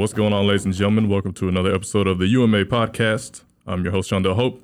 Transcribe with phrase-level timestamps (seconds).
[0.00, 1.10] And what's going on, ladies and gentlemen?
[1.10, 3.42] Welcome to another episode of the UMA podcast.
[3.66, 4.62] I'm your host, Shawndell Hope,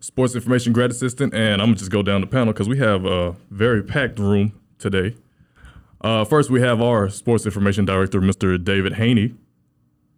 [0.00, 3.04] sports information grad assistant, and I'm gonna just go down the panel because we have
[3.04, 5.14] a very packed room today.
[6.00, 8.58] Uh, first, we have our sports information director, Mr.
[8.62, 9.36] David Haney.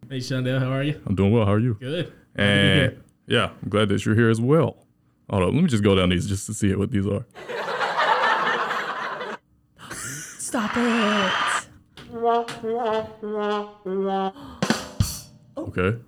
[0.08, 0.98] Hey, Shawndell, how are you?
[1.04, 1.44] I'm doing well.
[1.44, 1.74] How are you?
[1.74, 2.10] Good.
[2.34, 4.78] And yeah, I'm glad that you're here as well.
[5.28, 7.26] Hold on, let me just go down these just to see what these are.
[10.38, 11.32] Stop it.
[15.68, 15.98] Okay.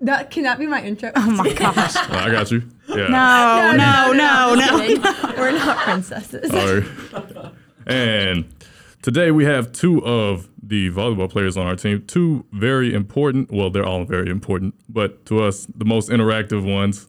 [0.00, 1.10] That can that be my intro?
[1.16, 1.96] Oh my gosh.
[1.96, 2.62] Uh, I got you.
[2.88, 3.08] Yeah.
[3.08, 4.78] No, no, no, no.
[4.78, 5.02] kidding.
[5.38, 6.50] We're not princesses.
[6.50, 7.52] All right.
[7.86, 8.54] And
[9.02, 12.04] today we have two of the volleyball players on our team.
[12.06, 17.08] Two very important, well, they're all very important, but to us, the most interactive ones.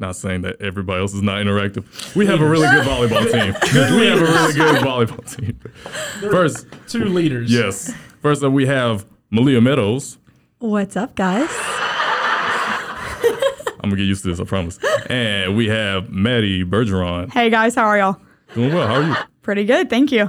[0.00, 2.16] Not saying that everybody else is not interactive.
[2.16, 3.54] We have a really good volleyball team.
[3.98, 5.60] we have a really good volleyball team.
[6.30, 7.52] First, Two leaders.
[7.52, 7.92] yes.
[8.22, 10.16] First up, we have Melea Meadows.
[10.58, 11.48] What's up, guys?
[13.82, 14.78] I'm gonna get used to this, I promise.
[15.08, 17.30] And we have Maddie Bergeron.
[17.32, 18.16] Hey guys, how are y'all?
[18.54, 18.86] Doing well.
[18.86, 19.14] How are you?
[19.42, 20.22] Pretty good, thank you.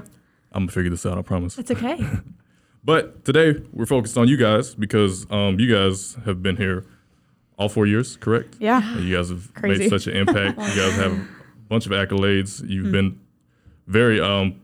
[0.52, 1.58] I'm gonna figure this out, I promise.
[1.58, 1.98] It's okay.
[2.84, 6.84] But today we're focused on you guys because um, you guys have been here
[7.62, 8.56] all four years, correct?
[8.60, 8.82] Yeah.
[8.96, 9.84] And you guys have Crazy.
[9.84, 10.58] made such an impact.
[10.58, 11.28] you guys have a
[11.70, 12.68] bunch of accolades.
[12.68, 12.92] You've hmm.
[12.92, 13.20] been
[13.86, 14.60] very um,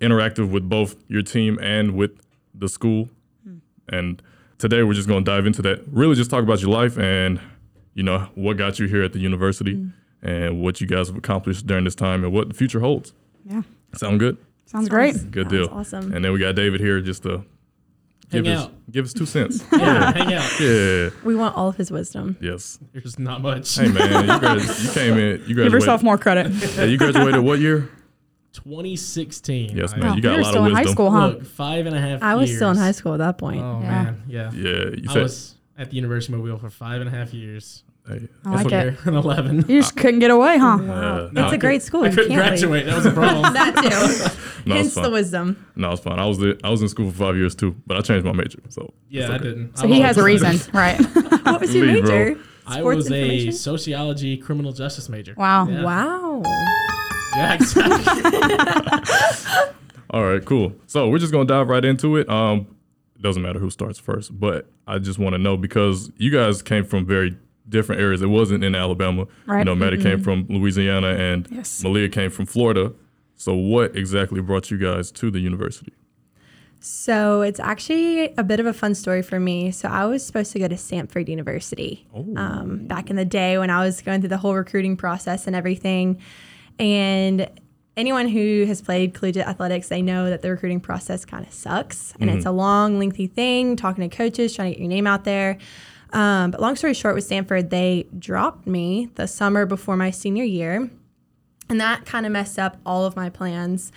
[0.00, 2.20] interactive with both your team and with
[2.52, 3.08] the school.
[3.44, 3.58] Hmm.
[3.88, 4.22] And
[4.58, 5.84] today we're just going to dive into that.
[5.92, 7.40] Really, just talk about your life and
[7.94, 9.88] you know what got you here at the university hmm.
[10.28, 13.14] and what you guys have accomplished during this time and what the future holds.
[13.44, 13.62] Yeah.
[13.94, 14.38] Sound good?
[14.66, 15.30] Sounds great.
[15.30, 15.68] Good Sounds deal.
[15.78, 16.12] awesome.
[16.12, 17.44] And then we got David here just to
[18.32, 18.72] Hang his out.
[18.90, 19.64] give us two cents.
[19.72, 20.60] Yeah, hang out.
[20.60, 21.10] Yeah.
[21.24, 22.36] we want all of his wisdom.
[22.40, 22.78] Yes.
[22.92, 23.74] There's not much.
[23.74, 25.42] Hey man, you, grad- you came in.
[25.46, 26.50] You Give yourself more credit.
[26.76, 27.90] Yeah, you graduated what year?
[28.52, 29.76] 2016.
[29.76, 30.04] Yes, man.
[30.12, 31.28] Oh, you got a you're lot still of in high school, huh?
[31.28, 32.58] Look, five and a half I was years.
[32.58, 33.60] still in high school at that point.
[33.62, 33.88] Oh, Yeah.
[33.88, 34.22] man.
[34.28, 34.50] Yeah.
[34.52, 35.22] Yeah, you I said.
[35.22, 37.84] was at the University of Mobile for five and a half years.
[38.10, 38.70] Hey, I like From it.
[38.70, 39.56] there in 11.
[39.68, 40.66] You just couldn't get away, huh?
[40.80, 42.02] uh, It's no, a great school.
[42.04, 42.68] I You couldn't can't leave.
[42.68, 42.86] graduate.
[42.86, 43.52] That was a problem.
[43.54, 44.62] That too.
[44.68, 45.12] no, Hence it's the fine.
[45.12, 45.66] wisdom.
[45.76, 46.18] No, it's fine.
[46.18, 48.32] I was the, I was in school for five years too, but I changed my
[48.32, 48.58] major.
[48.68, 49.78] So yeah, it's I didn't.
[49.78, 51.00] So I'm he has a reason, right?
[51.44, 52.18] What was your Leave, bro.
[52.24, 52.40] major?
[52.66, 55.34] I was a sociology criminal justice major.
[55.36, 55.66] Wow.
[55.68, 55.82] Yeah.
[55.82, 56.42] Wow.
[57.36, 59.04] Yeah, exactly.
[60.10, 60.72] All right, cool.
[60.86, 62.28] So we're just gonna dive right into it.
[62.28, 62.66] Um,
[63.14, 66.62] it doesn't matter who starts first, but I just want to know because you guys
[66.62, 67.36] came from very
[67.70, 68.20] different areas.
[68.22, 69.26] It wasn't in Alabama.
[69.48, 71.82] You know, Maddie came from Louisiana and Yes.
[71.82, 72.92] Melea came from Florida.
[73.36, 75.92] So what exactly brought you guys to the university?
[76.82, 79.70] So it's actually a bit of a fun story for me.
[79.70, 83.68] So I was supposed to go to Stanford University um, back in the day when
[83.70, 86.20] I was going through the whole recruiting process and everything.
[86.78, 87.50] And
[87.98, 92.14] anyone who has played collegiate athletics, they know that the recruiting process kind of sucks,
[92.18, 93.76] and it's a long, lengthy thing.
[93.76, 95.58] Talking to coaches, trying to get your name out there.
[96.12, 100.44] Um, but long story short, with Stanford, they dropped me the summer before my senior
[100.44, 100.90] year,
[101.68, 103.92] and that kind of messed up all of my plans.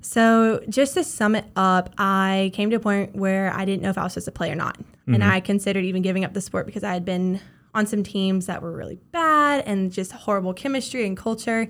[0.00, 3.88] So, just to sum it up, I came to a point where I didn't know
[3.88, 4.76] if I was supposed to play or not.
[5.06, 5.30] And mm-hmm.
[5.30, 7.40] I considered even giving up the sport because I had been
[7.74, 11.68] on some teams that were really bad and just horrible chemistry and culture.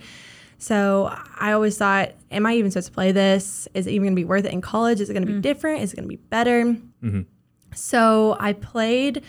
[0.59, 3.69] So, I always thought, am I even supposed to play this?
[3.73, 5.01] Is it even going to be worth it in college?
[5.01, 5.43] Is it going to be mm.
[5.43, 5.83] different?
[5.83, 6.65] Is it going to be better?
[6.65, 7.21] Mm-hmm.
[7.75, 9.23] So, I played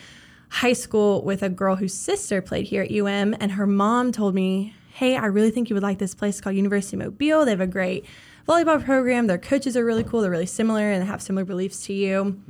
[0.56, 4.34] high school with a girl whose sister played here at UM, and her mom told
[4.34, 7.44] me, Hey, I really think you would like this place called University of Mobile.
[7.44, 8.06] They have a great
[8.48, 9.28] volleyball program.
[9.28, 10.22] Their coaches are really cool.
[10.22, 12.42] They're really similar and they have similar beliefs to you.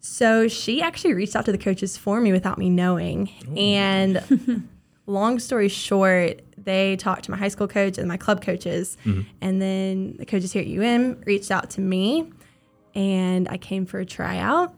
[0.00, 3.30] So she actually reached out to the coaches for me without me knowing.
[3.56, 4.68] And
[5.06, 8.96] long story short, they talked to my high school coach and my club coaches.
[9.40, 12.32] And then the coaches here at UM reached out to me
[12.96, 14.74] and I came for a tryout.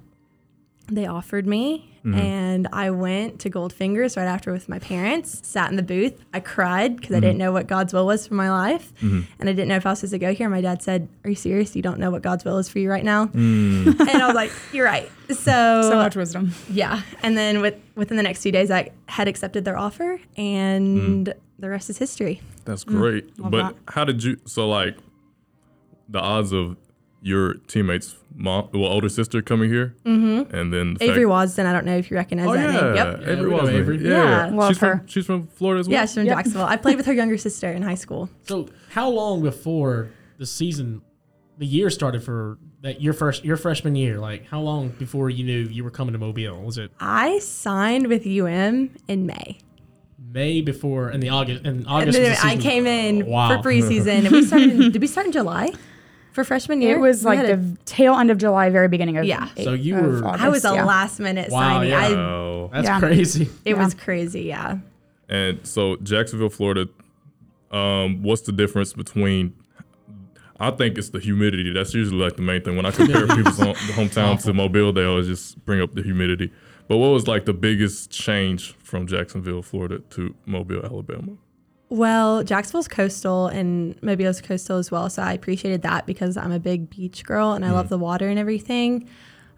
[0.90, 2.18] They offered me, mm-hmm.
[2.18, 5.40] and I went to Goldfingers right after with my parents.
[5.46, 6.20] Sat in the booth.
[6.34, 7.26] I cried because I mm-hmm.
[7.26, 9.20] didn't know what God's will was for my life, mm-hmm.
[9.38, 10.48] and I didn't know if I was supposed to go here.
[10.48, 11.76] My dad said, "Are you serious?
[11.76, 14.00] You don't know what God's will is for you right now?" Mm.
[14.00, 15.34] and I was like, "You're right." So,
[15.82, 16.52] So much wisdom.
[16.68, 21.28] yeah, and then with within the next few days, I had accepted their offer, and
[21.28, 21.32] mm.
[21.60, 22.40] the rest is history.
[22.64, 22.98] That's mm.
[22.98, 23.38] great.
[23.38, 23.94] love but that.
[23.94, 24.38] how did you?
[24.44, 24.96] So like,
[26.08, 26.76] the odds of
[27.22, 30.54] your teammates' mom, well, older sister coming here, mm-hmm.
[30.54, 31.66] and then the Avery fact, Wasden.
[31.66, 32.94] I don't know if you recognize Oh that yeah, name.
[32.96, 33.20] Yep.
[33.20, 33.74] Avery Yeah, we know Wasman.
[33.76, 33.98] Avery.
[33.98, 34.10] Yeah,
[34.48, 34.56] Yeah.
[34.56, 34.96] Love she's her.
[34.98, 35.92] from she's from Florida as well.
[35.94, 36.36] Yeah, she's from Yep.
[36.36, 36.66] Jacksonville.
[36.66, 38.30] I played with her younger sister in high school.
[38.48, 41.02] So, how long before the season,
[41.58, 44.18] the year started for that your first your freshman year?
[44.18, 46.62] Like, how long before you knew you were coming to Mobile?
[46.62, 49.58] Was it I signed with UM in May.
[50.32, 52.16] May before in the August in And August?
[52.16, 53.48] then was the I came in Wow.
[53.60, 54.92] for preseason, and we started.
[54.92, 55.72] Did we start in July?
[56.32, 59.16] For freshman year, It was like had a- the tail end of July, very beginning
[59.16, 59.48] of Yeah.
[59.62, 60.84] So you were- August, I was a yeah.
[60.84, 61.90] last minute Wow, signing.
[61.90, 61.98] yeah.
[61.98, 62.68] I.
[62.72, 62.98] That's Yeah.
[63.00, 63.48] crazy.
[63.64, 63.84] it Yeah.
[63.84, 64.42] was crazy.
[64.42, 64.78] Yeah.
[65.28, 66.88] And so Jacksonville, Florida,
[67.72, 69.54] um, what's the difference between?
[70.58, 71.72] I think it's the humidity.
[71.72, 72.76] That's usually like the main thing.
[72.76, 76.52] When I compare people's home, hometown to Mobile, they always just bring up the humidity.
[76.86, 81.32] But what was like the biggest change from Jacksonville, Florida to Mobile, Alabama?
[81.90, 85.10] Well, Jacksonville's coastal and Mobile's coastal as well.
[85.10, 88.28] So I appreciated that because I'm a big beach girl and I love the water
[88.28, 89.08] and everything.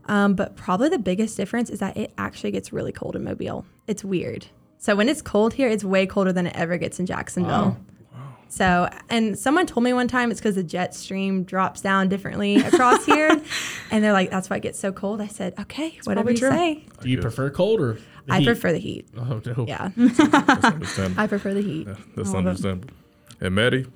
[0.06, 3.66] Um, but probably the biggest difference is that it actually gets really cold in Mobile.
[3.86, 4.46] It's weird.
[4.78, 7.76] So when it's cold here, it's way colder than it ever gets in Jacksonville.
[8.12, 8.26] Wow.
[8.48, 12.56] So, and someone told me one time it's because the jet stream drops down differently
[12.56, 13.40] across here.
[13.90, 15.20] And they're like, that's why it gets so cold.
[15.20, 16.48] I said, okay, whatever you true.
[16.48, 16.82] say.
[17.02, 17.98] Do you prefer cold or?
[18.26, 18.46] The I heat?
[18.46, 19.08] prefer the heat.
[19.16, 19.64] Oh no.
[19.66, 21.20] Yeah, That's understandable.
[21.22, 21.86] I prefer the heat.
[21.86, 22.94] Yeah, that's understandable.
[23.40, 23.86] And Maddie,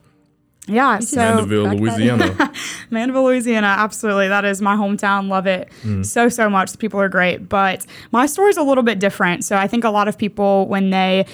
[0.67, 1.76] Yeah, so Mandeville.
[1.76, 2.52] Louisiana.
[2.90, 4.28] Mandeville, Louisiana, absolutely.
[4.28, 5.28] That is my hometown.
[5.28, 6.05] Love it mm.
[6.05, 6.73] so, so much.
[6.73, 7.49] The people are great.
[7.49, 9.44] But my story is a little bit different.
[9.44, 11.26] So I think a lot of people, when they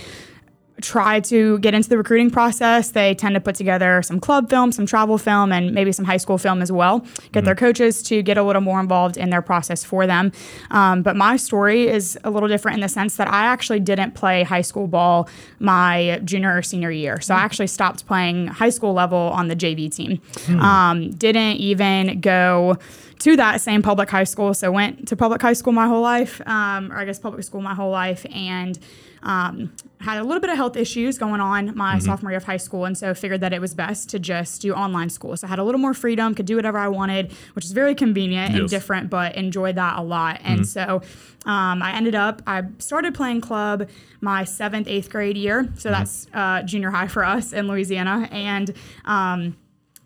[0.81, 4.73] try to get into the recruiting process, they tend to put together some club film,
[4.73, 7.05] some travel film, and maybe some high school film as well.
[7.33, 10.33] Get their coaches to get a little more involved in their process for them.
[10.71, 14.13] Um, but my story is a little different in the sense that I actually didn't
[14.15, 15.29] play high school ball
[15.59, 17.21] my junior or senior year.
[17.21, 20.21] So I actually stopped playing high school level on the JV team.
[20.61, 22.79] Um, didn't even go
[23.21, 24.53] to that same public high school.
[24.53, 27.61] So went to public high school my whole life, um, or I guess public school
[27.61, 28.79] my whole life, and
[29.23, 32.57] um, had a little bit of health issues going on my sophomore year of high
[32.57, 35.37] school, and so figured that it was best to just do online school.
[35.37, 37.95] So I had a little more freedom, could do whatever I wanted, which is very
[37.95, 40.41] convenient and different, but enjoyed that a lot.
[40.43, 41.03] And so
[41.47, 43.89] um, I ended up, I started playing club
[44.21, 45.69] my seventh, eighth grade year.
[45.77, 49.57] So that's uh, junior high for us in Louisiana, and um,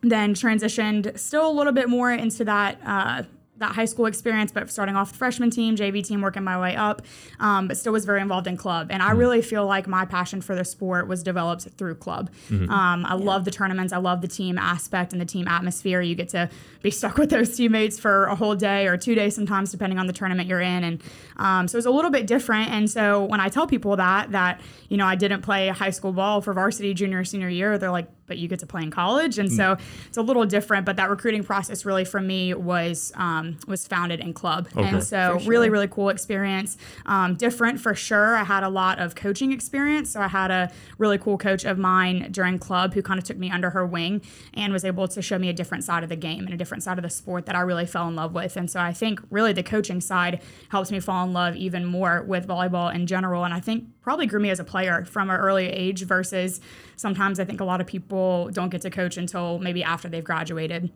[0.02, 3.22] then transitioned still a little bit more into that uh,
[3.58, 6.76] that high school experience, but starting off the freshman team, JV team, working my way
[6.76, 7.02] up,
[7.40, 8.88] um, but still was very involved in club.
[8.90, 12.30] And I really feel like my passion for the sport was developed through club.
[12.70, 13.92] Um, I love the tournaments.
[13.92, 16.00] I love the team aspect and the team atmosphere.
[16.00, 16.50] You get to
[16.82, 20.06] be stuck with those teammates for a whole day or two days sometimes, depending on
[20.06, 20.84] the tournament you're in.
[20.84, 21.02] And
[21.36, 22.70] um, so it's a little bit different.
[22.70, 26.12] And so when I tell people that, that, you know, I didn't play high school
[26.12, 28.90] ball for varsity junior or senior year, they're like, but you get to play in
[28.90, 29.76] college, and so
[30.08, 30.86] it's a little different.
[30.86, 34.88] But that recruiting process really for me was um, was founded in club, Okay.
[34.88, 36.76] and so really really cool experience.
[37.06, 38.36] Um, different for sure.
[38.36, 41.78] I had a lot of coaching experience, so I had a really cool coach of
[41.78, 44.22] mine during club who kind of took me under her wing
[44.54, 46.82] and was able to show me a different side of the game and a different
[46.82, 48.56] side of the sport that I really fell in love with.
[48.56, 52.22] And so I think really the coaching side helps me fall in love even more
[52.22, 55.36] with volleyball in general, and I think probably grew me as a player from an
[55.36, 56.60] early age versus
[56.96, 60.24] sometimes I think a lot of people don't get to coach until maybe after they've
[60.24, 60.90] graduated.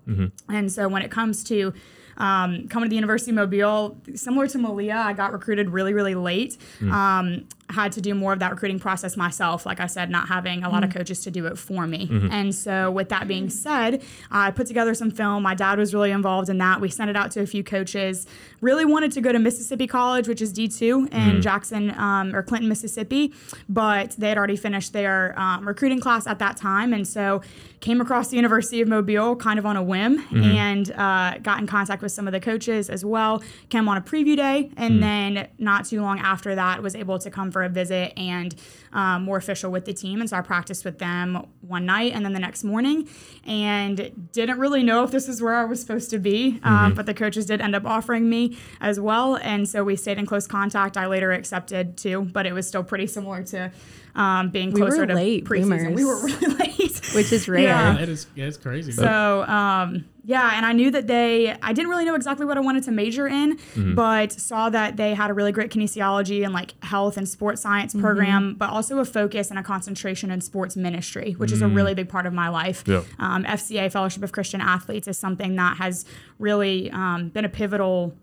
[0.48, 1.72] And so when it comes to
[2.16, 6.14] um, coming to the University of Mobile, similar to Melea, I got recruited really, really
[6.14, 6.58] late.
[6.92, 9.66] Um, had to do more of that recruiting process myself.
[9.66, 12.08] Like I said, not having a lot of coaches to do it for me.
[12.30, 15.42] And so, with that being said, I put together some film.
[15.42, 16.80] My dad was really involved in that.
[16.80, 18.26] We sent it out to a few coaches.
[18.60, 22.68] Really wanted to go to Mississippi College, which is D2 in Jackson um, or Clinton,
[22.68, 23.32] Mississippi,
[23.68, 26.92] but they had already finished their um, recruiting class at that time.
[26.92, 27.42] And so,
[27.80, 31.66] came across the University of Mobile kind of on a whim and uh, got in
[31.66, 33.42] contact with some of the coaches as well.
[33.70, 37.30] Came on a preview day, and then not too long after that, was able to
[37.30, 38.54] come for a visit and
[38.92, 40.20] um, more official with the team.
[40.20, 43.08] And so I practiced with them one night and then the next morning,
[43.46, 46.60] and didn't really know if this is where I was supposed to be.
[46.62, 50.18] Um, but the coaches did end up offering me as well, and so we stayed
[50.18, 50.96] in close contact.
[50.96, 53.70] I later accepted too, but it was still pretty similar to
[54.14, 55.94] um, being We were closer to late preseason.
[55.94, 57.60] We were really late, which is rare.
[57.60, 57.94] Yeah.
[57.94, 58.92] That is yeah, it's crazy.
[58.92, 61.50] so um, yeah, and I knew that they.
[61.62, 63.58] I didn't really know exactly what I wanted to major in,
[63.94, 67.94] but saw that they had a really great kinesiology and like health and sports science
[67.94, 71.94] program, but also a focus and a concentration in sports ministry, which is a really
[71.94, 72.84] big part of my life.
[72.86, 73.02] Yeah.
[73.18, 76.04] Um, FCA Fellowship of Christian Athletes is something that has
[76.38, 78.14] really um, been a pivotal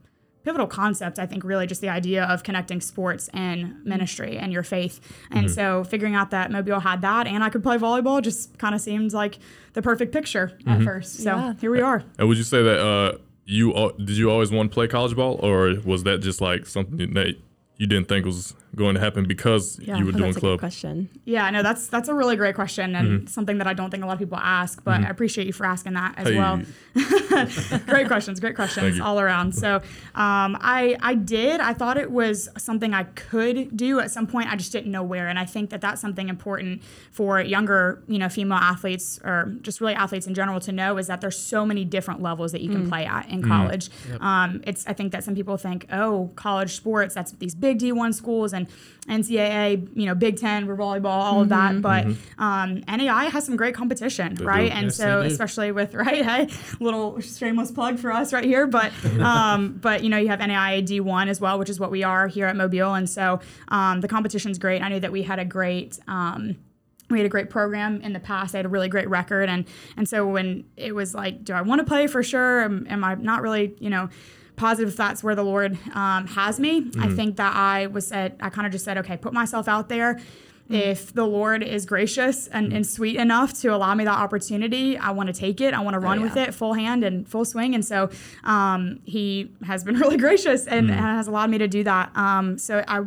[0.44, 4.64] pivotal concept i think really just the idea of connecting sports and ministry and your
[4.64, 8.58] faith and so figuring out that mobile had that and i could play volleyball just
[8.58, 9.40] kind of seemed like
[9.74, 11.54] the perfect picture at first so Yeah.
[11.60, 14.72] here we are And would you say that uh, you al- did you always want
[14.72, 17.36] to play college ball, or was that just like something that
[17.76, 19.98] you didn't think was going to happen because Yeah.
[19.98, 20.60] you were doing that's a good club?
[20.60, 21.10] question.
[21.26, 24.08] Yeah, no, that's that's a really great question and something that I don't think a
[24.08, 26.38] lot of people ask, but I appreciate you for asking that as Hey.
[26.38, 26.62] well.
[27.88, 29.54] great questions, great questions all around.
[29.56, 29.76] So,
[30.16, 31.60] um, I I did.
[31.62, 34.52] I thought it was something I could do at some point.
[34.52, 36.82] I just didn't know where, and I think that that's something important
[37.12, 41.08] for younger, you know, female athletes or just really athletes in general to know is
[41.08, 43.90] that there's so many different levels that you can play at in college.
[44.20, 48.14] Um, it's I think that some people think, oh, college sports, that's these big D1
[48.14, 48.68] schools and
[49.08, 51.82] NCAA, you know, Big Ten for volleyball, all of that.
[51.82, 54.70] But um, NAI has some great competition, right?
[54.70, 54.78] do.
[54.78, 56.50] And Yes, so, especially with right, hey,
[56.80, 58.68] little shameless plug for us right here.
[58.68, 62.04] But um, but you know, you have NAIA D1 as well, which is what we
[62.04, 64.82] are here at Mobile, and so um, the competition's great.
[64.82, 66.00] I knew that we had a great.
[66.08, 66.58] Um,
[67.10, 68.52] we had a great program in the past.
[68.52, 71.62] They had a really great record, and and so when it was like, do I
[71.62, 72.64] want to play for sure?
[72.64, 74.10] Am, am I not really, you know,
[74.58, 76.92] positive that's where the Lord um, has me?
[77.00, 79.88] I think that I was said, I kind of just said, okay, put myself out
[79.88, 80.20] there.
[80.70, 85.12] If the Lord is gracious and, and sweet enough to allow me that opportunity, I
[85.12, 85.74] want to take it.
[85.74, 86.46] I want to run with yeah.
[86.46, 87.74] it full hand and full swing.
[87.74, 88.10] And so
[88.44, 92.12] um, he has been really gracious and has allowed me to do that.
[92.18, 93.04] Um, so I,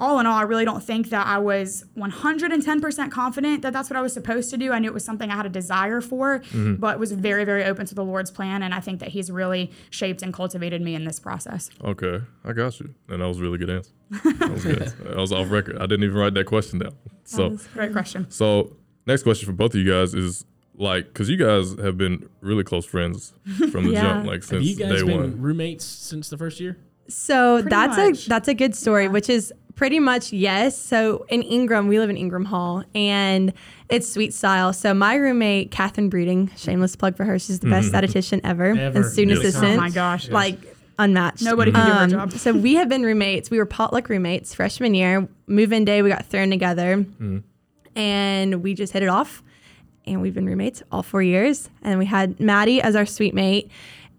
[0.00, 3.96] all in all, I really don't think that I was 110% confident that that's what
[3.96, 4.72] I was supposed to do.
[4.72, 6.76] I knew it was something I had a desire for, mm-hmm.
[6.76, 8.62] but was very, very open to the Lord's plan.
[8.62, 11.68] And I think that He's really shaped and cultivated me in this process.
[11.84, 12.94] Okay, I got you.
[13.08, 13.90] And that was a really good answer.
[14.38, 14.78] That was good.
[15.04, 15.76] that was off record.
[15.76, 16.94] I didn't even write that question down.
[17.24, 18.30] So, Great question.
[18.30, 18.76] so
[19.06, 20.44] next question for both of you guys is
[20.76, 23.34] like, because you guys have been really close friends
[23.70, 24.02] from the Yeah.
[24.02, 25.40] jump, like Have since you guys day been one.
[25.42, 26.78] roommates since the first year?
[27.08, 28.26] So Pretty that's much.
[28.26, 30.76] a that's a good story, which is pretty much yes.
[30.76, 33.50] So in Ingram, we live in Ingram Hall, and
[33.88, 34.74] it's Suite Style.
[34.74, 37.38] So my roommate, Catherine Breeding, shameless plug for her.
[37.38, 38.98] She's the best statistician ever, Ever.
[38.98, 39.54] and student Yes.
[39.54, 39.78] assistant.
[39.78, 40.28] Oh my gosh.
[40.28, 40.58] like
[40.98, 41.40] unmatched.
[41.40, 42.32] Nobody can do her Um, job.
[42.32, 43.50] so we have been roommates.
[43.50, 45.26] We were potluck roommates freshman year.
[45.46, 47.06] Move-in day, we got thrown together,
[47.96, 49.42] and we just hit it off.
[50.06, 51.70] And we've been roommates all four years.
[51.82, 53.70] And we had Maddie as our suite mate,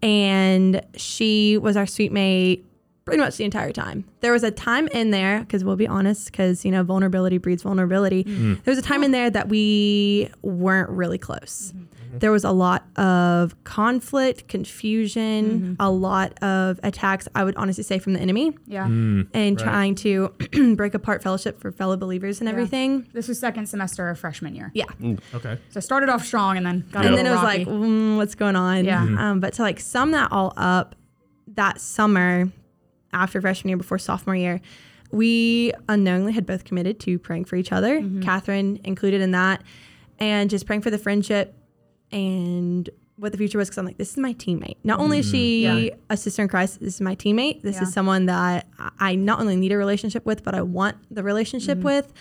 [0.02, 2.64] and she was our suite mate
[3.04, 4.04] pretty much the entire time.
[4.20, 7.62] There was a time in there because we'll be honest, because you know vulnerability breeds
[7.62, 8.22] vulnerability.
[8.24, 11.72] There was a time in there that we weren't really close.
[12.14, 17.26] There was a lot of conflict, confusion, a lot of attacks.
[17.34, 18.84] I would honestly say from the enemy, Yeah.
[18.86, 20.28] and trying to
[20.76, 23.08] break apart fellowship for fellow believers and everything.
[23.14, 24.70] This was second semester of freshman year.
[24.74, 24.84] Yeah.
[25.34, 25.58] Okay.
[25.70, 27.66] So I started off strong and then got and a then it little was like,
[27.66, 28.84] mm, what's going on?
[28.84, 29.06] Yeah.
[29.06, 29.18] Mhm.
[29.18, 30.94] Um, but to like sum that all up,
[31.54, 32.50] that summer
[33.12, 34.60] after freshman year, before sophomore year,
[35.10, 38.22] we unknowingly had both committed to praying for each other, Mm-hmm.
[38.22, 39.62] Catherine included in that,
[40.18, 41.54] and just praying for the friendship
[42.10, 43.68] and what the future was.
[43.68, 44.76] Because I'm like, this is my teammate.
[44.84, 45.84] Not only is she Mm-hmm.
[45.84, 45.90] Yeah.
[46.10, 47.62] a sister in Christ, this is my teammate.
[47.62, 47.82] This Yeah.
[47.82, 51.22] is someone that I- I not only need a relationship with, but I want the
[51.22, 51.86] relationship Mm-hmm.
[51.86, 52.12] with.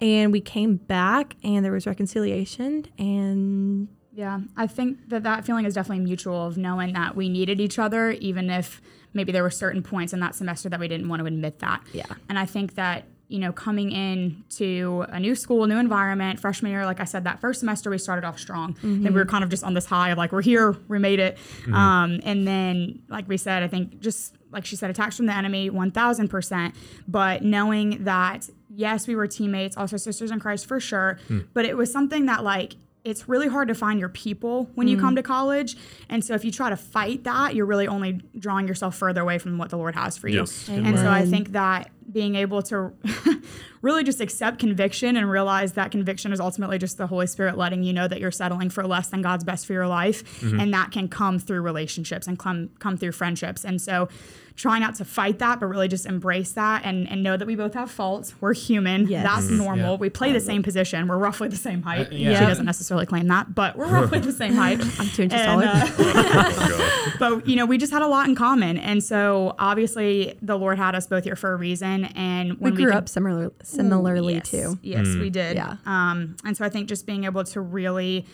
[0.00, 5.64] And we came back, and there was reconciliation, and Yeah, I think that that feeling
[5.64, 8.82] is definitely mutual of knowing that we needed each other, even if
[9.14, 11.82] maybe there were certain points in that semester that we didn't want to admit that.
[11.92, 12.06] Yeah.
[12.28, 16.70] And I think that, you know, coming in to a new school, new environment, freshman
[16.70, 18.76] year, like I said, that first semester we started off strong.
[18.82, 19.14] And we mm-hmm.
[19.14, 21.38] were kind of just on this high of like, we're here, we made it.
[21.62, 21.74] Mm-hmm.
[21.74, 25.34] Um, and then, like we said, I think just like she said, attacks from the
[25.34, 26.74] enemy, 1000%.
[27.08, 31.18] But knowing that, yes, we were teammates, also sisters in Christ for sure.
[31.26, 31.40] Hmm.
[31.54, 34.98] But it was something that, like, it's really hard to find your people when you
[34.98, 35.16] come mm.
[35.16, 35.76] to college.
[36.08, 39.38] And so if you try to fight that, you're really only drawing yourself further away
[39.38, 40.40] from what the Lord has for you.
[40.40, 40.68] Yes.
[40.68, 42.92] And so I think that being able to
[43.82, 47.82] really just accept conviction and realize that conviction is ultimately just the Holy Spirit letting
[47.82, 50.42] you know that you're settling for less than God's best for your life.
[50.42, 53.64] And that can come through relationships and come come through friendships.
[53.64, 54.08] And so
[54.54, 57.56] try not to fight that, but really just embrace that and, and know that we
[57.56, 58.34] both have faults.
[58.40, 59.08] We're human.
[59.08, 59.24] Yes.
[59.24, 59.56] That's Mhm.
[59.56, 59.92] normal.
[59.92, 59.96] Yeah.
[59.96, 61.08] We play the same position.
[61.08, 62.08] We're roughly the same height.
[62.08, 62.38] Uh, yeah.
[62.38, 64.78] She doesn't necessarily claim that, but we're roughly the same height.
[65.00, 65.64] I'm two inches taller.
[65.66, 70.58] uh, but you know, we just had a lot in common, and so obviously the
[70.58, 72.04] Lord had us both here for a reason.
[72.14, 74.78] And we when grew could- up similar, similarly yes, too.
[74.82, 75.56] Yes, we did.
[75.56, 75.76] Yeah.
[75.86, 78.26] Um, and so I think just being able to really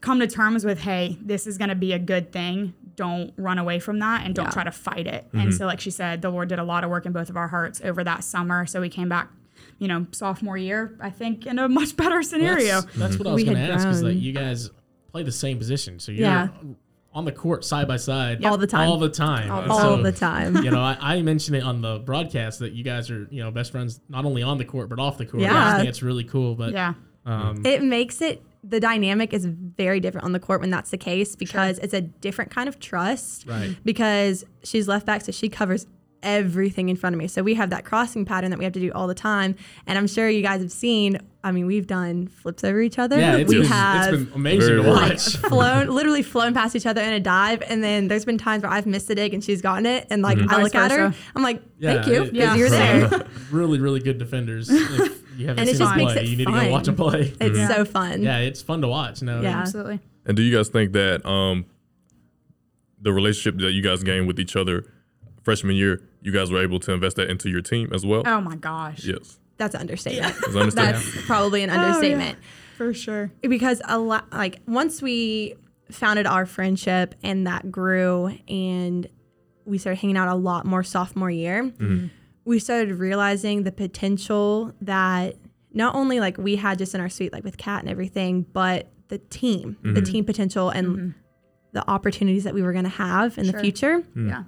[0.00, 2.74] come to terms with, hey, this is going to be a good thing.
[2.96, 4.50] Don't run away from that and don't Yeah.
[4.50, 5.26] try to fight it.
[5.32, 7.36] And so, like she said, the Lord did a lot of work in both of
[7.36, 8.66] our hearts over that summer.
[8.66, 9.30] So we came back,
[9.78, 12.80] you know, sophomore year, I think, in a much better scenario.
[12.82, 13.86] That's, that's what I was We going to ask.
[13.88, 14.70] Is like you guys
[15.12, 16.48] play the same position, so you're Yeah.
[17.14, 18.88] On the court side by side All the time.
[18.88, 20.56] all the time, All the All so, the time.
[20.64, 23.50] You know, I, I mentioned it on the broadcast that you guys are, you know,
[23.50, 25.42] best friends not only on the court but off the court.
[25.42, 25.74] Yeah.
[25.74, 26.54] I think it's really cool.
[26.54, 26.94] But yeah.
[27.26, 30.98] um, It makes it the dynamic is very different on the court when that's the
[30.98, 33.46] case because it's a different kind of trust.
[33.46, 33.76] Right.
[33.84, 35.86] Because she's left back, so she covers
[36.22, 37.28] everything in front of me.
[37.28, 39.56] So we have that crossing pattern that we have to do all the time.
[39.86, 43.18] And I'm sure you guys have seen, I mean, we've done flips over each other.
[43.18, 44.94] Yeah, it's, we been, have it's been amazing to well.
[44.94, 45.36] watch.
[45.36, 47.62] flown, literally flown past each other in a dive.
[47.62, 50.06] And then there's been times where I've missed a dig and she's gotten it.
[50.10, 50.50] And like, mm-hmm.
[50.50, 51.14] I look at her.
[51.34, 52.54] I'm like, Yeah, thank you, it- yeah.
[52.54, 52.70] you're uh,
[53.08, 53.26] there.
[53.50, 54.70] really, really good defenders.
[55.32, 56.70] If you haven't And it seen just them makes play, it you need to go
[56.70, 57.32] watch them play.
[57.40, 57.68] It's Yeah.
[57.68, 58.22] so fun.
[58.22, 59.22] yeah, it's fun to watch.
[59.22, 59.60] No, Yeah.
[59.60, 59.98] Absolutely.
[60.26, 61.64] And do you guys think that um,
[63.00, 64.84] the relationship that you guys gained with each other
[65.42, 68.22] freshman year, you guys were able to invest that into your team as well?
[68.26, 69.04] Oh my gosh.
[69.04, 69.38] Yes.
[69.58, 70.34] That's an understatement.
[70.48, 70.96] As I understand.
[70.96, 71.84] That's probably an Oh, yeah.
[71.86, 72.38] understatement.
[72.76, 73.30] For sure.
[73.42, 75.54] because a lot like once we
[75.90, 79.06] founded our friendship and that grew and
[79.64, 82.06] we started hanging out a lot more sophomore year mm-hmm.
[82.44, 85.36] we started realizing the potential that
[85.72, 88.90] not only like we had just in our suite like with kat and everything but
[89.08, 90.02] the team the mm-hmm.
[90.04, 91.08] team potential and mm-hmm.
[91.72, 93.60] the opportunities that we were going to have in the Sure.
[93.60, 94.28] future mm.
[94.28, 94.44] Yeah.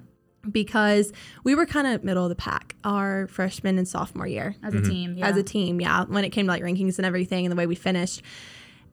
[0.51, 1.11] Because
[1.43, 4.55] we were kind of middle of the pack our freshman and sophomore year.
[4.63, 4.89] As a mm-hmm.
[4.89, 5.17] team.
[5.17, 5.27] Yeah.
[5.27, 6.05] as a team yeah.
[6.05, 8.21] When it came to like rankings and everything and the way we finished.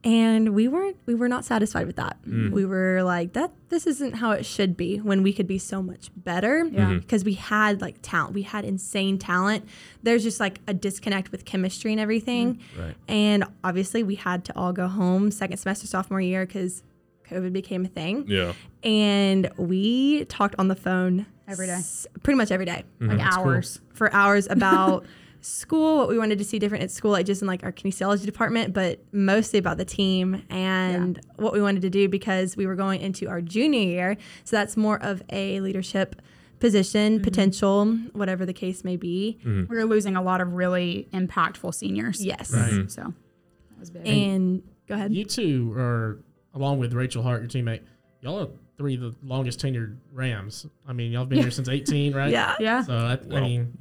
[0.05, 2.17] And we weren't we were not satisfied with that.
[2.27, 2.51] Mm.
[2.51, 5.81] We were like that this isn't how it should be when we could be so
[5.81, 6.65] much better.
[6.65, 6.87] Yeah.
[6.87, 6.99] Mm-hmm.
[6.99, 8.35] because we had like talent.
[8.35, 9.69] We had insane talent.
[10.03, 12.61] There's just like a disconnect with chemistry and everything.
[12.77, 12.85] Mm.
[12.85, 12.95] Right.
[13.07, 16.83] and obviously we had to all go home second semester sophomore year because
[17.29, 18.25] covid became a thing.
[18.27, 18.55] Yeah.
[18.83, 21.75] and we talked on the phone Every day.
[21.75, 23.17] s- pretty much every day mm-hmm.
[23.17, 23.81] like hours.
[23.93, 25.05] for hours about
[25.43, 28.25] school, what we wanted to see different at school, like just in like our kinesiology
[28.25, 32.77] department, but mostly about the team and what we wanted to do because we were
[32.77, 34.17] going into our junior year.
[34.45, 36.23] So that's more of a leadership
[36.61, 37.25] position, mm-hmm.
[37.25, 39.39] potential, whatever the case may be.
[39.41, 39.65] Mm-hmm.
[39.69, 42.25] We were losing a lot of really impactful seniors.
[42.25, 42.53] Yes.
[42.53, 42.91] Right.
[42.91, 44.07] So that was big.
[44.07, 45.13] And go ahead.
[45.13, 46.21] You two are,
[46.55, 47.81] along with Rachel Hart, your teammate,
[48.21, 50.67] y'all are three of the longest tenured Rams.
[50.87, 52.31] I mean, y'all have been here since 18, right?
[52.31, 52.57] Yeah.
[52.59, 52.83] yeah.
[52.83, 53.77] So, I, I mean,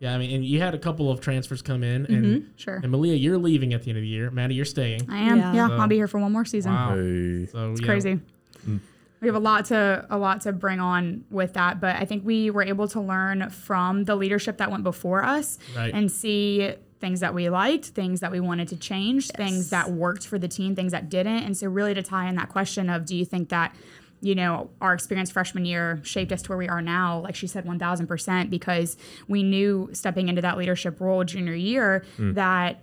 [0.00, 2.76] yeah, I mean, and you had a couple of transfers come in, and, mm-hmm, Sure.
[2.76, 4.30] and Melea, you're leaving at the end of the year.
[4.30, 5.08] Maddie, you're staying.
[5.08, 5.38] I am.
[5.38, 5.52] Yeah.
[5.54, 5.68] Yeah.
[5.68, 6.72] So- I'll be here for one more season.
[6.72, 6.90] Wow.
[6.96, 7.46] Hey.
[7.46, 7.86] So, It's yeah.
[7.86, 8.20] crazy.
[8.66, 8.80] Mm.
[9.20, 12.26] We have a lot to a lot to bring on with that, but I think
[12.26, 15.94] we were able to learn from the leadership that went before us Right.
[15.94, 20.26] and see things that we liked, things that we wanted to change, things that worked
[20.26, 21.44] for the team, things that didn't.
[21.44, 23.76] And so really to tie in that question of do you think that
[24.22, 27.48] you know, our experience freshman year shaped us to where we are now, like she
[27.48, 32.32] said, 1000%, because we knew stepping into that leadership role junior year hmm.
[32.34, 32.80] that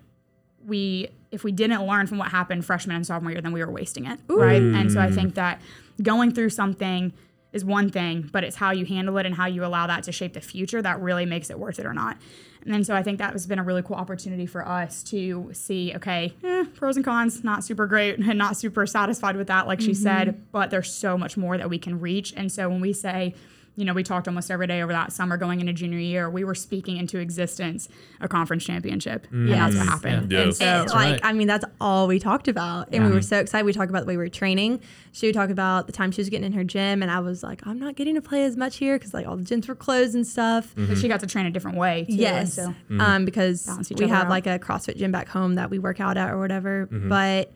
[0.66, 3.72] we if we didn't learn from what happened freshman and sophomore year then we were
[3.72, 4.36] wasting it hmm.
[4.36, 4.62] right?
[4.62, 5.62] And so i think that
[6.02, 7.14] going through something
[7.52, 10.12] is one thing but it's how you handle it and how you allow that to
[10.12, 12.18] shape the future that really makes it worth it or not.
[12.64, 15.50] And then so i think that has been a really cool opportunity for us to
[15.54, 19.66] see okay eh, pros and cons not super great and not super satisfied with that
[19.66, 22.34] like she said but there's so much more that we can reach.
[22.36, 23.34] And so when we say
[23.80, 26.30] you know, we talked almost every day over that summer going into junior year.
[26.30, 27.88] We were speaking into existence
[28.20, 29.26] a conference championship.
[29.32, 29.52] And mm.
[29.52, 30.30] that's what happened.
[30.30, 30.40] Yeah.
[30.40, 30.58] And Yes.
[30.58, 31.20] so, And, like right.
[31.24, 33.24] I mean, that's all we talked about, and we were mm-hmm.
[33.24, 33.66] so excited.
[33.66, 34.82] We talked about the way we were training.
[35.14, 37.42] She would talk about the time she was getting in her gym, and I was
[37.42, 39.76] like, I'm not getting to play as much here because like all the gyms were
[39.76, 40.74] closed and stuff.
[40.76, 42.04] but she got to train a different way.
[42.04, 43.02] Too, Yes, And so, mm-hmm.
[43.02, 43.66] um, because
[43.98, 44.30] we have out.
[44.30, 46.88] like a CrossFit gym back home that we work out at or whatever.
[46.88, 47.08] Mm-hmm.
[47.08, 47.54] But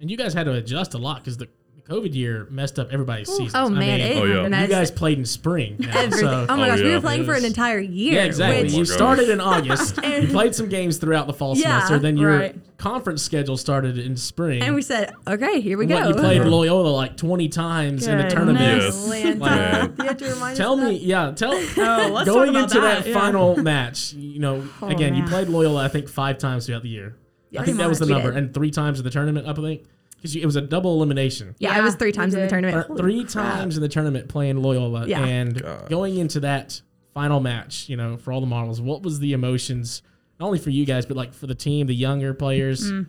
[0.00, 1.61] And you guys had to adjust a lot because the the
[1.92, 3.50] COVID year messed up everybody's season.
[3.54, 4.62] oh I man, mean, it, Oh, yeah.
[4.62, 5.76] you guys played in spring.
[5.78, 8.14] now, so- oh my Oh, gosh, we were playing for an entire year.
[8.14, 8.62] Yeah, exactly.
[8.64, 8.94] which- you Oh, gosh.
[8.94, 9.96] started in August.
[10.04, 11.98] you played some games throughout the fall Yeah, semester.
[11.98, 12.56] Then your right.
[12.78, 14.62] conference schedule started in spring.
[14.62, 16.08] and we said, okay, here we what, go.
[16.08, 18.60] you played Loyola like 20 times in the tournament.
[18.82, 19.04] Yes.
[19.04, 19.36] Atlanta.
[19.38, 19.94] Man.
[19.98, 21.02] You have to remind us Tell me, that?
[21.02, 23.14] yeah, tell Oh, let's going talk about into that, that, yeah.
[23.14, 24.12] final match.
[24.14, 27.16] You know, Oh, again, you played Loyola I think five times throughout the year.
[27.58, 29.46] I think that was the number, and three times in the tournament.
[29.46, 29.82] I think
[30.22, 31.56] because it was a double elimination.
[31.58, 32.86] Yeah, Yeah, it was three times in the tournament.
[32.88, 35.24] Or three times in the tournament playing Loyola, Yeah.
[35.24, 35.88] and Gosh.
[35.88, 36.80] going into that
[37.12, 40.00] final match, you know, for all the models, what was the emotions?
[40.38, 42.92] Not only for you guys, but like for the team, the younger players.
[42.92, 43.06] Mm.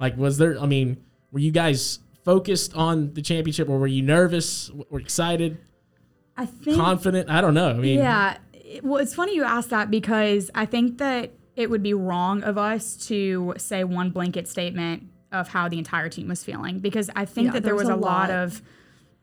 [0.00, 0.58] Like, was there?
[0.58, 0.96] I mean,
[1.32, 4.70] were you guys focused on the championship, or were you nervous?
[4.90, 5.58] or excited?
[6.36, 7.28] I think confident?
[7.30, 7.68] I don't know.
[7.70, 8.38] I mean, Yeah.
[8.82, 12.58] Well, it's funny you ask that because I think that it would be wrong of
[12.58, 17.24] us to say one blanket statement of how the entire team was feeling because I
[17.24, 18.30] think Yeah, that there was, was a lot lot.
[18.30, 18.62] of.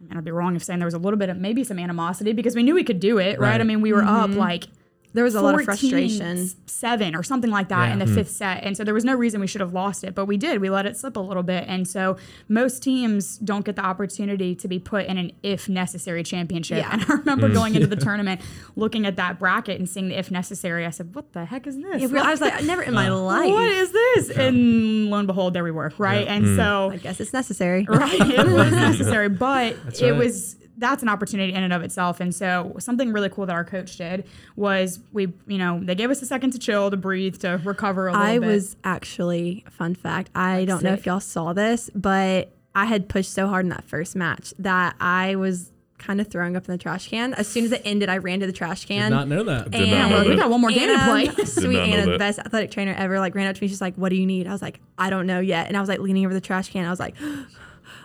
[0.09, 2.33] And I'd be wrong if saying there was a little bit of maybe some animosity
[2.33, 3.51] because we knew we could do it, right?
[3.51, 3.61] Right.
[3.61, 4.39] I mean, we were up mm-hmm.
[4.39, 4.65] like
[5.13, 6.49] There was a lot of 14, frustration.
[6.65, 7.93] Seven or something like that Yeah.
[7.93, 8.15] in the hmm.
[8.15, 8.63] fifth set.
[8.63, 10.61] And so there was no reason we should have lost it, but we did.
[10.61, 11.65] We let it slip a little bit.
[11.67, 16.23] And so most teams don't get the opportunity to be put in an if necessary
[16.23, 16.77] championship.
[16.77, 16.93] Yeah.
[16.93, 17.53] And I remember hmm.
[17.53, 18.41] going into the tournament,
[18.75, 20.85] looking at that bracket and seeing the if necessary.
[20.85, 22.01] I said, what the heck is this?
[22.01, 23.23] Yeah, we- I was like, never in my oh.
[23.23, 23.51] life.
[23.51, 24.29] what is this?
[24.31, 26.27] And lo and behold, there we were, right?
[26.27, 26.55] And hmm.
[26.55, 27.85] so I guess it's necessary.
[27.89, 28.19] right?
[28.19, 30.17] It was necessary, but That's it right.
[30.17, 32.19] was that's an opportunity in and of itself.
[32.19, 34.25] And so something really cool that our coach did
[34.57, 38.07] was we, you know, they gave us a second to chill, to breathe, to recover
[38.07, 38.45] a little I bit.
[38.45, 43.07] I was actually, fun fact, I don't know if y'all saw this, but I had
[43.07, 46.71] pushed so hard in that first match that I was kind of throwing up in
[46.71, 47.35] the trash can.
[47.35, 49.11] As soon as it ended, I ran to the trash Did can.
[49.11, 49.69] not know that.
[49.69, 50.39] Did not know well, we that.
[50.39, 51.25] got one more game to play.
[51.45, 53.67] Sweet not know Anna, the best athletic trainer ever, like ran up to me.
[53.67, 55.79] She's like, "What do you need?" I was like, "I don't know yet." And I
[55.79, 56.85] was like leaning over the trash can.
[56.85, 57.15] I was like,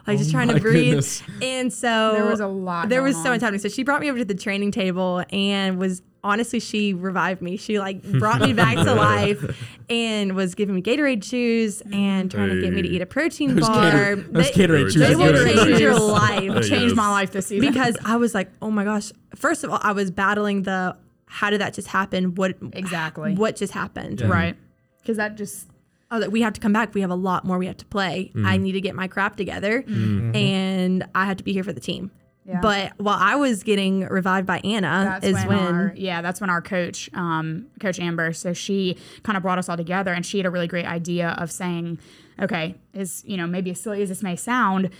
[0.06, 0.86] like just oh trying to breathe.
[0.86, 1.22] goodness.
[1.42, 3.60] And so There was a lot There going was so much happening.
[3.60, 7.56] So she brought me over to the training table and was honestly she revived me.
[7.56, 12.48] She like brought me back to life and was giving me Gatorade shoes and trying
[12.50, 13.82] to get me to eat a protein Those bar.
[13.92, 15.56] Gatorade, those They- Gatorade They juice they are will good.
[15.66, 16.00] change your Yes.
[16.02, 16.94] life Hey, changed yes.
[16.96, 17.68] my life this season.
[17.72, 19.12] because I was like, oh my gosh.
[19.34, 22.34] First of all, I was battling the how did that just happen?
[22.36, 23.34] What Exactly.
[23.34, 24.20] What just happened?
[24.20, 24.28] Yeah.
[24.28, 24.56] right.
[25.02, 25.68] Because that just
[26.10, 26.94] Oh, that we have to come back.
[26.94, 28.30] We have a lot more we have to play.
[28.34, 28.46] Mm-hmm.
[28.46, 31.80] I need to get my crap together, and I have to be here for the
[31.80, 32.12] team.
[32.44, 32.60] Yeah.
[32.60, 36.40] But while I was getting revived by Anna, that's is when, when, our, yeah, that's
[36.40, 40.24] when our coach, um, Coach Amber, so she kind of brought us all together, and
[40.24, 41.98] she had a really great idea of saying,
[42.40, 44.90] okay, is you know maybe as silly as this may sound,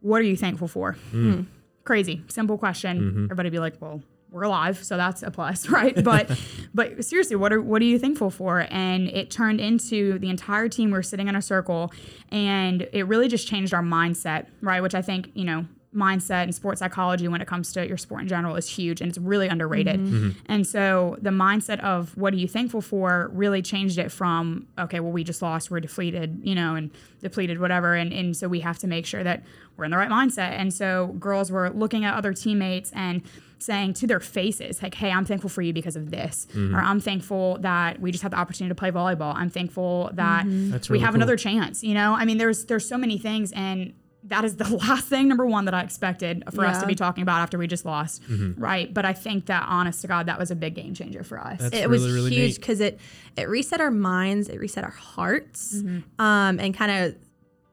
[0.00, 0.92] what are you thankful for?
[1.10, 1.42] Hmm.
[1.84, 3.24] Crazy, simple question.
[3.24, 4.02] Everybody be like, well.
[4.30, 6.02] We're alive, so that's a plus, right?
[6.02, 6.30] But,
[6.74, 8.66] but seriously, what are what are you thankful for?
[8.70, 10.90] And it turned into the entire team.
[10.90, 11.92] We are sitting in a circle,
[12.30, 14.80] and it really just changed our mindset, right?
[14.80, 18.22] Which I think you know mindset and sports psychology when it comes to your sport
[18.22, 19.98] in general is huge and it's really underrated.
[19.98, 20.28] Mm-hmm.
[20.28, 20.38] Mm-hmm.
[20.46, 25.00] And so the mindset of what are you thankful for really changed it from, okay,
[25.00, 26.90] well, we just lost, we're deflated, you know, and
[27.22, 27.94] depleted, whatever.
[27.94, 29.42] And, and so we have to make sure that
[29.76, 30.52] we're in the right mindset.
[30.52, 33.22] And so girls were looking at other teammates and
[33.58, 36.46] saying to their faces, like, hey, I'm thankful for you because of this.
[36.56, 39.34] Or I'm thankful that we just had the opportunity to play volleyball.
[39.34, 41.16] I'm thankful that That's we really have cool.
[41.22, 41.82] another chance.
[41.82, 43.94] You know, I mean, there's there's so many things and
[44.24, 47.22] that is the last thing number one that i expected for us to be talking
[47.22, 48.60] about after we just lost Mm-hmm.
[48.60, 51.38] right but i think that honest to god that was a big game changer for
[51.40, 52.98] us That's it really, was really huge because it
[53.36, 56.20] it reset our minds, it reset our hearts, Mm-hmm.
[56.20, 57.14] um, and kind of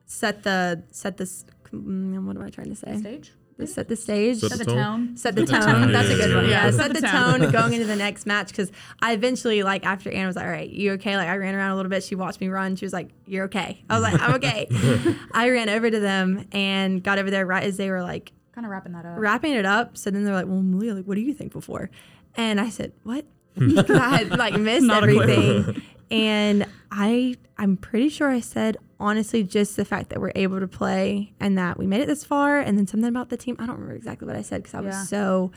[0.06, 1.45] set the set this.
[1.74, 2.95] mm, What am I trying to say?
[3.00, 3.32] stage
[3.65, 4.39] Set the stage.
[4.39, 4.84] Set Set the the tone?
[5.08, 5.82] tone set the Set the tone.
[5.84, 5.91] tone.
[5.94, 6.44] That's a good Yeah, one.
[6.46, 6.72] yeah, Yeah, yeah.
[6.72, 8.70] set the tone going into the next match because
[9.02, 11.72] I eventually, like, after Anna was like, "All right, you okay?" Like, I ran around
[11.72, 12.04] a little bit.
[12.04, 12.76] She watched me run.
[12.76, 14.68] She was like, "You're okay." I was like, "I'm okay."
[15.32, 18.65] I ran over to them and got over there right as they were like kind
[18.65, 19.96] of wrapping that up wrapping it up.
[19.98, 21.89] So then they're like, "Well, Melea, like, what are you thankful for?"
[22.36, 23.26] And I said, "What?"
[23.58, 25.22] 'Cause I had like missed Not a clue.
[25.22, 25.82] everything.
[26.12, 30.67] and I, I'm pretty sure I said honestly just the fact that we're able to
[30.67, 33.55] play and that we made it this far, and then something about the team.
[33.60, 35.03] I don't remember exactly what I said because I was Yeah.
[35.03, 35.51] so,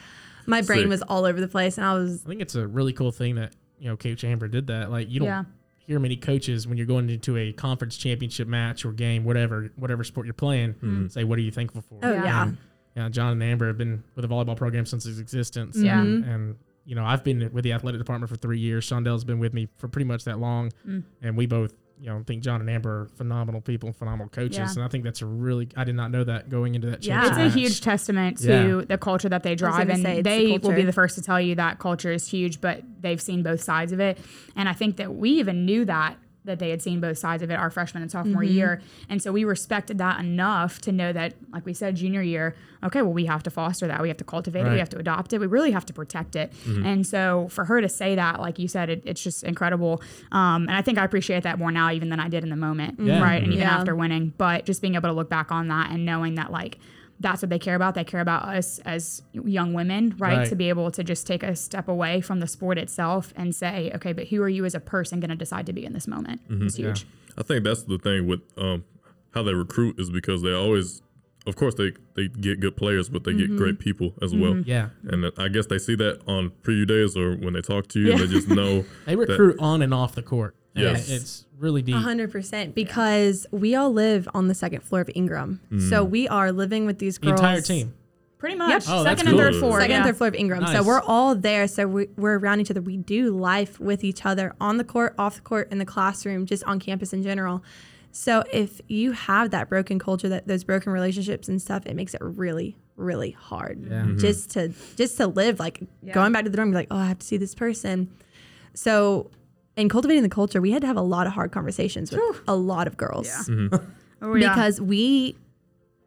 [0.46, 0.88] my brain Sick.
[0.88, 3.34] was all over the place, and I was I think it's a really cool thing
[3.36, 4.90] that you know Coach Amber did that.
[4.90, 5.44] Like you don't Yeah.
[5.78, 10.04] hear many coaches when you're going into a conference championship match or game, whatever whatever
[10.04, 11.06] sport you're playing, hmm.
[11.08, 11.98] say what are you thankful for?
[12.02, 12.24] oh Yeah.
[12.24, 12.56] yeah, And,
[12.96, 15.76] yeah, John and Amber have been with the volleyball program since its existence.
[15.78, 16.00] Yeah.
[16.00, 18.88] And, and, you know, I've been with the athletic department for three years.
[18.88, 20.72] Shawndell's been with me for pretty much that long.
[20.84, 21.00] Hmm.
[21.22, 24.58] And we both, you know, I think John and Amber are phenomenal people, phenomenal coaches.
[24.58, 24.70] Yeah.
[24.74, 27.22] And I think that's a really, I did not know that going into that Yeah.
[27.22, 28.84] championship it's a huge testament to Yeah.
[28.86, 31.22] the culture that they drive and say, it's the they will be the first to
[31.22, 34.18] tell you that culture is huge but they've seen both sides of it
[34.56, 37.50] and i think that we even knew that that they had seen both sides of
[37.50, 38.52] it our freshman and sophomore Mm-hmm.
[38.54, 38.80] year.
[39.10, 43.02] And so we respected that enough to know that like we said junior year okay
[43.02, 44.00] well we have to foster that.
[44.00, 44.70] We have to cultivate it.
[44.72, 45.40] We have to adopt it.
[45.40, 46.52] We really have to protect it.
[46.66, 50.00] And so for her to say that like you said it, it's just incredible.
[50.32, 52.56] Um, and i think i appreciate that more now even than i did in the
[52.56, 53.20] moment Yeah.
[53.22, 53.42] right?
[53.42, 53.76] And even Yeah.
[53.78, 54.32] after winning.
[54.38, 56.78] But just being able to look back on that and knowing that like
[57.20, 57.94] that's what they care about.
[57.94, 60.38] They care about us as young women, right?
[60.38, 60.48] Right.
[60.48, 63.90] To be able to just take a step away from the sport itself and say,
[63.94, 66.06] okay, but who are you as a person going to decide to be in this
[66.06, 66.48] moment?
[66.48, 66.66] Mm-hmm.
[66.66, 67.06] It's huge.
[67.36, 68.84] I think that's the thing with um,
[69.32, 71.02] how they recruit is because they always,
[71.46, 73.58] of course, they, they get good players, but they get mm-hmm.
[73.58, 74.52] great people as well.
[74.52, 74.68] Mm-hmm.
[74.68, 74.90] Yeah.
[75.04, 78.10] And I guess they see that on preview days or when they talk to you,
[78.10, 78.18] Yeah.
[78.18, 78.84] they just know.
[79.06, 80.54] They recruit on and off the court.
[80.80, 81.08] And Yes.
[81.10, 81.94] It's really deep.
[81.96, 85.60] hundred percent because we all live on the second floor of Ingram,
[85.90, 86.10] so mm.
[86.10, 87.40] we are living with these girls.
[87.40, 87.58] The girls.
[87.58, 87.94] entire team.
[88.38, 88.84] Pretty much.
[88.88, 89.80] Oh, that's Second and third floor.
[89.80, 89.96] second yeah.
[89.96, 90.64] and third floor of Ingram.
[90.68, 91.66] So we're all there.
[91.66, 92.80] So we, we're around each other.
[92.80, 96.46] We do life with each other on the court, off the court, in the classroom,
[96.46, 97.64] just on campus in general.
[98.12, 102.14] So if you have that broken culture, that those broken relationships and stuff, it makes
[102.14, 104.02] it really, really hard Yeah.
[104.02, 104.18] Mm-hmm.
[104.18, 105.58] just to just to live.
[105.58, 106.14] Like Yeah.
[106.14, 108.08] going back to the dorm, you're like, oh, I have to see this person.
[108.72, 109.32] So
[109.78, 112.56] in cultivating the culture, we had to have a lot of hard conversations with a
[112.56, 113.26] lot of girls.
[113.26, 113.54] Yeah.
[113.54, 113.76] Mm-hmm.
[114.20, 114.48] Oh, yeah.
[114.52, 115.36] because we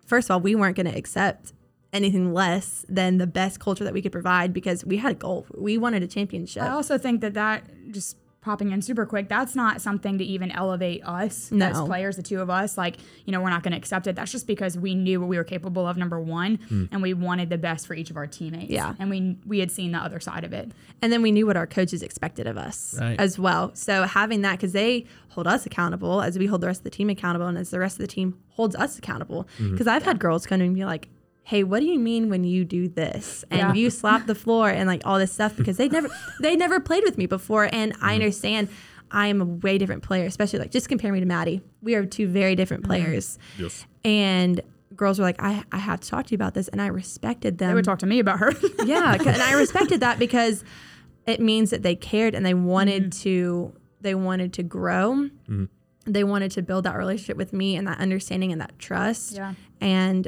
[0.05, 1.53] first of all we weren't going to accept
[1.93, 5.47] anything less than the best culture that we could provide because we had a goal.
[5.55, 6.61] We wanted a championship.
[6.63, 10.51] I also think that that just popping in super quick, that's not something to even
[10.51, 11.67] elevate us No.
[11.67, 12.75] as players, the two of us.
[12.75, 14.15] Like, you know, we're not going to accept it.
[14.15, 16.85] That's just because we knew what we were capable of, number one, hmm.
[16.91, 18.71] and we wanted the best for each of our teammates.
[18.71, 18.95] Yeah.
[18.97, 20.71] And we we had seen the other side of it.
[21.03, 23.19] And then we knew what our coaches expected of us Right.
[23.19, 23.75] as well.
[23.75, 26.89] So having that, because they hold us accountable as we hold the rest of the
[26.89, 29.47] team accountable, and as the rest of the team holds us accountable.
[29.59, 29.71] Hmm.
[29.71, 31.09] Because I've had girls come to me and be like,
[31.51, 33.73] "Hey, what do you mean when you do this and Yeah.
[33.73, 36.09] you slap the floor and like all this stuff?" Because they never
[36.39, 38.15] they never played with me before, and I mm.
[38.15, 38.69] understand.
[39.13, 41.59] I am a way different player, especially like just compare me to Maddie.
[41.81, 42.87] We are two very different mm.
[42.87, 43.37] players.
[43.59, 43.85] Yes.
[44.05, 44.61] And
[44.95, 46.67] girls were like, I, I have to talk to you about this.
[46.67, 48.53] And I respected them They would talk to me about her.
[48.85, 50.63] yeah and i respected that because
[51.25, 53.21] it means that they cared and they wanted mm.
[53.21, 55.65] to they wanted to grow mm-hmm.
[56.05, 59.53] they wanted to build that relationship with me and that understanding and that trust Yeah.
[59.79, 60.27] and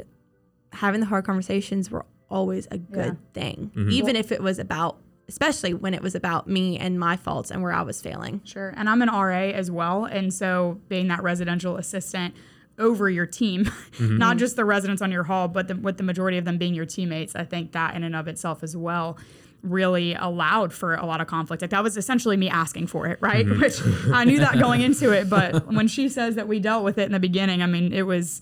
[0.74, 3.90] having the hard conversations were always a good thing mm-hmm.
[3.90, 7.62] even if it was about especially when it was about me and my faults and
[7.62, 8.72] where i was failing Sure.
[8.76, 10.04] And I'm an RA as well.
[10.04, 12.34] And so being that residential assistant
[12.78, 14.18] over your team, mm-hmm.
[14.18, 16.74] not just the residents on your hall, but the, with the majority of them being
[16.74, 19.18] your teammates, I think that in and of itself as well
[19.62, 21.62] really allowed for a lot of conflict.
[21.62, 23.46] Like that was essentially me asking for it, right?
[23.46, 23.60] Mm-hmm.
[24.06, 25.30] Which I knew that going into it.
[25.30, 28.06] But when she says that we dealt with it in the beginning, I mean, it
[28.06, 28.40] was.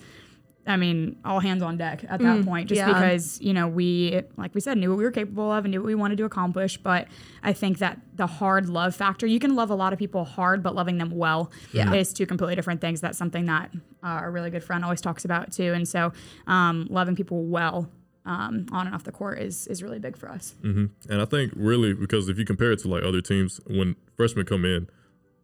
[0.65, 2.87] I mean, all hands on deck at that point, just yeah.
[2.87, 5.81] because, you know, we, like we said, knew what we were capable of and knew
[5.81, 6.77] what we wanted to accomplish.
[6.77, 7.09] But
[7.43, 10.63] I think that the hard love factor, you can love a lot of people hard,
[10.63, 11.93] but loving them well Yeah.
[11.93, 13.01] is two completely different things.
[13.01, 13.73] That's something that
[14.05, 15.73] uh, a really good friend always talks about too.
[15.73, 16.13] And so
[16.47, 17.91] um, loving people well
[18.25, 20.55] um, on and off the court is, is really big for us.
[20.63, 24.47] And I think really because if you compare it to like other teams, when freshmen
[24.47, 24.89] come in,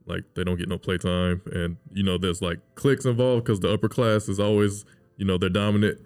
[0.06, 3.60] like they don't get no play time, and you know there's like cliques involved because
[3.60, 4.84] the upper class is always
[5.18, 5.98] you know they're dominant.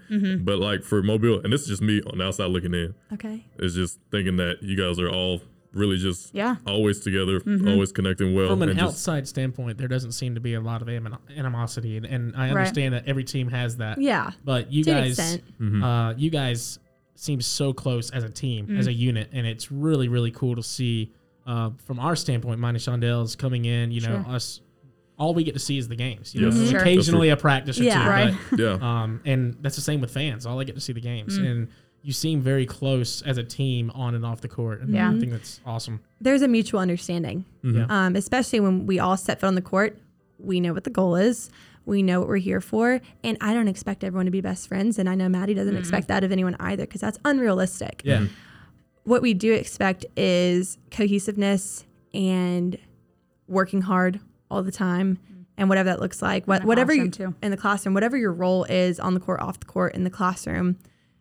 [0.44, 3.44] But like for Mobile, and this is just me on the outside looking in, okay
[3.60, 5.40] is just thinking that you guys are all
[5.72, 6.56] really just Yeah.
[6.66, 8.48] always together, always connecting well.
[8.50, 11.16] From an and just, outside standpoint, there doesn't seem to be a lot of anim-
[11.34, 12.50] animosity, and, and I Right.
[12.58, 13.98] understand that every team has that.
[14.00, 15.82] yeah But you To an guys, extent.
[15.82, 16.78] uh, you guys
[17.14, 20.62] seem so close as a team, as a unit, and it's really, really cool to
[20.62, 21.10] see.
[21.46, 24.34] Uh, from our standpoint, minus Shawndell's coming in, you know, Sure.
[24.34, 24.60] us,
[25.18, 26.34] all we get to see is the games.
[26.34, 26.54] You Yes.
[26.56, 26.66] know.
[26.66, 26.80] Sure.
[26.80, 28.02] occasionally a practice or Yeah.
[28.04, 28.34] two, Right.
[28.50, 30.46] but, yeah, um, and that's the same with fans.
[30.46, 31.68] All I get to see the games, and
[32.02, 34.80] you seem very close as a team on and off the court.
[34.80, 35.10] And Yeah.
[35.10, 36.00] I think that's awesome.
[36.20, 37.86] there's a mutual understanding, Yeah.
[37.88, 39.96] um, especially when we all set foot on the court.
[40.38, 41.50] We know what the goal is.
[41.84, 44.98] We know what we're here for, and I don't expect everyone to be best friends,
[44.98, 48.02] and I know Maddie doesn't expect that of anyone either, because that's unrealistic.
[48.04, 48.26] Yeah.
[49.04, 52.78] What we do expect is cohesiveness and
[53.48, 54.20] working hard
[54.52, 55.18] all the time,
[55.56, 56.46] and whatever that looks like.
[56.46, 57.34] What whatever you too.
[57.42, 60.10] in the classroom, whatever your role is on the court, off the court, in the
[60.10, 60.78] classroom,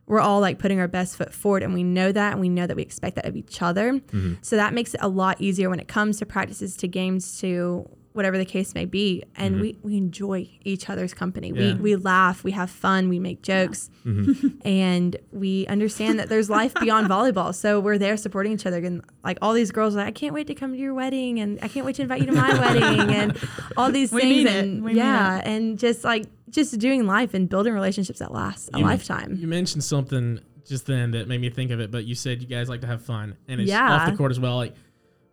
[0.08, 2.68] we're all like putting our best foot forward and we know that and we know
[2.68, 3.94] that we expect that of each other.
[3.94, 4.34] Mm-hmm.
[4.42, 7.90] So that makes it a lot easier when it comes to practices to games to
[8.14, 9.24] whatever the case may be.
[9.36, 9.62] And mm-hmm.
[9.62, 11.52] we, we enjoy each other's company.
[11.56, 11.74] Yeah.
[11.76, 13.90] We we laugh, we have fun, we make jokes.
[14.06, 14.48] Mm-hmm.
[14.68, 17.54] and we understand that there's life beyond volleyball.
[17.56, 18.78] So we're there supporting each other.
[18.78, 21.40] And like all these girls are like, I can't wait to come to your wedding
[21.40, 23.38] and I can't wait to invite you to my wedding and
[23.78, 24.36] all these We things.
[24.36, 24.64] mean it.
[24.64, 28.70] and We mean yeah, and just like just doing life and building relationships that last
[28.74, 29.38] a You- lifetime.
[29.40, 32.48] You mentioned something just then that made me think of it, but you said you
[32.48, 33.92] guys like to have fun, and it's Yeah.
[33.94, 34.58] off the court as well.
[34.58, 34.74] Like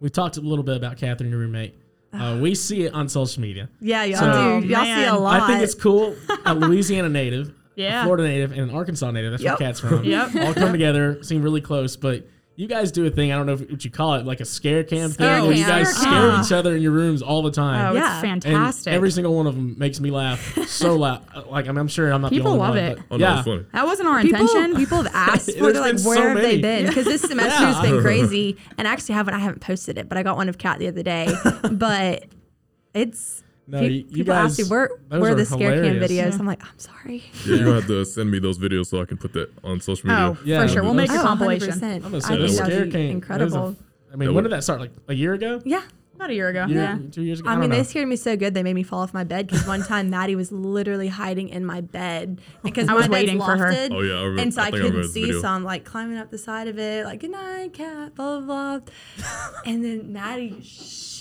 [0.01, 1.75] we talked a little bit about Catherine, your roommate.
[2.13, 3.69] Uh, we see it on social media.
[3.81, 4.67] Yeah, y'all So- do.
[4.67, 5.43] Y'all see a lot.
[5.43, 6.17] I think it's cool.
[6.47, 8.01] A Louisiana native, Yeah.
[8.01, 9.33] a Florida native, and an Arkansas native.
[9.33, 9.61] That's Yep.
[9.61, 10.05] where Cat's from.
[10.05, 10.35] Yep.
[10.37, 12.27] All come together, seem really close, but.
[12.59, 13.31] You guys do a thing.
[13.31, 15.57] I don't know if, what you call it, like a scare cam Scare thing, where
[15.57, 15.85] you cam.
[15.85, 16.43] guys scare Ah.
[16.45, 17.93] each other in your rooms all the time.
[17.93, 18.17] Oh, Yeah.
[18.17, 18.93] it's And fantastic.
[18.93, 21.23] every single one of them makes me laugh so loud.
[21.49, 22.79] Like I'm, I'm sure I'm not People the only love one.
[22.85, 22.97] it.
[22.97, 23.65] but oh no, yeah, funny.
[23.73, 24.75] that wasn't our people, intention.
[24.77, 26.87] people have asked for they're like, been so where have they been?
[26.89, 27.93] Because this semester has Yeah.
[27.93, 28.57] been crazy.
[28.77, 31.05] And actually, haven't I haven't posted it, but I got one of Kat the other
[31.05, 31.33] day.
[31.71, 32.25] but
[32.93, 35.83] it's No, pe- you- you people ask guys- me where those where are the scare
[35.83, 36.09] cam videos.
[36.33, 36.37] Yeah.
[36.39, 37.23] I'm like, I'm sorry.
[37.45, 39.81] Yeah, you're gonna have to send me those videos so I can put that on
[39.81, 40.25] social media.
[40.31, 40.83] Oh, Yeah, for sure.
[40.83, 41.69] We'll oh, make a that's- Oh, compilation.
[41.71, 41.95] 100%.
[41.97, 43.01] I'm gonna I say think the that scare cam.
[43.11, 43.77] incredible.
[44.13, 44.81] I mean, That when did that start?
[44.81, 45.61] Like a year ago?
[45.65, 45.83] yeah.
[46.17, 46.65] About a year ago.
[46.67, 46.99] Year- Yeah.
[47.13, 47.49] two years ago.
[47.49, 49.23] I, I, mean, don't they scared me so good they made me fall off my
[49.23, 53.03] bed because one time Maddie was literally hiding in my bed because I my was
[53.07, 53.71] bed's waiting for her.
[53.71, 53.93] lofted.
[53.93, 55.47] Oh, yeah, I remember- and so I I, think I remember couldn't this see, so
[55.47, 58.93] I'm like climbing up the side of it, like good night, cat, blah blah blah,
[59.65, 60.57] and then Maddie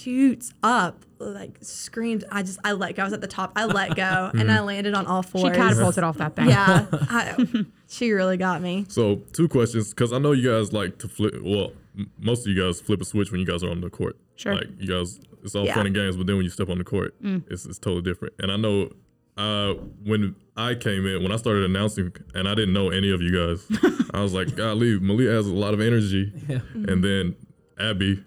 [0.07, 2.23] shoots up, like screams.
[2.31, 3.01] I just I let go.
[3.03, 3.51] I was at the top.
[3.57, 5.53] I let go, and I landed on all fours.
[5.53, 6.47] She catapulted off that thing.
[6.49, 8.85] Yeah, I, she really got me.
[8.87, 11.35] So two questions, because I know you guys like to flip.
[11.41, 13.89] Well, m- most of you guys flip a switch when you guys are on the
[13.89, 14.15] court.
[14.37, 14.55] Sure.
[14.55, 15.73] Like you guys, it's all Yeah.
[15.75, 18.35] fun and games, but then when you step on the court, it's, it's totally different.
[18.39, 18.91] And I know
[19.35, 19.73] uh,
[20.05, 23.31] when I came in, when I started announcing, and I didn't know any of you
[23.31, 23.65] guys,
[24.13, 26.31] I was like, golly, Melea has a lot of energy.
[26.73, 27.35] And then
[27.79, 28.23] Abby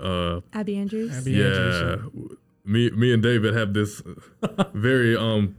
[0.00, 1.16] uh, Abby Andrews.
[1.16, 2.36] Abby yeah, Andrews.
[2.64, 4.02] me me and David have this
[4.74, 5.56] very um.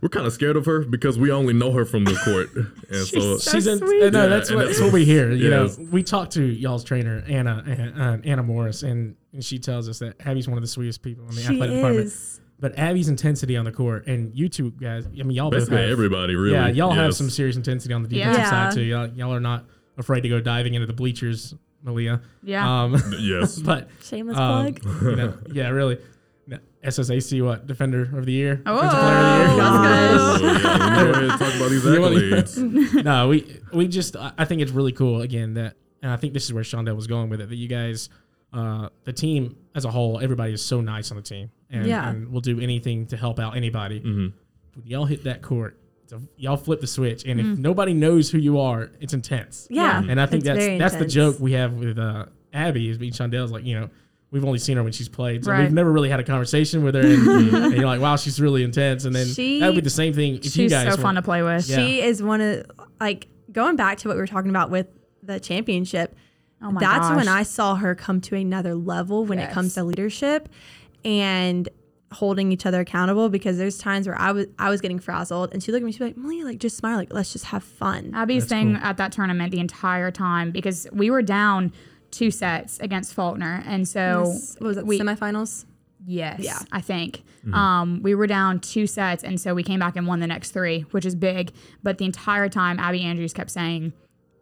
[0.00, 2.50] We're kind of scared of her because we only know her from the court,
[2.90, 4.02] and so so She's in, sweet.
[4.02, 5.30] uh, no, Yeah, that's and what that's- that's what we hear.
[5.30, 5.78] You Yes.
[5.78, 7.62] know, we talked to y'all's trainer Anna
[7.96, 11.22] uh, Anna Morris, and, and she tells us that Abby's one of the sweetest people
[11.28, 12.06] in the She athletic department.
[12.06, 12.40] is.
[12.58, 15.82] But Abby's intensity on the court, and you two guys, I mean, y'all both basically
[15.82, 16.54] have everybody really.
[16.54, 18.50] Yeah, y'all have some serious intensity on the defensive Yeah.
[18.50, 18.82] side too.
[18.82, 19.66] Y'all, y'all are not
[19.98, 22.22] afraid to go diving into the bleachers, Melea.
[22.42, 22.82] Yeah.
[22.84, 23.58] Um, Yes.
[23.70, 25.02] but Shameless um, plug.
[25.02, 25.98] you know, yeah, really.
[26.84, 28.60] SSAC, what defender of the year?
[28.66, 30.00] Oh, Defensive player of the year?
[30.02, 30.64] that's good.
[30.64, 33.04] Oh, yeah, let me go ahead talk about these accolades.
[33.04, 36.32] no, we we just I I think it's really cool again that and I think
[36.34, 38.08] this is where Shawndell was going with it that you guys
[38.52, 42.08] uh, the team as a whole everybody is so nice on the team and, Yeah.
[42.10, 44.00] and will do anything to help out anybody.
[44.00, 44.32] Mhm.
[44.74, 45.81] When y'all hit that court, it's a,
[46.36, 49.66] y'all flip the switch and if nobody knows who you are, it's intense.
[49.70, 50.02] Yeah.
[50.06, 52.98] And I think It's that's very that's the joke we have with uh, Abby is
[52.98, 53.90] being Shawndell's like you know.
[54.30, 55.60] We've only seen her when she's played, so Right.
[55.64, 57.02] we've never really had a conversation with her.
[57.06, 59.90] And, and you're like, "Wow, she's really intense." And then She- that would be the
[59.90, 61.68] same thing if you She's guys so were- fun to play with.
[61.68, 61.76] Yeah.
[61.76, 62.64] She is one of
[62.98, 64.86] like going back to what we were talking about with
[65.22, 66.16] the championship.
[66.62, 67.16] Oh my That's gosh.
[67.16, 70.48] when I saw her come to another level when it comes to leadership
[71.04, 71.68] and
[72.12, 75.62] holding each other accountable because there's times where I was I was getting frazzled and
[75.62, 78.12] she looked at me she's like Melea like just smile like let's just have fun
[78.14, 78.84] Abby's That's thing cool.
[78.84, 81.72] at that tournament the entire time because we were down
[82.10, 85.64] two sets against Faulkner, and so what was it we- semifinals
[86.04, 86.58] Yes, Yeah.
[86.72, 87.22] I think.
[87.52, 90.50] Um, we were down two sets, and so we came back and won the next
[90.50, 91.52] three, which is big.
[91.84, 93.92] But the entire time, Abby Andrews kept saying,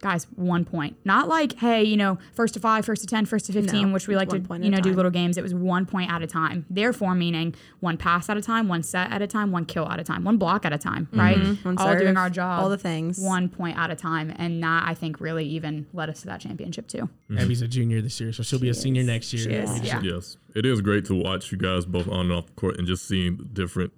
[0.00, 0.96] guys, one point.
[1.04, 3.92] Not like, hey, you know, first to five, first to 10, first to 15, No,
[3.92, 4.96] which we like to, point you know, a do time.
[4.96, 5.36] little games.
[5.36, 6.64] It was one point at a time.
[6.70, 10.00] Therefore, meaning one pass at a time, one set at a time, one kill at
[10.00, 11.36] a time, one block at a time, right?
[11.64, 12.62] One All doing our job.
[12.62, 13.18] all the things.
[13.18, 14.32] One point at a time.
[14.36, 17.08] And that, I think, really even led us to that championship, too.
[17.38, 19.44] Abby's a junior this year, so she'll be a senior next year.
[19.44, 20.00] She is, yeah.
[20.02, 22.86] Yes, it is great to watch you guys both on and off the court and
[22.86, 23.92] just seeing different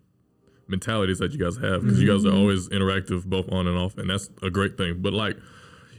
[0.69, 2.35] mentalities that you guys have because you guys Mm-hmm.
[2.35, 5.01] are always interactive both on and off, and that's a great thing.
[5.01, 5.37] But like,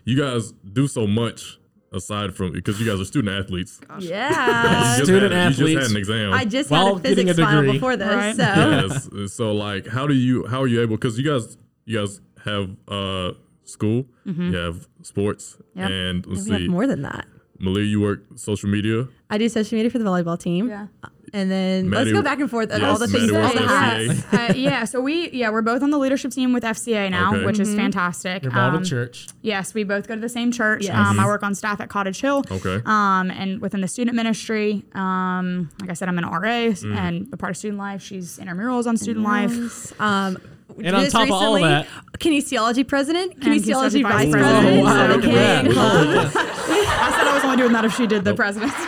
[0.05, 1.57] you guys do so much
[1.91, 3.79] aside from because you guys are student athletes.
[3.99, 6.33] You yeah Student had, You just had an exam.
[6.33, 7.77] I just While had a getting a physics final degree.
[7.77, 8.35] before this Right.
[8.35, 8.43] so
[9.21, 9.33] yes.
[9.33, 10.95] So like, how do you how are you able?
[10.97, 13.31] Because you guys you guys have uh
[13.65, 15.79] school, you have sports, Mm-hmm.
[15.79, 15.89] Yep.
[15.91, 17.25] and let's we have see, more than that
[17.61, 19.07] Melea, you work social media.
[19.29, 20.87] I do social media for the volleyball team Yeah.
[21.33, 23.65] And then Maddie- let's go back and forth on yes, all the things Maddie all
[23.65, 26.63] works the hats uh, yeah, so we yeah we're both on the leadership team with
[26.63, 27.45] FCA now, Okay.
[27.45, 27.61] which Mm-hmm.
[27.63, 28.43] is fantastic.
[28.43, 29.27] You're involved Um, with church.
[29.41, 30.83] Yes, we both go to the same church.
[30.85, 30.95] Yes.
[30.95, 32.43] Um, I work on staff at Cottage Hill.
[32.49, 32.81] Okay.
[32.85, 36.95] Um, and within the student ministry, um, like I said, I'm an RA Mm.
[36.95, 38.01] and a part of student life.
[38.01, 39.99] She's intramurals on student life.
[39.99, 40.37] Um,
[40.83, 41.87] And on just top of all that-
[42.19, 44.79] kinesiology president, kinesiology kinesiology vice vice president.
[44.79, 48.07] Oh, wow, so look at okay, I said I was only doing that if she
[48.07, 48.71] did the president.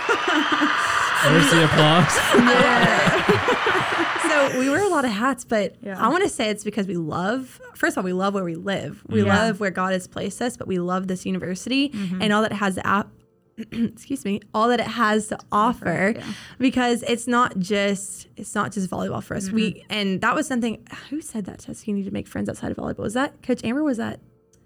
[1.29, 2.13] There's the applause.
[4.29, 6.03] so we wear a lot of hats, but Yeah.
[6.03, 7.61] I want to say it's because we love.
[7.75, 9.03] First of all, we love where we live.
[9.07, 9.35] We Yeah.
[9.47, 12.21] love where God has placed us, but we love this university Mm-hmm.
[12.21, 12.85] and all that it has to.
[12.88, 13.11] Ap-
[13.71, 16.23] excuse me, all that it has to offer, yeah.
[16.59, 19.49] because it's not just it's not just volleyball for us.
[19.49, 19.93] We Mm-hmm.
[19.93, 20.85] and that was something.
[21.09, 21.88] Who said that to us?
[21.88, 22.99] You need to make friends outside of volleyball.
[22.99, 23.83] Was that Coach Amber?
[23.83, 24.19] Was that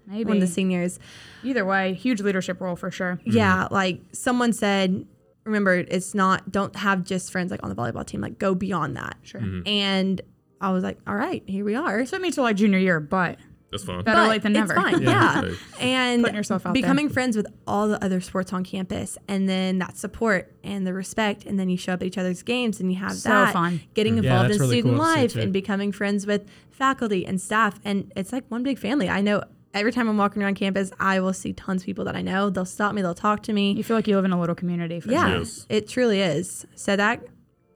[0.08, 0.24] Maybe.
[0.24, 0.98] one of the seniors?
[1.44, 3.20] Either way, huge leadership role for sure.
[3.24, 5.06] Yeah, like someone said,
[5.50, 8.96] remember, it's not, don't have just friends like on the volleyball team, like go beyond
[8.96, 9.16] that.
[9.22, 9.40] Sure.
[9.40, 9.66] Mm-hmm.
[9.68, 10.20] And
[10.60, 11.98] I was like, all right, here we are.
[11.98, 13.38] so It took me to like junior year, but
[13.70, 14.02] That's fine.
[14.04, 14.74] Better But late than it's never.
[14.74, 15.42] fine, Yeah.
[15.42, 15.54] yeah.
[15.80, 16.82] And Putting yourself out there.
[16.82, 20.92] becoming friends with all the other sports on campus, and then that support and the
[20.92, 23.52] respect, and then you show up at each other's games, and you have So that
[23.52, 23.80] fun.
[23.94, 24.24] getting mm-hmm.
[24.24, 28.12] involved that's in really student cool life and becoming friends with faculty and staff, and
[28.16, 29.08] it's like one big family.
[29.08, 29.42] I know
[29.74, 32.50] every time I'm walking around campus, I will see tons of people that I know.
[32.50, 33.72] They'll stop me, they'll talk to me.
[33.72, 35.00] you feel like you live in a little community.
[35.00, 35.38] For Yeah.
[35.38, 35.66] Yes.
[35.68, 36.66] it truly is.
[36.74, 37.22] So that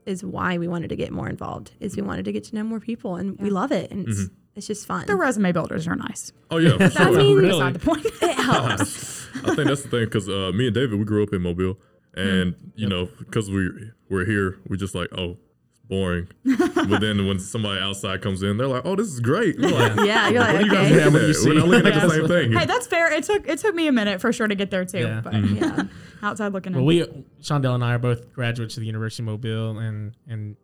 [0.05, 1.71] is why we wanted to get more involved.
[1.79, 4.29] Is we wanted to get to know more people, and we love it, and it's,
[4.55, 5.05] it's just fun.
[5.07, 6.31] The resume builders are nice.
[6.51, 7.11] Oh yeah, for I sure.
[7.17, 7.49] mean, Really?
[7.49, 8.05] Beside the point.
[8.21, 9.27] it helps.
[9.43, 11.77] I think that's the thing because uh, me and David we grew up in Mobile,
[12.13, 13.69] and you know because we
[14.09, 15.44] we're here, we just like oh it's
[15.87, 16.27] boring.
[16.45, 19.59] but then when somebody outside comes in, they're like oh this is great.
[19.59, 20.97] We're like, yeah, you're what like are you guys okay.
[20.97, 21.49] Yeah, looking what do you see?
[21.49, 22.51] We're not looking at the same thing.
[22.53, 23.11] hey, that's fair.
[23.13, 24.99] It took it took me a minute for sure to get there too.
[24.99, 25.21] Yeah.
[25.21, 25.83] But Yeah.
[26.21, 26.85] outside looking Well, in.
[26.85, 27.01] we
[27.41, 30.55] Shondell and I are both graduates of the University of Mobile, and and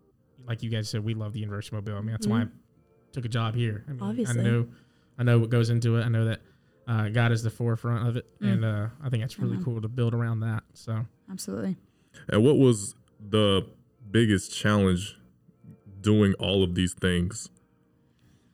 [0.47, 1.97] like you guys said, we love the University of Mobile.
[1.97, 2.45] I mean, that's why I
[3.11, 3.83] took a job here.
[3.87, 4.39] I mean, Obviously.
[4.39, 4.67] I know,
[5.19, 6.03] I know what goes into it.
[6.03, 6.41] I know that
[6.87, 9.87] uh, God is the forefront of it, and uh, I think it's really cool to
[9.87, 10.63] build around that.
[10.73, 11.77] So Absolutely.
[12.27, 12.95] And what was
[13.29, 13.67] the
[14.11, 15.17] biggest challenge
[16.01, 17.49] doing all of these things?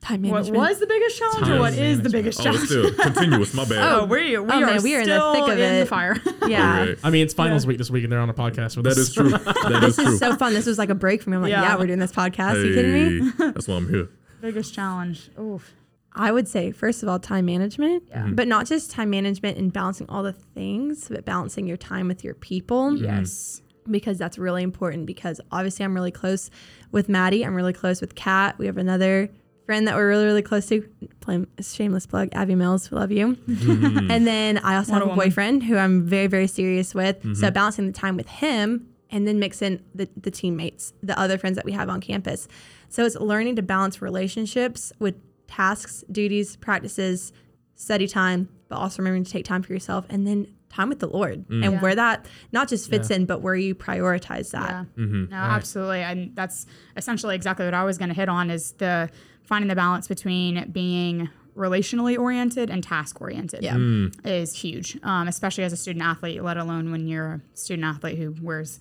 [0.00, 0.56] Time management.
[0.56, 2.12] what was the biggest challenge or Time what is the management.
[2.12, 2.62] biggest Oh, challenge?
[2.62, 3.52] it's still continuous.
[3.54, 3.78] My bad.
[4.00, 6.16] Oh, we, we Oh, are man, we are in the thick of in the fire.
[6.48, 6.80] Yeah.
[6.82, 7.00] Okay.
[7.02, 8.98] I mean, it's finals week this week, and they're on a podcast with That us.
[8.98, 9.30] is true.
[9.30, 10.14] That is This true.
[10.14, 10.54] is so fun.
[10.54, 11.36] This was like a break for me.
[11.36, 11.62] I'm like, Yeah.
[11.62, 12.64] yeah, we're doing this podcast.
[12.64, 13.32] you kidding me?
[13.38, 14.08] That's why I'm here.
[14.40, 15.30] biggest challenge.
[15.38, 15.74] Oof.
[16.14, 18.22] I would say, first of all, time management, Yeah.
[18.22, 18.34] Mm-hmm.
[18.36, 22.22] but not just time management and balancing all the things, but balancing your time with
[22.24, 22.96] your people.
[22.96, 23.60] Yes.
[23.60, 23.67] Mm-hmm.
[23.90, 25.06] Because that's really important.
[25.06, 26.50] Because obviously, I'm really close
[26.92, 27.44] with Maddie.
[27.44, 28.58] I'm really close with Kat.
[28.58, 29.28] We have another
[29.66, 30.88] friend that we're really, really close to.
[31.20, 32.90] Play, shameless plug, Abby Mills.
[32.90, 33.34] We love you.
[33.34, 34.10] Mm-hmm.
[34.10, 35.28] and then I also What have a a woman.
[35.28, 37.22] boyfriend who I'm very, very serious with.
[37.22, 37.52] So mm-hmm.
[37.52, 41.56] balancing the time with him and then mix in the, the teammates, the other friends
[41.56, 42.48] that we have on campus.
[42.88, 45.16] So it's learning to balance relationships with
[45.48, 47.32] tasks, duties, practices,
[47.74, 50.46] study time, but also remembering to take time for yourself and then
[50.78, 51.64] time with the Lord mm.
[51.64, 51.80] and Yeah.
[51.80, 54.70] where that not just fits in, but where you prioritize that.
[54.70, 54.84] Yeah.
[55.04, 55.30] Mm-hmm.
[55.30, 56.02] No, absolutely.
[56.02, 56.66] And that's
[56.96, 59.10] essentially exactly what I was going to hit on is the
[59.42, 63.74] finding the balance between being relationally oriented and task oriented Yeah.
[63.74, 64.14] Mm.
[64.24, 68.16] is huge, um, especially as a student athlete, let alone when you're a student athlete
[68.18, 68.78] who wears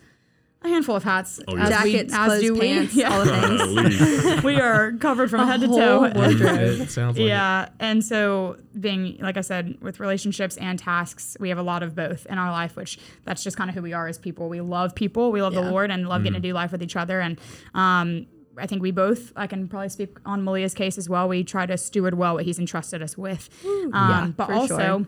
[0.63, 1.39] a handful of hats.
[1.47, 1.83] Oh, as yeah.
[1.83, 2.59] we- Jackets, as clothes, do we.
[2.59, 3.13] pants, Yeah.
[3.13, 4.43] all the things.
[4.43, 5.99] We are covered from head to toe.
[6.15, 6.81] wardrobe.
[6.81, 7.27] it sounds like it.
[7.27, 7.69] Yeah.
[7.79, 11.95] And so being like I said, with relationships and tasks, we have a lot of
[11.95, 14.49] both in our life, which that's just kind of who we are as people.
[14.49, 16.95] We love people, we love the Lord and love getting to do life with each
[16.95, 17.19] other.
[17.21, 17.39] And
[17.73, 18.25] um
[18.59, 21.27] I think we both, I can probably speak on Melea's case as well.
[21.27, 23.47] We try to steward well what he's entrusted us with.
[23.63, 25.05] Um, Yeah, but for also, sure.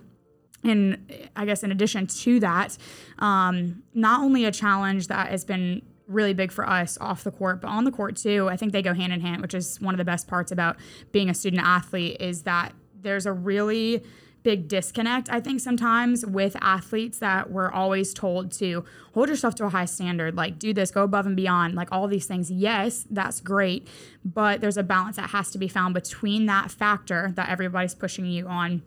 [0.64, 2.78] And I guess in addition to that,
[3.20, 7.62] um, not only a challenge that has been really big for us off the court,
[7.62, 8.50] but on the court too.
[8.50, 10.78] I think they go hand in hand, which is one of the best parts about
[11.12, 14.04] being a student athlete is that there's a really
[14.42, 19.66] big disconnect i think sometimes with athletes that we're always told to hold yourself to
[19.66, 23.06] a high standard like do this go above and beyond like all these things yes
[23.10, 23.86] that's great
[24.24, 28.26] but there's a balance that has to be found between that factor that everybody's pushing
[28.26, 28.82] you on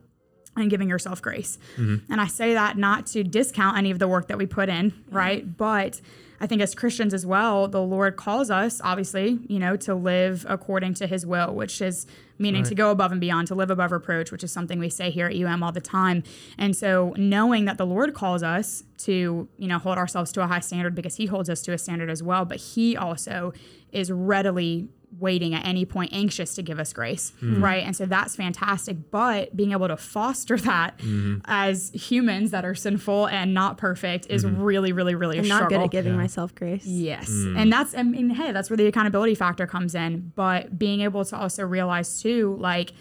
[0.57, 1.59] and giving yourself grace.
[1.77, 2.13] Mm-hmm.
[2.13, 4.93] And I say that not to discount any of the work that we put in,
[5.11, 5.57] right?
[5.57, 6.01] But
[6.41, 10.45] I think as Christians as well, the Lord calls us, obviously, you know, to live
[10.49, 12.07] according to his will, which is
[12.43, 15.11] meaning to go above and beyond, to live above reproach, which is something we say
[15.11, 16.23] here at UM all the time.
[16.59, 20.47] And so knowing that the Lord calls us to, you know, hold ourselves to a
[20.47, 23.53] high standard because he holds us to a standard as well, but he also
[23.93, 24.89] is readily
[25.19, 27.63] waiting at any point anxious to give us grace mm-hmm.
[27.63, 31.37] right and so that's fantastic but being able to foster that mm-hmm.
[31.45, 34.63] as humans that are sinful and not perfect is mm-hmm.
[34.63, 36.19] really really really I'm not struggle good at giving Yeah.
[36.19, 36.87] myself grace.
[36.87, 37.31] Yes.
[37.31, 37.59] Mm.
[37.59, 40.33] And that's, I mean, hey, that's where the accountability factor comes in.
[40.35, 42.93] But being able to also realize, too, like,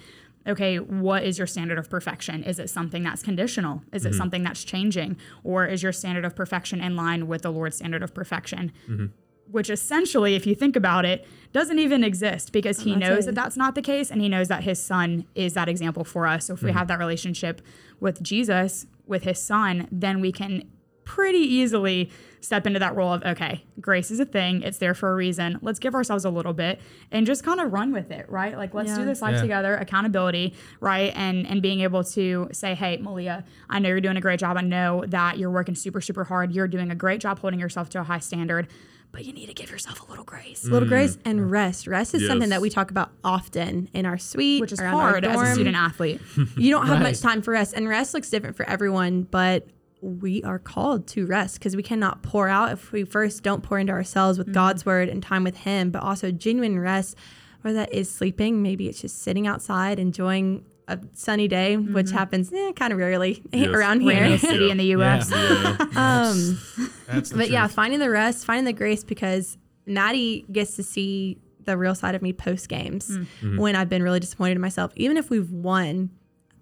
[0.47, 2.43] okay, what is your standard of perfection?
[2.43, 3.83] Is it something that's conditional?
[3.93, 4.17] Is it mm-hmm.
[4.17, 5.17] something that's changing?
[5.43, 8.71] Or is your standard of perfection in line with the Lord's standard of perfection?
[8.87, 9.07] Mm-hmm.
[9.51, 13.27] Which essentially, if you think about it, doesn't even exist because he knows it.
[13.27, 16.25] that that's not the case and he knows that his son is that example for
[16.25, 16.45] us.
[16.45, 16.77] So if we mm-hmm.
[16.77, 17.61] have that relationship
[17.99, 20.69] with Jesus, with his son, then we can
[21.15, 22.09] pretty easily
[22.39, 24.63] step into that role of okay grace is a thing.
[24.63, 25.59] It's there for a reason.
[25.61, 26.79] Let's give ourselves a little bit
[27.11, 28.55] and just kind of run with it right?
[28.57, 29.41] Like let's do this life Yeah.
[29.41, 31.11] together accountability right?
[31.15, 34.55] And and being able to say hey Melea i know you're doing a great job.
[34.57, 36.53] I know that you're working super super hard.
[36.53, 38.67] You're doing a great job holding yourself to a high standard
[39.11, 40.65] but you need to give yourself a little grace.
[40.65, 40.91] A little mm.
[40.91, 41.85] grace and rest.
[41.85, 45.25] Rest is something that we talk about often in our suite, which is our hard
[45.25, 46.21] as a student athlete.
[46.55, 47.09] You don't have Right.
[47.09, 49.67] much time for rest, and rest looks different for everyone, but
[50.01, 53.77] we are called to rest because we cannot pour out if we first don't pour
[53.77, 54.55] into ourselves with mm-hmm.
[54.55, 57.15] God's word and time with Him, but also genuine rest,
[57.61, 62.17] whether that is sleeping, maybe it's just sitting outside enjoying a sunny day, which mm-hmm.
[62.17, 63.67] happens eh, kind of rarely Yes.
[63.67, 64.21] around here.
[64.21, 64.71] rainiest city Yeah.
[64.71, 65.77] in the us Yeah.
[65.95, 66.59] Um,
[67.07, 71.37] That's the but yeah, finding the rest, finding the grace because Maddie gets to see
[71.63, 73.27] the real side of me post games mm.
[73.41, 73.57] mm-hmm.
[73.57, 76.09] when I've been really disappointed in myself, even if we've won.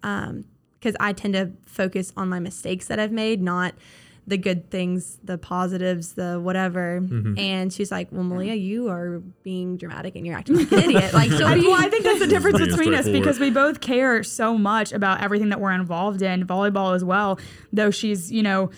[0.03, 0.45] Um,
[0.79, 3.73] Because I tend to focus on my mistakes that I've made, not
[4.27, 6.97] the good things, the positives, the whatever.
[7.37, 11.13] And she's like, "Well, Melea, you are being dramatic and you're acting like an idiot."
[11.13, 14.23] Like, she'll I, well, I think that's the difference between us because we both care
[14.23, 17.39] so much about everything that we're involved in, volleyball as well.
[17.73, 18.69] Though she's, you know,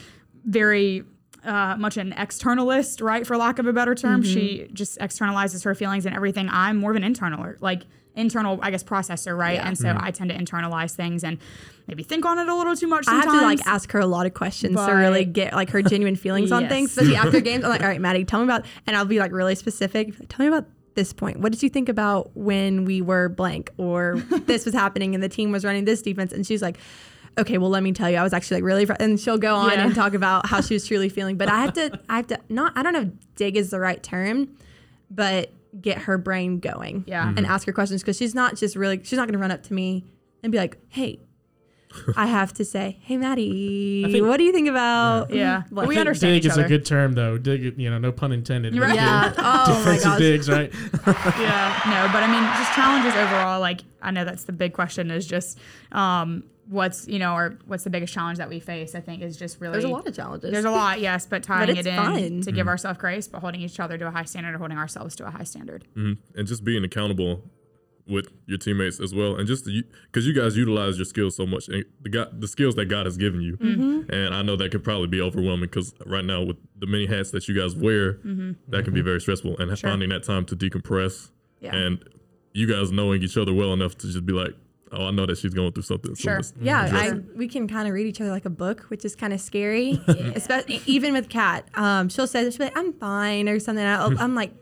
[0.45, 1.04] very
[1.43, 3.28] uh, much an externalist, right?
[3.28, 6.47] For lack of a better term, she just externalizes her feelings and everything.
[6.49, 7.84] I'm more of an internaler, like
[8.16, 9.55] internal, I guess, processor, right?
[9.55, 9.68] Yeah.
[9.68, 10.03] And so mm-hmm.
[10.03, 11.38] I tend to internalize things and
[11.88, 13.07] maybe think on it a little too much.
[13.07, 15.82] I have to like ask her a lot of questions to really get like her
[15.82, 16.91] genuine feelings on things.
[16.91, 19.32] Especially after games, I'm like, all right, Maddie, tell me about, and I'll be like
[19.32, 20.14] really specific.
[20.30, 21.39] Tell me about this point.
[21.39, 25.30] What did you think about when we were blank or this was happening and the
[25.30, 26.34] team was running this defense?
[26.34, 26.78] And she's like,
[27.38, 29.55] okay, well, let me tell you, I was actually like really, fr-, and she'll go
[29.55, 29.86] on Yeah.
[29.86, 31.38] and talk about how she was truly feeling.
[31.38, 33.80] But I have to, I have to not, I don't know, if dig is the
[33.80, 34.49] right term,
[35.09, 37.04] but get her brain going.
[37.08, 37.34] Yeah.
[37.36, 39.74] And ask her questions because she's not just really she's not gonna run up to
[39.74, 40.06] me
[40.44, 41.20] and be like, Hey,
[42.18, 45.64] I have to say, Hey Maddie, think- what do you think about Yeah.
[45.70, 45.88] What?
[45.88, 46.66] we I think understand dig each is other.
[46.66, 47.38] a good term though.
[47.38, 48.78] Dig, you know, no pun intended.
[48.78, 48.96] Right.
[48.96, 49.34] Yeah.
[49.38, 50.18] Oh my gosh.
[50.20, 50.72] digs, right?
[51.08, 51.82] yeah.
[51.86, 53.60] No, but I mean, just challenges overall.
[53.60, 55.60] Like, I know that's the big question is just
[55.92, 59.36] um, what's, you know, or what's the biggest challenge that we face, I think is
[59.38, 59.74] just really.
[59.74, 60.52] There's a lot of challenges.
[60.52, 62.16] There's a lot, yes, but tying it's it in fun.
[62.16, 62.70] to give mm-hmm.
[62.70, 65.32] ourselves grace, but holding each other to a high standard or holding ourselves to a
[65.32, 65.86] high standard.
[65.96, 66.40] Mm-hmm.
[66.40, 67.44] and just being accountable
[68.08, 71.68] with your teammates as well, and just because you guys utilize your skills so much,
[71.68, 73.82] and the God, the skills that God has given you, Mm-hmm.
[73.82, 74.12] mm-hmm.
[74.14, 77.32] and I know that could probably be overwhelming because right now with the many hats
[77.32, 78.14] that you guys wear,
[78.70, 81.76] that can be very stressful, and finding that time to decompress, Yeah.
[81.76, 82.04] and
[82.54, 84.56] you guys knowing each other well enough to just be like,
[84.92, 86.16] oh, I know that she's going through something.
[86.16, 86.36] Sure.
[86.38, 89.16] let's- Yeah, I, we can kind of read each other like a book, which is
[89.16, 90.00] kind of scary.
[90.08, 93.86] Especially even with Kat, um, she'll say she'll be like, "I'm fine" or something.
[93.86, 94.54] I'll, I'm like,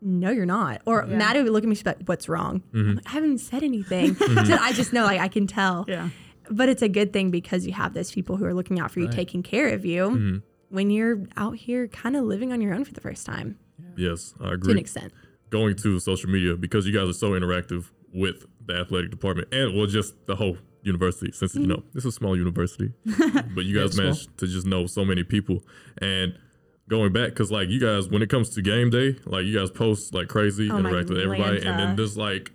[0.00, 1.16] "No, you're not." Or Yeah.
[1.16, 4.14] Maddie would look at me, she's like, "What's wrong?" I'm like, I haven't said anything.
[4.46, 5.84] So I just know, like, I can tell.
[5.88, 6.08] Yeah.
[6.50, 9.00] But it's a good thing because you have those people who are looking out for
[9.00, 9.14] you, Right.
[9.14, 10.36] taking care of you Mm-hmm.
[10.70, 13.58] when you're out here kind of living on your own for the first time
[13.96, 14.68] yes, I agree.
[14.68, 15.12] to an extent.
[15.50, 19.76] going to social media because you guys are so interactive with the athletic department and
[19.76, 22.92] well just the whole university since you know it's a small university
[23.54, 24.06] but you guys it's small.
[24.06, 25.62] managed to just know so many people
[25.98, 26.36] and
[26.88, 29.70] going back because like you guys when it comes to game day like you guys
[29.70, 31.96] post like crazy Oh my interact with everybody and then Lanta.
[31.96, 32.50] there's like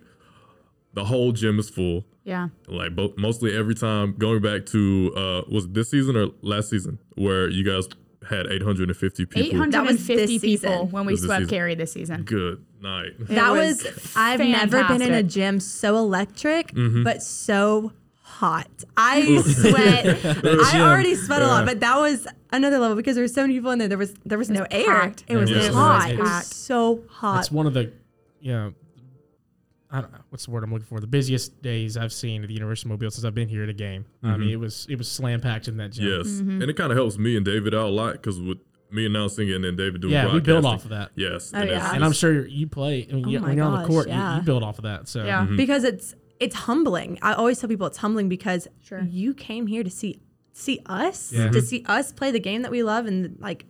[0.94, 2.48] the whole gym is full Yeah.
[2.66, 6.68] like both mostly every time going back to uh was it this season or last
[6.70, 7.88] season where you guys
[8.28, 10.90] had 850 people That was this 850 people season.
[10.90, 11.50] when we swept season.
[11.50, 12.22] carry this season.
[12.22, 17.04] good night That was was, I've never been in a gym so electric, Mm-hmm.
[17.04, 18.68] but so hot.
[18.96, 20.24] I sweat.
[20.44, 23.54] I already sweat a lot, but that was another level because there were so many
[23.54, 23.88] people in there.
[23.88, 24.86] There was there was, no air.
[24.86, 25.24] packed.
[25.26, 26.10] It was Yeah, it was hot.
[26.12, 27.34] It was so hot.
[27.36, 27.90] That's one of the,
[28.40, 28.74] you know,
[29.90, 31.00] I don't know what's the word I'm looking for.
[31.00, 33.68] The busiest days I've seen at the University of Mobile since I've been here at
[33.70, 34.04] a game.
[34.22, 34.40] I Mm-hmm.
[34.40, 36.06] mean, it was it was slam packed in that gym.
[36.06, 36.62] Yes, Mm-hmm.
[36.62, 38.58] and it kind of helps me and David out a lot because with
[38.90, 41.10] me announcing it and then David doing Yeah, we build broadcasting, off of that.
[41.14, 41.94] Yes, Oh, and yeah.
[41.94, 43.06] And I'm sure you play.
[43.10, 44.36] I mean, Oh you, when you're on the gosh, court, you, yeah.
[44.36, 45.08] you build off of that.
[45.08, 45.44] So Yeah.
[45.44, 45.56] Mm-hmm.
[45.56, 47.18] because it's it's humbling.
[47.20, 49.02] I always tell people it's humbling because Sure.
[49.02, 50.20] you came here to see
[50.52, 51.50] see us, Yeah.
[51.50, 53.64] to see us play the game that we love and like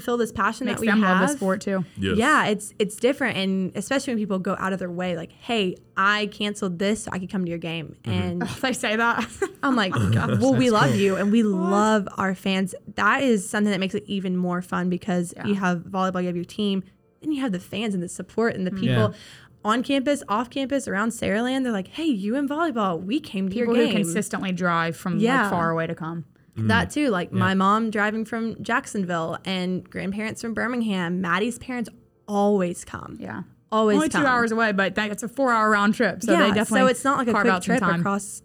[0.00, 1.20] fulfill this passion Makes that we them have.
[1.20, 1.84] love the sport too.
[1.96, 2.16] yes.
[2.16, 5.76] Yeah, it's it's different, and especially when people go out of their way, like, "Hey,
[5.96, 8.10] I canceled this so I could come to your game," Mm-hmm.
[8.22, 9.26] and they say that.
[9.62, 9.94] I'm like,
[10.40, 14.04] "Well, we love you, and we love our fans." That is something that makes it
[14.06, 16.82] even more fun because you have volleyball, you have your team,
[17.22, 18.86] then you have the fans and the support and the people.
[18.86, 19.10] Yeah.
[19.66, 23.02] On campus, off campus, around Saraland, they're like, "Hey, you in volleyball?
[23.02, 25.42] We came to People your who game." consistently drive from Yeah.
[25.42, 26.26] like far away to come.
[26.56, 31.20] That too, like my mom driving from Jacksonville and grandparents from Birmingham.
[31.20, 31.90] Maddie's parents
[32.28, 33.16] always come.
[33.20, 33.42] Yeah.
[33.72, 34.22] Always Only come.
[34.22, 36.22] two hours away, but that, it's a four hour round trip.
[36.22, 38.00] So they definitely so it's not like a carve quick trip time.
[38.00, 38.42] across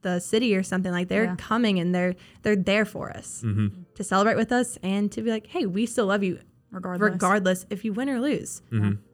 [0.00, 0.90] the city or something.
[0.90, 1.36] Like they're Yeah.
[1.36, 3.82] coming and they're they're there for us Mm-hmm.
[3.94, 6.38] to celebrate with us and to be like, hey, we still love you
[6.70, 7.12] regardless.
[7.12, 8.62] regardless if you win or lose,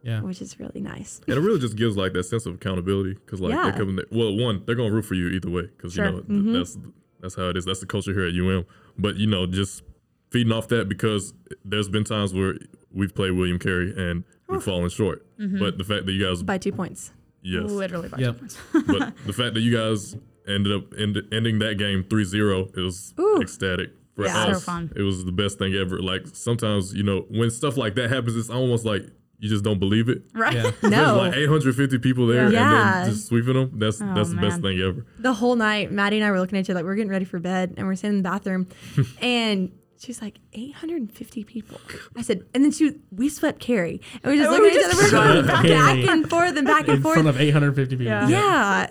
[0.02, 1.20] yeah, which is really nice.
[1.26, 3.64] and it really just gives like that sense of accountability because like Yeah.
[3.64, 3.96] they're coming.
[3.96, 6.06] There, well, one, they're gonna root for you either way because Sure.
[6.06, 6.52] you know Mm-hmm.
[6.54, 6.78] that's
[7.20, 7.64] that's how it is.
[7.64, 8.64] That's the culture here at UM.
[8.98, 9.82] But you know, just
[10.30, 11.32] feeding off that because
[11.64, 12.56] there's been times where
[12.92, 15.26] we've played William Carey and we've fallen short.
[15.38, 15.58] Mm-hmm.
[15.58, 17.12] But the fact that you guys, By two points.
[17.42, 18.34] yes, Literally by Yep.
[18.34, 18.58] two points.
[18.86, 20.16] but the fact that you guys
[20.48, 23.40] ended up end, ending that game 3-0 it was Ooh.
[23.40, 24.44] ecstatic for Yeah.
[24.46, 24.90] So us fun.
[24.96, 28.36] it was the best thing ever like sometimes you know when stuff like that happens
[28.36, 29.06] it's almost like
[29.40, 30.54] you just don't believe it right.
[30.54, 30.70] yeah.
[30.82, 31.16] There's No.
[31.16, 32.98] like 850 people there Yeah.
[32.98, 35.90] and then just sweeping them that's Oh, that's the best thing ever The whole night,
[35.90, 37.86] Maddie and I were looking at each other like we're getting ready for bed and
[37.86, 38.68] we're sitting in the bathroom
[39.20, 41.80] and she's like 850 people.
[42.16, 44.92] I said, and then she we swept Carey and we were just looking we at
[44.92, 45.02] each other.
[45.02, 46.02] We're going swept back, Carey.
[46.02, 47.14] back and forth and back and in forth.
[47.14, 48.06] front of 850 people.
[48.06, 48.28] Yeah.
[48.28, 48.86] yeah,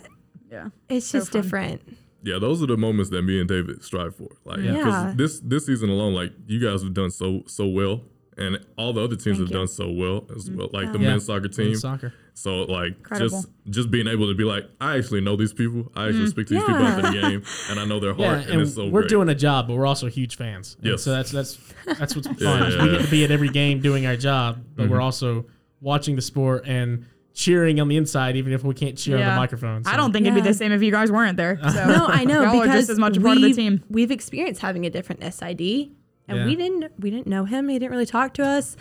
[0.52, 0.68] Yeah.
[0.90, 1.42] it's So just fun.
[1.42, 1.98] different.
[2.24, 4.74] yeah those are the moments that me and david strive for like Yeah.
[4.74, 8.02] because this this season alone like you guys have done so so well
[8.40, 9.54] and all the other teams Thank have you.
[9.54, 11.10] done so well as well like the Yeah.
[11.10, 12.14] men's soccer team Men's soccer.
[12.34, 13.30] So like Incredible.
[13.30, 15.92] just just being able to be like, I actually know these people.
[15.94, 16.88] I actually speak to these people Yeah.
[16.88, 19.10] after the game, and I know their Yeah, heart, and, and it's so we're great.
[19.10, 20.78] doing a job, but we're also huge fans.
[20.80, 21.04] And Yes.
[21.04, 22.38] so that's that's that's what's fun.
[22.40, 24.92] Yeah, yeah, we get to be at every game doing our job, but Mm-hmm.
[24.94, 25.46] we're also
[25.82, 29.30] watching the sport and cheering on the inside, even if we can't cheer on Yeah.
[29.32, 29.84] the microphone.
[29.86, 31.58] I don't think it'd be the same if you guys weren't there.
[31.74, 33.84] So No, I know Y'all because are just as much a part of the team.
[33.90, 35.92] We've experienced having a different SID,
[36.30, 36.46] and Yeah.
[36.46, 37.68] we didn't we didn't know him.
[37.68, 38.76] He didn't really talk to us,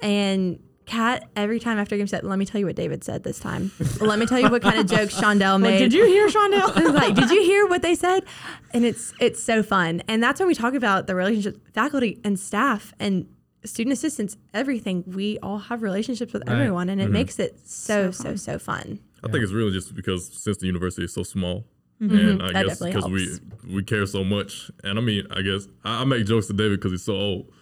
[0.00, 0.58] and.
[0.86, 3.70] Kat, every time after game said, let me tell you what David said this time.
[4.00, 5.72] let me tell you what kind of jokes Shawndell made.
[5.72, 6.94] Like, did you hear Shawndell?
[6.94, 8.24] Like, did you hear what they said?
[8.72, 10.00] And it's it's so fun.
[10.08, 13.26] And that's when we talk about the relationship faculty and staff and
[13.66, 15.04] student assistants, everything.
[15.06, 16.54] We all have relationships with Right.
[16.54, 17.12] everyone, and it mm-hmm.
[17.12, 18.98] makes it so So so so fun.
[19.22, 21.66] I think it's really just because since the university is so small,
[22.00, 22.52] and I Mm-hmm.
[22.52, 23.38] That guess because we
[23.74, 26.78] we care so much, and I mean, I guess I, I make jokes to David
[26.80, 27.52] because he's so old.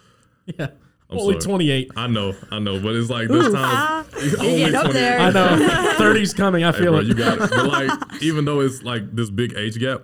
[0.45, 0.67] Yeah.
[1.09, 1.51] I'm Only sorry.
[1.57, 1.91] 28.
[1.95, 3.53] I know, I know, but it's like this Ooh.
[3.53, 4.33] time he's
[4.73, 4.93] up 28.
[4.93, 5.19] there.
[5.19, 5.47] I know.
[5.97, 6.65] 30's coming.
[6.65, 7.05] I Hey, feel bro, it.
[7.07, 7.49] you got it.
[7.49, 10.01] But like, even though it's like this big age gap,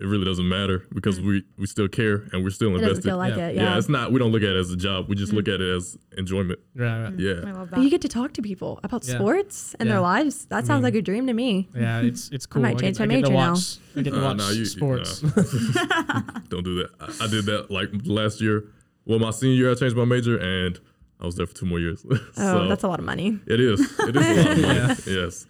[0.00, 2.88] it really doesn't matter because we we still care and we're still It invested.
[2.96, 3.48] doesn't feel like Yeah.
[3.48, 3.56] it.
[3.56, 3.62] yeah.
[3.62, 3.78] Yeah.
[3.78, 4.10] it's not.
[4.12, 5.08] We don't look at it as a job.
[5.08, 6.58] We just look at it as enjoyment.
[6.74, 7.18] Right, right.
[7.18, 7.32] Yeah.
[7.46, 9.14] I love But you get to talk to people about Yeah.
[9.16, 9.94] sports and Yeah.
[9.96, 10.46] their lives.
[10.46, 11.68] That sounds mean- like a dream to me.
[11.74, 12.62] Yeah, it's it's cool.
[12.64, 13.52] I might I change get, my I get to major now.
[13.52, 15.20] watch, I get to Uh, watch no, you- sports.
[16.48, 16.90] Don't do that.
[17.00, 18.64] I, I did that like last year.
[19.04, 20.78] Well, my senior year, I changed my major and
[21.20, 22.04] I was there for two more years.
[22.10, 23.38] Oh, so that's a lot of money.
[23.46, 23.80] it is.
[23.80, 24.60] It is a lot of money.
[24.62, 24.96] Yeah.
[25.06, 25.46] Yes.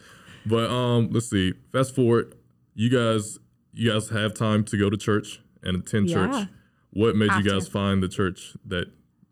[0.47, 1.53] But um, let's see.
[1.73, 2.35] Fast forward.
[2.75, 3.39] You guys,
[3.73, 6.15] you guys have time to go to church and attend Yeah.
[6.27, 6.49] church.
[6.93, 7.57] What made Have you to.
[7.59, 8.87] guys find the church that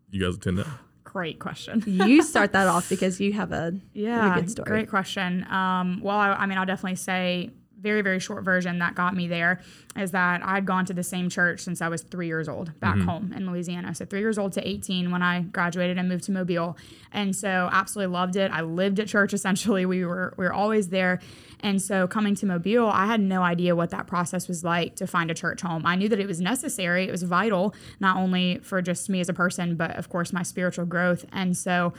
[0.09, 0.65] you guys attend now?
[1.03, 1.83] Great question.
[1.85, 4.65] You start that off because you have a Yeah, good story.
[4.65, 5.45] great question.
[5.51, 7.51] Um, well, I, I mean, I'll definitely say
[7.81, 9.61] very, very short version that got me there
[9.97, 12.95] is that I'd gone to the same church since I was three years old back
[12.95, 13.07] mm-hmm.
[13.07, 13.93] home in Louisiana.
[13.95, 16.77] So three years old to 18 when I graduated and moved to Mobile.
[17.11, 18.51] And so absolutely loved it.
[18.51, 19.85] I lived at church essentially.
[19.85, 21.19] We were we were always there.
[21.63, 25.05] And so coming to Mobile, I had no idea what that process was like to
[25.05, 25.85] find a church home.
[25.85, 29.29] I knew that it was necessary, it was vital, not only for just me as
[29.29, 31.25] a person, but of course my spiritual growth.
[31.31, 31.93] And so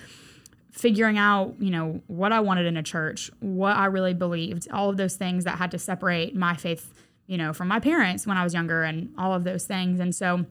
[0.72, 4.90] figuring out, you know, what I wanted in a church, what I really believed, all
[4.90, 6.92] of those things that had to separate my faith,
[7.26, 10.00] you know, from my parents when I was younger and all of those things.
[10.00, 10.44] And so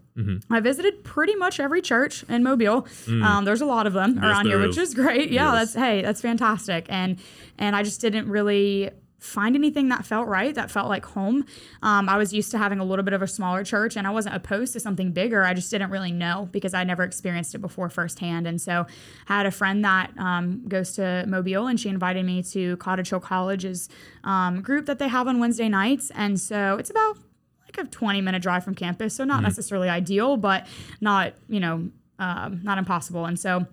[0.50, 2.88] I visited pretty much every church in Mobile.
[3.08, 4.90] Um, there's a lot of them around here, which is.
[4.90, 5.32] is great.
[5.32, 5.74] Yeah, Yes.
[5.74, 6.86] that's hey, that's fantastic.
[6.90, 7.18] And
[7.58, 8.92] and I just didn't really
[9.22, 11.46] find anything that felt right, that felt like home.
[11.84, 14.10] Um, I was used to having a little bit of a smaller church and I
[14.10, 15.44] wasn't opposed to something bigger.
[15.44, 18.48] I just didn't really know because I never experienced it before firsthand.
[18.48, 18.88] And so
[19.30, 23.12] I had a friend that um, goes to Mobile and she invited me to Cottage
[23.12, 23.90] Hill College's
[24.24, 26.12] um, group that they have on Wednesday nights.
[26.16, 27.18] And so it's about
[27.64, 29.16] like a 20 minute drive from campus.
[29.16, 30.66] So not necessarily ideal, but
[31.00, 33.26] not, you know, um, not impossible.
[33.26, 33.68] And so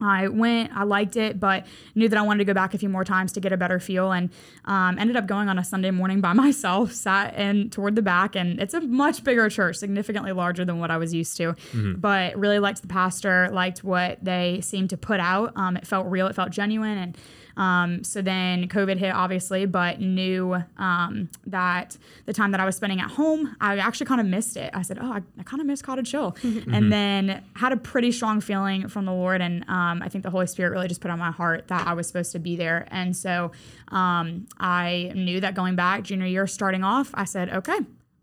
[0.00, 2.88] I went, I liked it, but knew that I wanted to go back a few
[2.88, 4.28] more times to get a better feel and
[4.66, 8.36] um, ended up going on a Sunday morning by myself, sat in toward the back.
[8.36, 11.56] And it's a much bigger church, significantly larger than what I was used to.
[11.98, 15.52] But really liked the pastor, liked what they seemed to put out.
[15.56, 16.98] Um, it felt real, it felt genuine.
[16.98, 17.16] And
[17.56, 21.96] um, so then COVID hit, obviously, but knew um, that
[22.26, 24.70] the time that I was spending at home, I actually kind of missed it.
[24.74, 26.36] I said, Oh, I, I kind of miss Cottage Hill.
[26.76, 29.40] And then had a pretty strong feeling from the Lord.
[29.40, 31.94] And um, I think the Holy Spirit really just put on my heart that I
[31.94, 32.86] was supposed to be there.
[32.90, 33.52] And so
[33.88, 37.78] um, I knew that going back, junior year, starting off, I said, Okay.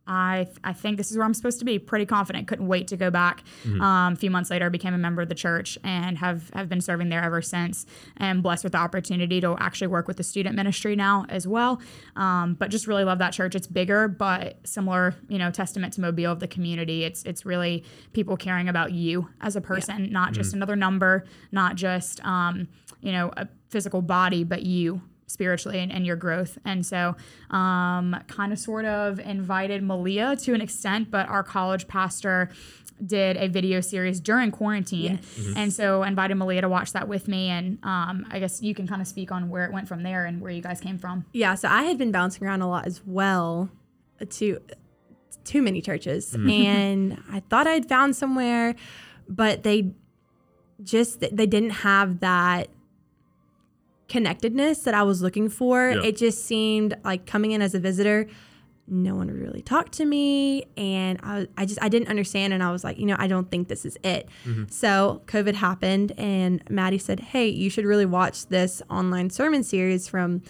[0.05, 1.79] I, I think this is where I'm supposed to be.
[1.79, 2.47] Pretty confident.
[2.47, 3.43] Couldn't wait to go back.
[3.81, 6.81] Um, a few months later, became a member of the church and have have been
[6.81, 7.85] serving there ever since.
[8.17, 11.81] And blessed with the opportunity to actually work with the student ministry now as well.
[12.15, 13.55] Um, but just really love that church.
[13.55, 17.03] It's bigger, but similar, you know, testament to Mobile of the community.
[17.05, 21.75] It's it's really people caring about you as a person, not just another number, not
[21.75, 22.67] just um,
[23.01, 25.01] you know a physical body, but you
[25.33, 26.57] spiritually and, and your growth.
[26.63, 27.15] And so,
[27.49, 32.49] um, kind of sort of invited Melea to an extent, but our college pastor
[33.05, 35.19] did a video series during quarantine.
[35.57, 37.49] And so invited Melea to watch that with me.
[37.49, 40.25] And um, I guess you can kind of speak on where it went from there
[40.25, 41.25] and where you guys came from.
[41.33, 43.69] Yeah, so I had been bouncing around a lot as well
[44.29, 44.59] to
[45.43, 46.33] too many churches.
[46.65, 48.75] And I thought I'd found somewhere,
[49.27, 49.91] but they
[50.81, 52.69] just they didn't have that
[54.13, 55.89] connectedness that I was looking for.
[55.89, 56.03] Yeah.
[56.03, 58.27] It just seemed like coming in as a visitor,
[58.85, 62.71] no one really talked to me and I, I just I didn't understand and I
[62.71, 64.29] was like, you know, I don't think this is it.
[64.45, 64.65] Mm-hmm.
[64.69, 70.07] So COVID happened and Maddie said, Hey, you should really watch this online sermon series
[70.07, 70.43] from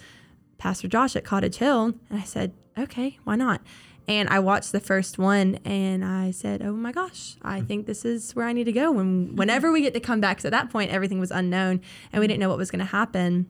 [0.58, 1.94] Pastor Josh at Cottage Hill.
[2.10, 3.62] And I said, Okay, why not?
[4.06, 7.66] And I watched the first one and I said, Oh my gosh, I mm.
[7.66, 8.92] think this is where I need to go.
[8.92, 11.80] When whenever we get to come back, because at that point everything was unknown
[12.12, 13.48] and we didn't know what was gonna happen.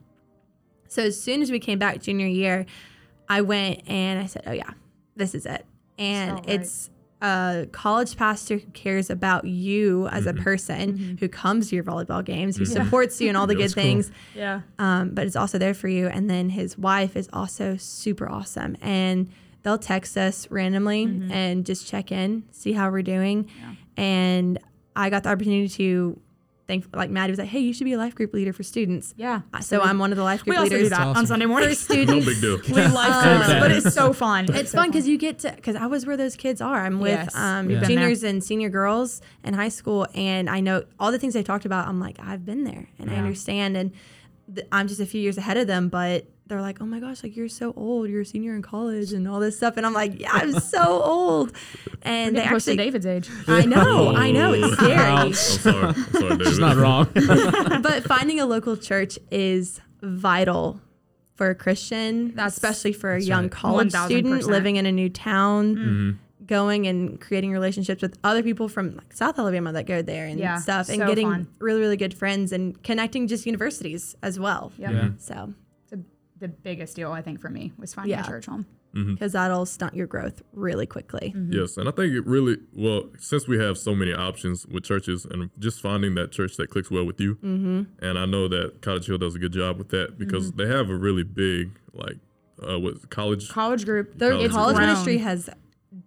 [0.88, 2.66] So as soon as we came back junior year,
[3.28, 4.70] I went and I said, "Oh yeah,
[5.16, 5.66] this is it."
[5.98, 6.60] And Felt right.
[6.60, 6.90] it's
[7.20, 10.44] a college pastor who cares about you as a mm-hmm.
[10.44, 11.14] person, mm-hmm.
[11.16, 13.82] who comes to your volleyball games, who supports you and all the good that's cool.
[13.82, 14.60] things, Yeah.
[14.78, 16.06] um, but it's also there for you.
[16.08, 19.30] And then his wife is also super awesome, and
[19.64, 21.02] they'll text us randomly
[21.32, 23.50] and just check in, see how we're doing.
[23.96, 24.58] And
[24.94, 26.20] I got the opportunity to
[26.66, 29.12] thank like Maddie was like, hey, you should be a life group leader for students.
[29.18, 29.42] Yeah.
[29.60, 31.26] So I'm one of the life group We also do leaders that on awesome.
[31.26, 31.88] Sunday for mornings.
[31.90, 32.26] No students.
[32.26, 32.56] big deal.
[32.74, 34.46] Lead life groups, but it's so fun.
[34.54, 36.84] It's fun because you get to because I was where those kids are.
[36.84, 37.34] I'm with Yes.
[37.36, 41.34] um, You've juniors and senior girls in high school, and I know all the things
[41.34, 41.86] they talked about.
[41.86, 43.92] I'm like, I've been there and I understand, and
[44.54, 45.88] th- I'm just a few years ahead of them.
[45.88, 49.12] But they're like, oh my gosh, like you're so old, you're a senior in college
[49.12, 51.52] and all this stuff, and I'm like, yeah, I'm so old.
[52.02, 53.30] And they Getting close to actually, David's age.
[53.48, 54.94] I know, I know, it's scary.
[54.94, 55.86] I'm sorry.
[55.86, 56.46] I'm sorry, David.
[56.46, 57.08] It's not wrong.
[57.82, 60.80] but finding a local church is vital
[61.34, 63.50] for a Christian, That's- especially for a young right.
[63.52, 64.04] college 1000%.
[64.06, 66.10] student living in a new town, mm-hmm.
[66.46, 70.38] going and creating relationships with other people from like South Alabama that go there and
[70.38, 71.48] Yeah, stuff, and so getting fun.
[71.58, 74.72] really, really good friends and connecting just universities as well.
[74.78, 74.90] Yep.
[74.92, 75.08] Yeah.
[75.08, 75.54] So, It's a,
[76.44, 78.24] the biggest deal I think for me was finding Yeah.
[78.24, 78.66] a church home.
[78.94, 81.34] because that'll stunt your growth really quickly.
[81.50, 85.24] Yes, and I think it really well since we have so many options with churches
[85.28, 87.34] and just finding that church that clicks well with you.
[87.36, 87.82] Mm-hmm.
[88.06, 90.90] And I know that Cottage Hill does a good job with that because they have
[90.90, 92.18] a really big like
[92.62, 93.48] uh, what college.
[93.48, 94.16] College group.
[94.16, 94.88] Their College college grown.
[94.88, 95.50] ministry has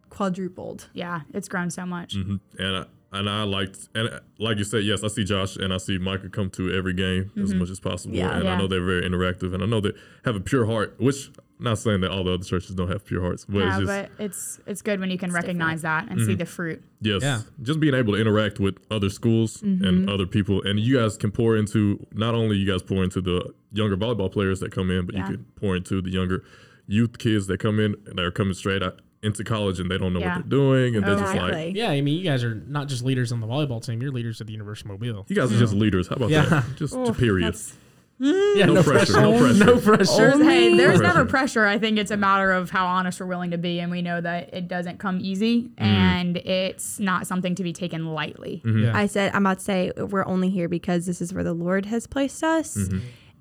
[0.09, 0.89] quadrupled.
[0.93, 2.15] Yeah, it's grown so much.
[2.15, 2.39] Mhm.
[2.57, 5.73] And I, and I liked and uh, like you said, yes, I see Josh and
[5.73, 7.59] I see Micah come to every game as mm-hmm.
[7.59, 8.37] much as possible, Yeah.
[8.37, 9.93] and I know they're very interactive, and I know they
[10.25, 10.95] have a pure heart.
[10.99, 11.29] Which
[11.59, 13.87] not saying that all the other churches don't have pure hearts, but Yeah, it's just
[13.87, 16.37] but it's it's good when you can recognize that and see mm-hmm.
[16.37, 16.83] the fruit.
[17.01, 17.23] Yes.
[17.23, 17.41] Yeah.
[17.61, 20.09] Just being able to interact with other schools and mm-hmm.
[20.09, 20.61] other people.
[20.63, 24.31] And you guys can pour into, not only you guys pour into the younger volleyball
[24.31, 25.29] players that come in, but Yeah.
[25.29, 26.43] you can pour into the younger
[26.87, 30.13] youth kids that come in and they're coming straight out into college and they don't
[30.13, 30.37] know Yeah.
[30.37, 30.95] what they're doing.
[30.95, 33.47] And they're just like, yeah, I mean, you guys are not just leaders on the
[33.47, 35.25] volleyball team; you're leaders of the University of Mobile.
[35.27, 35.79] you guys are just hmm.
[35.79, 36.07] leaders.
[36.07, 36.45] How about Yeah.
[36.45, 36.63] that?
[36.75, 37.45] Just Ooh, period.
[37.45, 37.75] that's-
[38.19, 39.63] Yeah, No pressure, no pressure.
[39.63, 40.15] no pressure.
[40.15, 41.03] There's, hey, Only- there's Pressure.
[41.03, 41.65] never pressure.
[41.67, 44.19] I think it's a matter of how honest we're willing to be, and we know
[44.19, 45.73] that it doesn't come easy, mm.
[45.77, 48.63] and it's not something to be taken lightly.
[48.65, 48.85] Mm-hmm.
[48.85, 48.97] Yeah.
[48.97, 51.85] I said, I'm about to say, we're only here because this is where the Lord
[51.85, 52.75] has placed us.
[52.75, 52.99] Mm-hmm.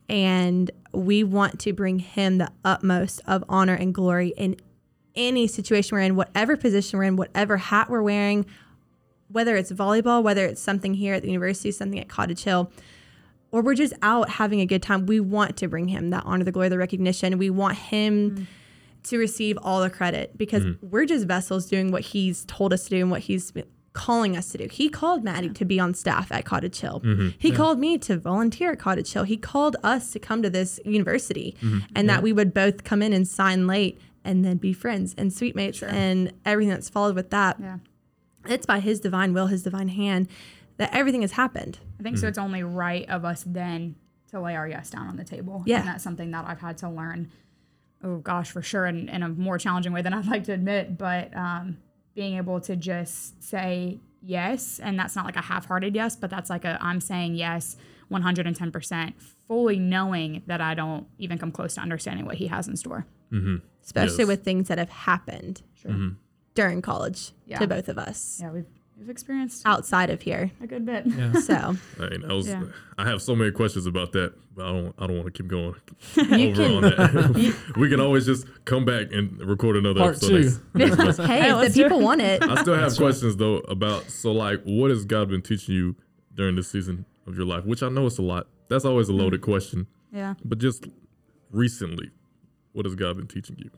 [0.09, 4.57] And we want to bring him the utmost of honor and glory in
[5.17, 8.47] any situation we're in, whatever position we're in, whatever hat we're wearing,
[9.29, 12.71] whether it's volleyball, whether it's something here at the university, something at Cottage Hill,
[13.51, 15.07] or we're just out having a good time.
[15.07, 17.39] We want to bring him that honor, the glory, the recognition.
[17.39, 18.45] We want him mm-hmm.
[19.05, 20.87] to receive all the credit because mm-hmm.
[20.89, 23.53] we're just vessels doing what he's told us to do and what he's
[23.97, 24.69] calling us to do.
[24.71, 27.01] He called Maddie to be on staff at Cottage Hill.
[27.01, 27.31] Mm-hmm.
[27.39, 29.25] He called me to volunteer at Cottage Hill.
[29.25, 31.57] He called us to come to this university
[31.95, 35.33] and that we would both come in and sign late and then be friends and
[35.33, 37.57] suite mates and everything that's followed with that.
[37.61, 37.79] Yeah.
[38.47, 40.29] It's by his divine will, his divine hand
[40.77, 41.79] that everything has happened.
[41.99, 42.29] I think so.
[42.29, 43.97] It's only right of us then
[44.31, 45.63] to lay our yes down on the table.
[45.67, 45.79] Yeah.
[45.79, 47.31] And that's something that I've had to learn,
[48.05, 50.99] oh gosh, for sure, in, in a more challenging way than I'd like to admit.
[50.99, 51.79] But um,
[52.15, 56.31] being able to just say yes, and that's not like a half hearted yes, but
[56.31, 57.77] that's like a I'm saying yes
[58.11, 59.15] 110%,
[59.49, 63.07] fully knowing that I don't even come close to understanding what he has in store.
[63.33, 63.57] Mm-hmm.
[63.85, 64.29] especially Yes.
[64.29, 66.11] with things that have happened mm-hmm.
[66.55, 67.59] during college Yeah.
[67.59, 68.67] to both of us Yeah, we've,
[68.99, 70.51] we've experienced outside of here.
[70.61, 71.07] a good bit.
[71.43, 71.55] So
[72.01, 72.65] I, mean, I was, Yeah.
[72.99, 75.49] I have so many questions about that, but I don't, I don't want to keep
[75.51, 75.75] going
[76.17, 77.57] You over can- on that.
[77.77, 80.43] we can always just come back and record another Part episode.
[80.43, 80.79] two.
[80.79, 84.09] next- next- hey, Hey, if the people want it, I still have questions though about
[84.11, 85.97] so like what has God been teaching you
[86.35, 87.65] during this season of your life?
[87.65, 88.47] Which I know it's a lot.
[88.69, 89.51] That's always a loaded mm-hmm.
[89.51, 89.87] question.
[90.13, 90.35] Yeah.
[90.45, 90.87] But just
[91.51, 92.11] recently,
[92.77, 93.71] what has God been teaching you?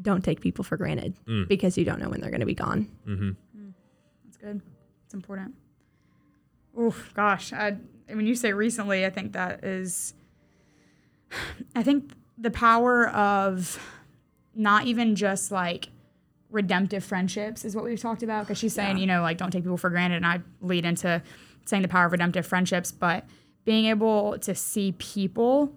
[0.00, 1.46] don't take people for granted Mm.
[1.46, 2.88] because you don't know when they're going to be gone.
[4.24, 4.60] That's good.
[5.04, 5.54] It's important.
[6.76, 7.52] Oh gosh.
[7.52, 7.76] I,
[8.08, 10.14] when you say recently, I think that is,
[11.76, 13.78] I think the power of
[14.56, 15.90] not even just like
[16.50, 18.44] redemptive friendships is what we've talked about.
[18.44, 20.16] Because she's saying, you know, like don't take people for granted.
[20.16, 21.22] And I lead into
[21.64, 23.24] saying the power of redemptive friendships, but
[23.64, 25.72] being able to see people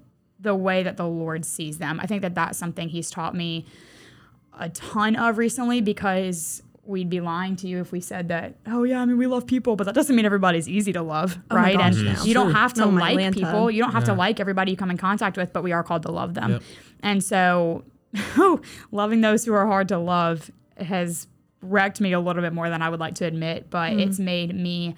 [0.46, 2.00] the way that the Lord sees them.
[2.00, 3.66] I think that that's something He's taught me
[4.58, 8.84] a ton of recently because we'd be lying to you if we said that, oh
[8.84, 11.56] yeah, I mean we love people, but that doesn't mean everybody's easy to love, Oh
[11.56, 11.76] right?
[11.76, 12.24] gosh, and no.
[12.24, 13.34] you don't have to Oh, my like Lanta.
[13.34, 13.70] people.
[13.72, 16.04] You don't have to like everybody you come in contact with, but we are called
[16.04, 16.52] to love them.
[16.52, 16.64] Yep.
[17.02, 17.84] And so
[18.92, 21.28] loving those who are hard to love has
[21.62, 24.08] wrecked me a little bit more than I would like to admit, but Mm.
[24.08, 24.96] it's made me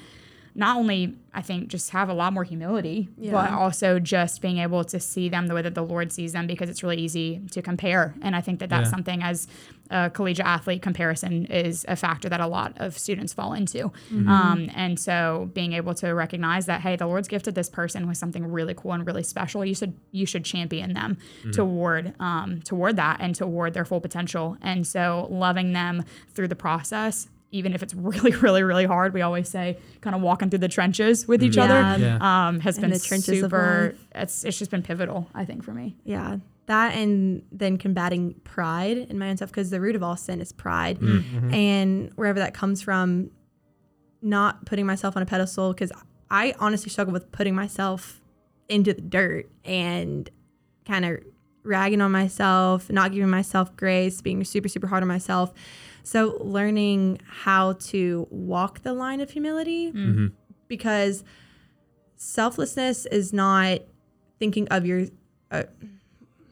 [0.57, 3.31] not only I think just have a lot more humility, Yeah.
[3.31, 6.47] but also just being able to see them the way that the Lord sees them
[6.47, 8.15] because it's really easy to compare.
[8.23, 8.91] And I think that that's Yeah.
[8.91, 9.47] something as
[9.91, 13.91] a collegiate athlete comparison is a factor that a lot of students fall into.
[14.11, 18.17] Um, and so being able to recognize that hey, the Lord's gifted this person with
[18.17, 19.63] something really cool and really special.
[19.63, 21.17] You should you should champion them
[21.53, 24.57] toward um, toward that and toward their full potential.
[24.63, 26.03] And so loving them
[26.33, 30.21] through the process even if it's really, really, really hard, we always say kind of
[30.21, 31.69] walking through the trenches with each mm-hmm.
[31.69, 31.93] Yeah.
[31.93, 32.47] other Yeah.
[32.47, 33.95] um, has In been the trenches super.
[34.13, 35.95] It's it's just been pivotal, I think, for me.
[36.03, 36.37] Yeah.
[36.65, 40.41] That and then combating pride in my own self because the root of all sin
[40.41, 40.99] is pride.
[40.99, 41.37] Mm-hmm.
[41.37, 41.53] Mm-hmm.
[41.53, 43.31] And wherever that comes from,
[44.21, 45.91] not putting myself on a pedestal because
[46.29, 48.21] I honestly struggle with putting myself
[48.67, 50.29] into the dirt and
[50.85, 51.19] kind of
[51.67, 55.53] ragging on myself, not giving myself grace, being super, super hard on myself.
[56.03, 59.91] So learning how to walk the line of humility
[60.67, 61.23] because
[62.15, 63.79] selflessness is not
[64.39, 65.05] thinking of your.
[65.51, 65.63] Uh,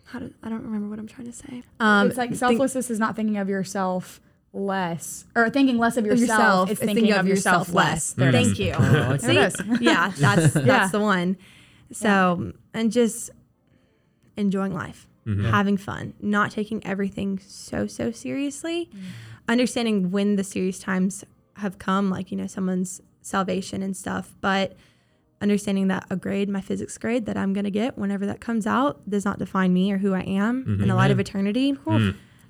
[0.05, 1.63] how do, I don't remember what I'm trying to say.
[1.79, 4.21] Um, it's like think- selflessness is not thinking of yourself
[4.53, 6.27] less, or thinking less of yourself.
[6.29, 8.13] yourself It's is thinking, of yourself less.
[8.17, 8.47] There it is.
[8.47, 8.73] Thank you.
[8.77, 9.83] Oh, like See?
[9.83, 10.87] yeah, that's that's Yeah.
[10.89, 11.37] the one.
[11.91, 13.31] So and just
[14.37, 15.45] enjoying life, mm-hmm.
[15.45, 19.05] having fun, not taking everything so so seriously, mm-hmm.
[19.47, 21.23] understanding when the serious times
[21.57, 24.75] have come, like you know someone's salvation and stuff, but
[25.41, 29.07] understanding that a grade, my physics grade that I'm gonna get whenever that comes out,
[29.09, 30.81] does not define me or who I am mm-hmm.
[30.81, 31.77] in the light of eternity.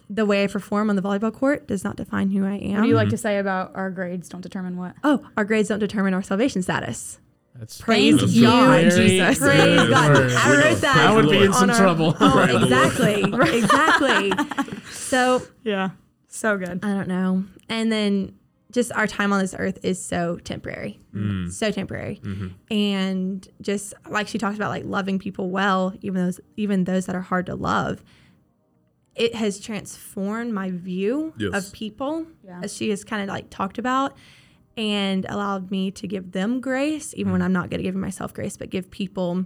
[0.07, 2.75] The way I perform on the volleyball court does not define who I am.
[2.75, 4.95] What do you like to say about our grades don't determine what?
[5.03, 7.19] oh, our grades don't determine our salvation status.
[7.57, 8.89] That's Praise That's God, true.
[8.91, 9.39] Very Jesus.
[9.39, 10.15] Praise God.
[10.17, 10.31] word.
[10.33, 10.97] I wrote that.
[10.97, 12.15] I would be in on some our- trouble.
[12.19, 13.47] Oh, Praise the Lord.
[13.53, 14.29] exactly.
[14.31, 14.91] exactly.
[14.91, 15.91] So Yeah,
[16.27, 16.79] so good.
[16.83, 17.45] I don't know.
[17.69, 18.35] And then
[18.71, 20.99] just our time on this earth is so temporary.
[21.13, 21.49] Mm.
[21.49, 22.19] So temporary.
[22.23, 22.47] Mm-hmm.
[22.73, 27.15] And just like she talks about like loving people well, even those even those that
[27.15, 28.03] are hard to love.
[29.15, 31.53] It has transformed my view Yes.
[31.67, 32.59] of people Yeah.
[32.63, 34.17] as she has kind of like talked about
[34.77, 37.45] and allowed me to give them grace even when mm.
[37.45, 39.45] I'm not good at giving myself grace, but give people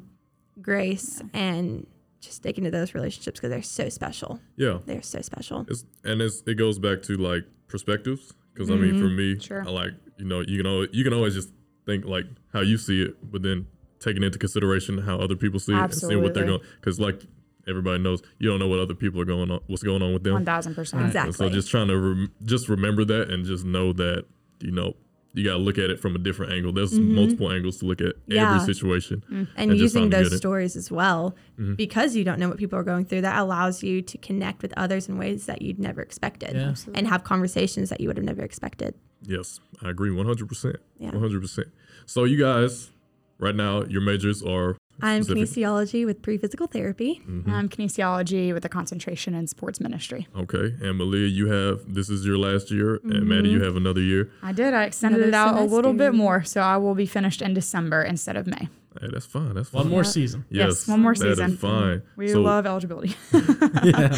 [0.61, 1.85] grace and
[2.19, 4.39] just stick into those relationships because they're so special.
[4.55, 4.79] Yeah.
[4.85, 5.65] They're so special.
[5.69, 9.35] It's, and it's, it goes back to like perspectives because I mean for mm-hmm.
[9.35, 9.63] me Sure.
[9.65, 11.49] I like you know you can always, you can always just
[11.85, 13.67] think like how you see it but then
[13.99, 17.21] taking into consideration how other people see it and seeing what they're going because like
[17.67, 20.23] everybody knows you don't know what other people are going on what's going on with
[20.23, 21.15] them One thousand percent.
[21.15, 24.25] And so just trying to rem- just remember that and just know that
[24.59, 24.95] you know
[25.33, 28.01] you got to look at it from a different angle there's multiple angles to look
[28.01, 28.31] at Mm-hmm.
[28.33, 28.53] Yeah.
[28.55, 31.35] every situation and, and using those stories as well
[31.75, 34.73] because you don't know what people are going through that allows you to connect with
[34.77, 36.73] others in ways that you'd never expected Yeah.
[36.95, 40.75] and have conversations that you would have never expected Yes, I agree 100%.
[40.97, 41.11] Yeah.
[41.11, 41.65] 100%.
[42.05, 42.89] So you guys
[43.37, 47.49] right now your majors are i'm specific- kinesiology with pre-physical therapy mm-hmm.
[47.59, 50.27] I'm kinesiology with a concentration in sports ministry.
[50.35, 53.27] Okay, and Melea, you have this is your last year, and mm-hmm.
[53.29, 54.31] Maddie, you have another year.
[54.41, 54.73] I did.
[54.73, 57.53] I extended Another it out a little bit more, so I will be finished in
[57.53, 58.69] December instead of May.
[58.99, 59.53] Hey, that's fine.
[59.53, 59.83] That's fine.
[59.83, 60.45] One more season.
[60.49, 61.37] Yes, one more season.
[61.37, 62.01] that is fine.
[62.15, 63.15] We so, love eligibility.
[63.83, 64.11] Yeah.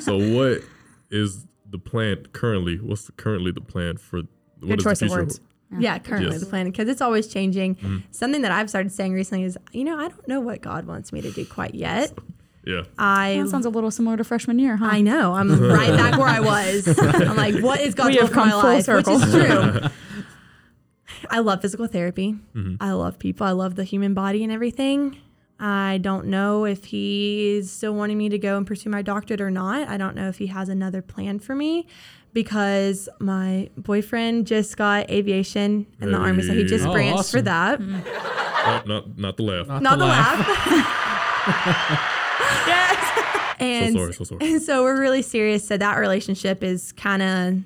[0.00, 0.62] So what
[1.10, 2.76] is the plan currently?
[2.76, 4.22] What's the, currently the plan for
[4.60, 5.42] what Good is choice the of future?
[5.70, 5.82] Words.
[5.82, 6.40] yeah currently Yes.
[6.40, 9.98] the plan because it's always changing something that i've started saying recently is you know
[9.98, 12.12] i don't know what god wants me to do quite yet
[12.64, 12.82] Yeah.
[12.98, 14.88] i That sounds a little similar to freshman year, huh?
[14.90, 15.34] I know.
[15.34, 15.50] I'm
[15.80, 16.88] right back where I was.
[16.98, 18.84] I'm like, what is God's We will for my full life?
[18.86, 19.16] circle.
[19.18, 19.80] Which is true.
[21.30, 22.36] I love physical therapy.
[22.54, 22.76] Mm-hmm.
[22.80, 23.46] I love people.
[23.46, 25.18] I love the human body and everything.
[25.60, 29.50] I don't know if he's still wanting me to go and pursue my doctorate or
[29.50, 29.88] not.
[29.88, 31.86] I don't know if he has another plan for me
[32.34, 37.38] because my boyfriend just got aviation in the army, so he just Oh, branched for
[37.38, 37.44] awesome.
[37.44, 37.80] that.
[37.80, 38.02] Mm.
[38.66, 39.68] Oh, not not the laugh.
[39.80, 40.38] Not the laugh.
[41.46, 42.10] laugh.
[42.66, 43.54] yes.
[43.60, 44.12] and so sorry.
[44.14, 44.52] So sorry.
[44.54, 45.66] And so we're really serious.
[45.66, 47.62] So that relationship is kind of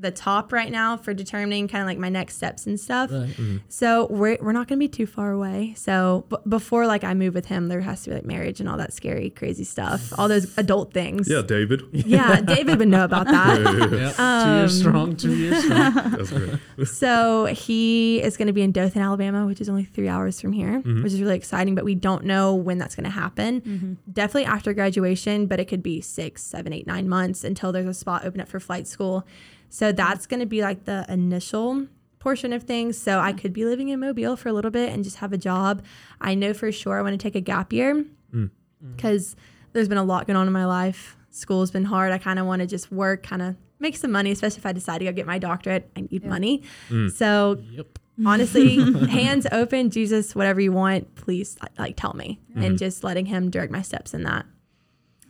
[0.00, 3.10] the top right now for determining kind of like my next steps and stuff.
[3.10, 3.28] Right.
[3.28, 3.56] Mm-hmm.
[3.68, 5.74] So we're, we're not going to be too far away.
[5.76, 8.68] So b- before like I move with him, there has to be like marriage and
[8.68, 11.28] all that scary, crazy stuff, all those adult things.
[11.28, 11.82] Yeah, David.
[12.08, 13.58] Yeah, David would know about that.
[13.88, 13.88] Yep.
[13.88, 15.16] two years um, strong.
[15.16, 15.92] Two years strong.
[15.92, 16.88] That's great.
[16.88, 20.52] So he is going to be in Dothan, Alabama, which is only three hours from
[20.52, 21.02] here, mm-hmm.
[21.02, 21.74] which is really exciting.
[21.74, 23.60] But we don't know when that's going to happen.
[23.60, 23.94] Mm-hmm.
[24.12, 27.94] Definitely after graduation, but it could be six, seven, eight, nine months until there's a
[27.94, 29.26] spot open up for flight school.
[29.70, 31.86] So that's going to be like the initial
[32.18, 33.00] portion of things.
[33.00, 35.38] So I could be living in Mobile for a little bit and just have a
[35.38, 35.84] job.
[36.20, 38.06] I know for sure I want to take a gap year mm.
[38.34, 38.96] mm.
[38.96, 39.36] because
[39.72, 41.16] there's been a lot going on in my life.
[41.30, 42.12] School's been hard.
[42.12, 44.72] I kind of want to just work, kind of make some money, especially if I
[44.72, 45.90] decide to go get my doctorate.
[45.96, 46.62] I need money.
[46.88, 47.12] Mm.
[47.12, 47.98] So Yep.
[48.26, 48.76] honestly,
[49.08, 52.62] hands open, Jesus, whatever you want, please like, like tell me, mm-hmm.
[52.62, 54.46] and just letting Him direct my steps in that.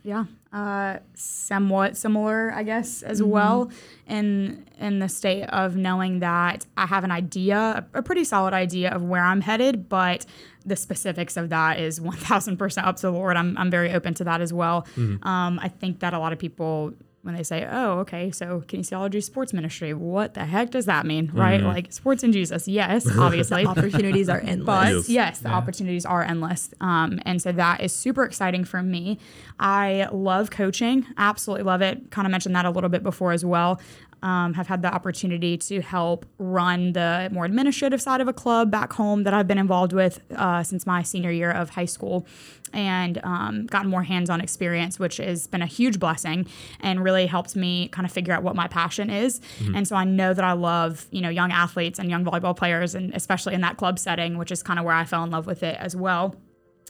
[0.05, 3.71] Yeah, uh, somewhat similar, I guess, as well.
[4.07, 8.91] In in the state of knowing that I have an idea, a pretty solid idea
[8.91, 10.25] of where I'm headed, but
[10.65, 13.37] the specifics of that is one thousand percent up to the Lord.
[13.37, 14.87] I'm I'm very open to that as well.
[14.97, 16.95] Um, I think that a lot of people
[17.29, 21.31] when they say, "Oh, okay, so kinesiology sports ministry, what the heck does that mean?"
[21.33, 21.61] Right?
[21.63, 23.67] Like sports and Jesus, yes, obviously.
[23.67, 24.67] Opportunities are endless.
[24.67, 25.09] But Yes.
[25.09, 26.71] yes, the opportunities are endless.
[26.81, 29.19] Um, and so that is super exciting for me.
[29.61, 32.11] I love coaching, absolutely love it.
[32.11, 33.81] Kind of mentioned that a little bit before as well.
[34.21, 38.69] Um, have had the opportunity to help run the more administrative side of a club
[38.69, 42.27] back home that I've been involved with uh, since my senior year of high school
[42.73, 46.47] and um, gotten more hands on experience, which has been a huge blessing
[46.81, 49.41] and really helped me kind of figure out what my passion is.
[49.77, 52.95] And so I know that I love, you know, young athletes and young volleyball players,
[52.95, 55.47] and especially in that club setting, which is kind of where I fell in love
[55.47, 56.35] with it as well.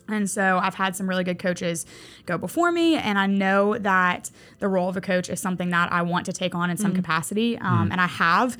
[0.08, 1.86] And so I've had some really good coaches
[2.26, 5.92] go before me, and I know that the role of a coach is something that
[5.92, 8.56] I want to take on in some capacity, um, and I have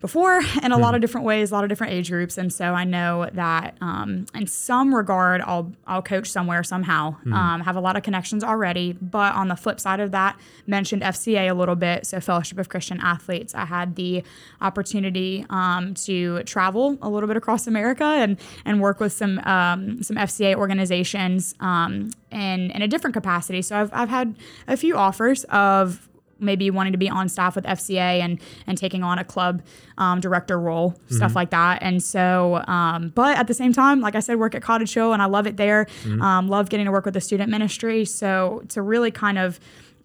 [0.00, 2.72] before in a lot of different ways, a lot of different age groups, and so
[2.74, 7.16] I know that um, in some regard, I'll I'll coach somewhere somehow.
[7.32, 11.02] Um, have a lot of connections already, but on the flip side of that, mentioned
[11.02, 12.06] FCA a little bit.
[12.06, 14.22] So Fellowship of Christian Athletes, I had the
[14.60, 20.02] opportunity um, to travel a little bit across America and and work with some um,
[20.02, 23.62] some FCA organizations um, in in a different capacity.
[23.62, 24.36] So I've I've had
[24.66, 26.08] a few offers of
[26.40, 29.62] maybe wanting to be on staff with FCA and and taking on a club
[29.98, 31.82] um, director role, stuff like that.
[31.82, 35.12] And so, um, but at the same time, like I said, work at Cottage Hill
[35.12, 35.86] and I love it there.
[36.22, 38.04] Um, love getting to work with the student ministry.
[38.04, 39.60] So to really kind of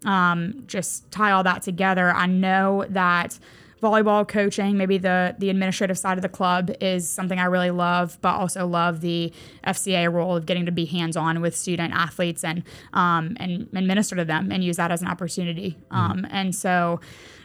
[0.06, 3.40] um, just tie all that together, I know that
[3.86, 8.18] volleyball coaching, maybe the the administrative side of the club is something I really love,
[8.22, 9.32] but also love the
[9.66, 12.64] FCA role of getting to be hands on with student athletes and
[12.94, 15.78] um, and, and minister to them and use that as an opportunity.
[15.92, 17.00] Um, and so.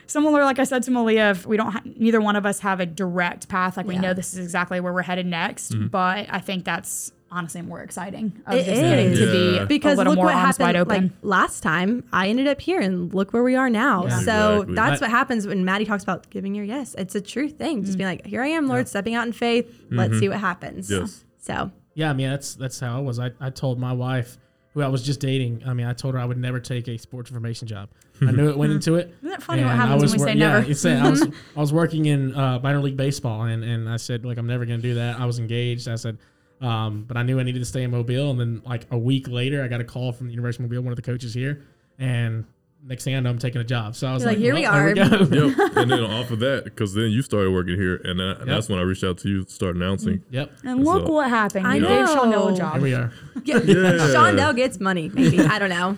[0.06, 2.80] Similar, like I said to Melea, if we don't, ha- neither one of us have
[2.80, 3.76] a direct path.
[3.76, 4.00] Like we Yeah.
[4.00, 8.32] know this is exactly where we're headed next, but I think that's honestly more exciting.
[8.46, 9.64] Of It just getting to be Yeah.
[9.64, 11.02] because a look more what arms happened wide open.
[11.04, 14.18] like last time i ended up here and look where we are now Yeah.
[14.20, 14.74] so Exactly.
[14.74, 17.84] that's I- what happens when maddie talks about giving your yes it's a true thing
[17.84, 20.90] just being like here i am lord stepping out in faith let's see what happens
[20.90, 21.24] Yes.
[21.38, 23.18] so Yeah, I mean that's that's how I was.
[23.18, 24.38] I, I told my wife,
[24.74, 26.96] who I was just dating, I mean I told her I would never take a
[26.98, 27.88] sports information job.
[28.22, 29.12] I knew it went into it.
[29.18, 30.68] Isn't that funny what and I happens was when we wor- say yeah, never?
[30.68, 31.22] you say I was
[31.56, 34.64] I was working in uh, minor league baseball, and, and I said like I'm never
[34.64, 35.18] gonna do that.
[35.20, 35.88] I was engaged.
[35.88, 36.18] I said,
[36.60, 39.28] um, but I knew I needed to stay in Mobile, and then like a week
[39.28, 41.64] later, I got a call from the University of Mobile, one of the coaches here,
[41.98, 42.44] and
[42.82, 43.94] next thing I know, I'm taking a job.
[43.94, 45.26] So I was You're like, like, here we well, there are.
[45.26, 45.46] go.
[45.48, 45.76] yep.
[45.76, 48.68] And then off of that, because then you started working here, and, that, and that's
[48.70, 50.22] when I reached out to you to start announcing.
[50.30, 50.50] yep.
[50.64, 51.66] and look So- what happened.
[51.66, 52.56] I You gave Shawndell a know.
[52.56, 52.72] job.
[52.74, 53.12] Here we are.
[53.44, 53.58] yeah.
[53.64, 54.14] Yeah.
[54.14, 55.96] Shawndell gets money maybe i don't know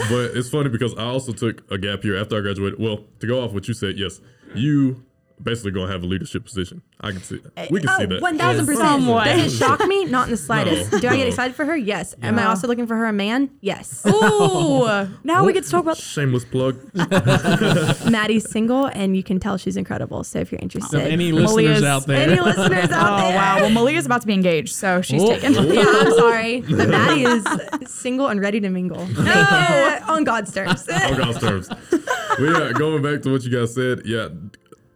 [0.09, 2.79] but it's funny because I also took a gap year after I graduated.
[2.79, 4.19] Well, to go off what you said, yes,
[4.53, 5.03] you
[5.41, 6.81] basically gonna have a leadership position.
[7.01, 7.69] I can see that.
[7.71, 8.17] We can see oh, that.
[8.17, 8.87] Oh, One thousand percent.
[8.87, 9.25] Somewhat.
[9.25, 10.05] Does it shock me?
[10.05, 10.91] Not in the slightest.
[10.91, 11.75] No, Do I get excited for her?
[11.75, 12.15] Yes.
[12.21, 13.49] Am I also looking for her a man?
[13.61, 14.05] Yes.
[14.07, 14.87] Ooh,
[15.23, 15.97] now we get to talk about.
[15.97, 16.79] Shameless plug.
[18.09, 20.23] Maddie's single, and you can tell she's incredible.
[20.23, 22.29] So if you're So interested, any Melea's- listeners out there?
[22.29, 23.35] any listeners out Oh there?
[23.35, 23.55] wow!
[23.61, 25.27] Well, Melea's about to be engaged, so she's Oh.
[25.27, 25.53] taken.
[25.53, 26.17] Yeah, I'm oh.
[26.17, 27.45] sorry, but Maddie is
[27.87, 29.05] single and ready to mingle.
[29.07, 30.87] No, on God's terms.
[30.87, 31.67] on God's terms.
[31.67, 34.27] But yeah, going back to what you guys said, yeah,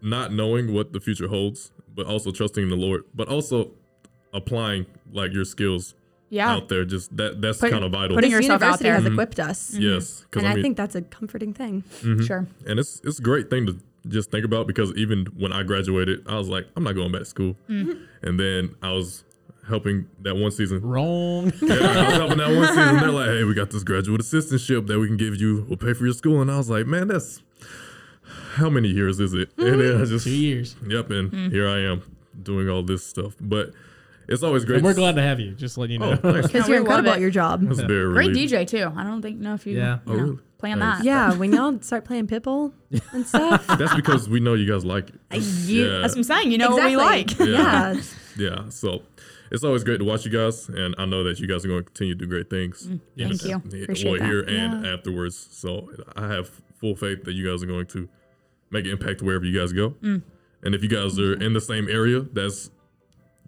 [0.02, 3.72] not knowing what the future holds, but also trusting in the Lord, but also
[4.34, 5.96] applying like your skills
[6.30, 6.52] Yeah.
[6.52, 6.86] out there.
[6.86, 8.16] Just that that's Put- kind of vital.
[8.16, 8.94] putting This yourself out there.
[8.94, 9.14] has mm-hmm.
[9.14, 9.82] equipped us, mm-hmm.
[9.84, 11.84] yes, because and I I, think that's a comforting thing.
[12.02, 12.22] Mm-hmm.
[12.24, 12.48] Sure.
[12.68, 13.78] and it's it's a great thing to
[14.08, 17.22] just think about because even when I graduated, I was like, I'm not going back
[17.22, 19.24] to school, and then I was
[19.68, 20.82] helping that one season.
[20.82, 21.52] Wrong.
[21.62, 22.98] Yeah, I was helping that one season.
[22.98, 25.66] They're like, hey, we got this graduate assistantship that we can give you.
[25.68, 26.42] We'll pay for your school.
[26.42, 27.44] And I was like, man, that's
[28.60, 29.52] how many years is it?
[29.58, 30.06] And then I mm-hmm.
[30.06, 30.76] just Two years.
[30.88, 31.52] Yep, and mm.
[31.52, 32.04] here I am
[32.42, 33.36] doing all this stuff.
[33.40, 33.72] But
[34.28, 34.78] it's always great.
[34.78, 35.52] And we're to- glad to have you.
[35.54, 36.20] Just letting you oh, know.
[36.24, 36.48] Oh, thanks.
[36.48, 37.16] Because we you're love incredible it.
[37.16, 37.62] at your job.
[37.64, 38.60] That's very Great relieving.
[38.60, 38.94] DJ too.
[38.96, 39.96] I don't think know if you, Yeah.
[39.96, 40.38] you Oh, know, really?
[40.60, 40.98] plan Nice.
[41.00, 41.06] that.
[41.06, 42.74] Yeah, when y'all start playing Pitbull
[43.12, 43.66] and stuff.
[43.66, 45.42] That's because we know you guys like it.
[45.42, 46.00] you- Yeah.
[46.02, 46.52] That's what I'm saying.
[46.52, 46.96] You know exactly.
[46.96, 47.40] what we like.
[47.40, 47.94] Yeah.
[47.94, 48.02] Yeah.
[48.38, 49.02] Yeah, so
[49.52, 51.82] it's always great to watch you guys, and I know that you guys are going
[51.82, 52.88] to continue to do great things.
[52.88, 53.62] Mm, thank you.
[53.70, 54.26] Yeah, Appreciate well, that.
[54.26, 55.50] here and afterwards.
[55.52, 56.50] So I have
[56.80, 58.08] full faith that you guys are going to
[58.72, 59.92] make an impact wherever you guys go.
[60.02, 60.22] Mm.
[60.64, 62.70] And if you guys are in the same area, that's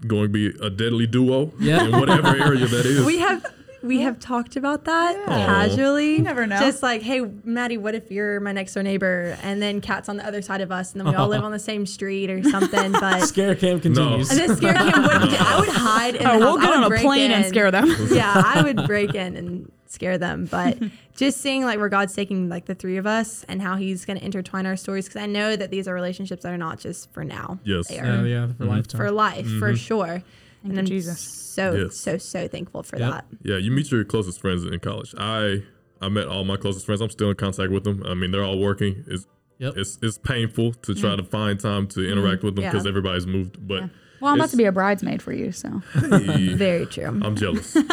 [0.07, 1.83] going to be a deadly duo Yeah.
[1.85, 3.05] in whatever area that is.
[3.05, 3.45] We have
[3.83, 6.13] we have talked about that casually.
[6.17, 6.59] You never know.
[6.59, 10.17] Just like, hey, Maddie, what if you're my next door neighbor, and then Kat's on
[10.17, 12.43] the other side of us, and then we all live on the same street or
[12.43, 12.91] something.
[12.91, 14.29] But Scare cam continues.
[14.29, 14.41] No.
[14.43, 16.89] and then scare cam would I would hide in Oh, the we'll get on a
[16.89, 17.87] break plane and scare them.
[18.11, 20.45] yeah, I would break in and scare them.
[20.45, 20.77] But
[21.15, 24.17] just seeing like where God's taking like the three of us and how He's going
[24.17, 27.11] to intertwine our stories, because I know that these are relationships that are not just
[27.13, 27.59] for now.
[27.63, 27.87] Yes.
[27.87, 28.67] they Yeah, are yeah, for mm-hmm.
[28.67, 28.99] lifetime.
[28.99, 29.75] for life for mm-hmm.
[29.75, 30.23] sure.
[30.63, 31.19] and I'm Jesus.
[31.19, 31.97] so Yes.
[31.97, 33.11] so so thankful for Yep.
[33.11, 33.25] that.
[33.43, 35.13] Yeah, you meet your closest friends in college.
[35.17, 35.63] I
[36.01, 37.01] I met all my closest friends.
[37.01, 38.03] I'm still in contact with them.
[38.05, 39.03] I mean, they're all working.
[39.07, 39.25] It's
[39.59, 39.73] Yep.
[39.77, 42.45] it's it's painful to try to find time to interact mm-hmm.
[42.47, 42.71] with them Yeah.
[42.71, 43.67] because everybody's moved.
[43.67, 43.89] But
[44.21, 45.81] Well, I'm about to be a bridesmaid for you, so.
[45.93, 47.07] hey, Very true.
[47.23, 47.75] I'm jealous.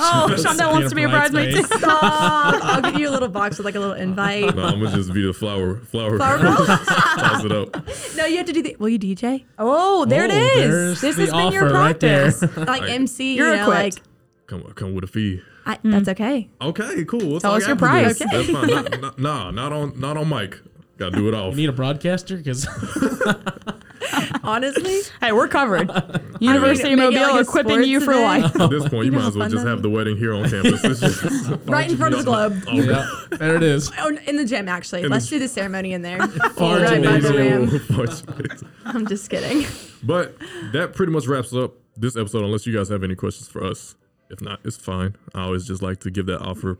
[0.00, 1.62] Oh, Shawndell wants to be a bridesmaid too.
[1.62, 2.02] Stop.
[2.02, 4.54] I'll give you a little box with like a little invite.
[4.54, 6.16] No, I'm gonna just be the flower flower.
[6.18, 6.56] Flower girl?
[6.66, 7.74] Toss it up.
[8.16, 8.76] no, you have to do the.
[8.78, 9.44] Will you DJ?
[9.58, 11.00] Oh, there it Oh, is.
[11.00, 12.30] there's This the has been your offer right there.
[12.32, 12.56] practice.
[12.68, 12.90] Like Right.
[12.90, 13.36] MC.
[13.36, 13.96] You're you know, equipped.
[13.96, 14.02] like
[14.46, 15.40] Come come with a fee.
[15.66, 15.90] I, hmm.
[15.90, 16.48] that's okay.
[16.60, 17.32] Okay, cool.
[17.32, 18.18] That's Tell all I us your got for this.
[18.18, 18.32] price.
[18.32, 18.70] That's fine.
[18.70, 20.58] Not, not, nah, not on not on mic.
[20.96, 21.52] Got to do it off.
[21.54, 22.66] You need a broadcaster because
[24.42, 25.90] Honestly, Hey, we're covered.
[26.40, 28.60] University of Make it Mobile like equipping you for sports life.
[28.60, 30.48] At this point, you know might as well just that have the wedding here on
[30.48, 30.80] campus.
[30.82, 32.62] Just, right in front of the globe.
[32.68, 33.90] oh, yeah, there it is.
[33.98, 35.02] Oh, in the gym, actually.
[35.02, 36.26] In Let's the- do the ceremony in there.
[36.28, 38.68] Far right by the ram.
[38.84, 39.66] I'm just kidding.
[40.02, 40.36] But
[40.72, 42.44] that pretty much wraps up this episode.
[42.44, 43.96] Unless you guys have any questions for us,
[44.30, 45.16] if not, it's fine.
[45.34, 46.78] I always just like to give that offer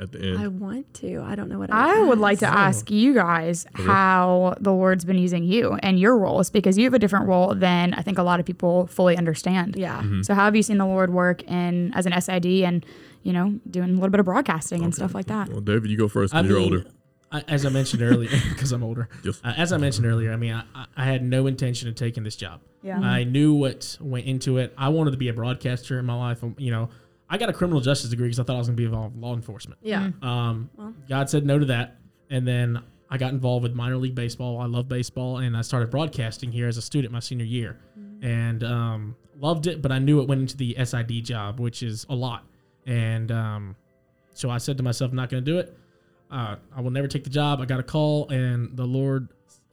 [0.00, 0.38] at the end.
[0.38, 1.22] I want to.
[1.24, 5.04] I don't know what I would like to So- ask you guys how the Lord's
[5.04, 8.18] been using you and your roles because you have a different role than I think
[8.18, 9.76] a lot of people fully understand.
[9.76, 10.00] Yeah.
[10.02, 10.22] Mm-hmm.
[10.22, 12.84] So how have you seen the Lord work in as an SID and
[13.22, 15.48] you know doing a little bit of broadcasting and stuff like that?
[15.48, 16.90] well, David, you go first I because you're mean, older.
[17.32, 19.08] I, as I mentioned earlier, because I'm older.
[19.24, 19.40] Yes.
[19.42, 22.22] Uh, as I mentioned earlier, I mean, I, I- I had no intention of taking
[22.22, 22.60] this job.
[22.82, 23.00] Yeah.
[23.00, 24.72] I knew what went into it.
[24.78, 26.44] I wanted to be a broadcaster in my life.
[26.44, 26.90] Um, You know,
[27.28, 29.14] I got a criminal justice degree because I thought I was going to be involved
[29.16, 29.80] in law enforcement.
[29.82, 30.10] Yeah.
[30.22, 30.94] Um, Well.
[31.08, 31.96] God said no to that,
[32.30, 34.60] and then I got involved with minor league baseball.
[34.60, 37.78] I love baseball, and I started broadcasting here as a student my senior year,
[38.22, 39.82] and um, loved it.
[39.82, 42.44] But I knew it went into the SID job, which is a lot,
[42.86, 43.76] and um,
[44.34, 45.76] so I said to myself, "I'm not going to do it.
[46.30, 49.28] Uh, I will never take the job." I got a call, and the Lord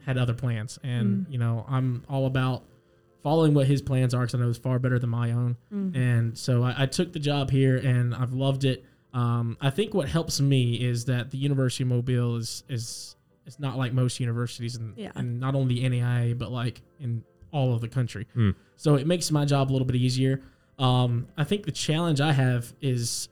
[0.05, 2.63] had other plans, and you know I'm all about
[3.23, 5.57] following what His plans are because I know it's far better than my own.
[5.71, 8.83] And so I, I took the job here, and I've loved it.
[9.13, 13.15] Um, I think what helps me is that the University of Mobile is is
[13.45, 15.11] it's not like most universities, and Yeah.
[15.15, 18.27] not only the NAIA but like in all of the country.
[18.33, 18.51] Hmm.
[18.77, 20.41] So it makes my job a little bit easier.
[20.79, 23.27] Um, I think the challenge I have is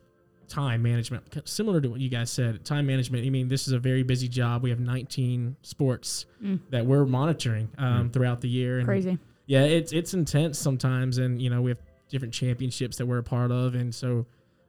[0.48, 2.64] time management, similar to what you guys said.
[2.64, 3.24] Time management.
[3.24, 4.62] I mean, this is a very busy job.
[4.62, 6.26] We have 19 sports
[6.70, 8.78] that we're monitoring um, throughout the year.
[8.78, 9.18] And Crazy.
[9.50, 11.78] Yeah, it's it's intense sometimes, and you know we have
[12.08, 14.24] different championships that we're a part of, and so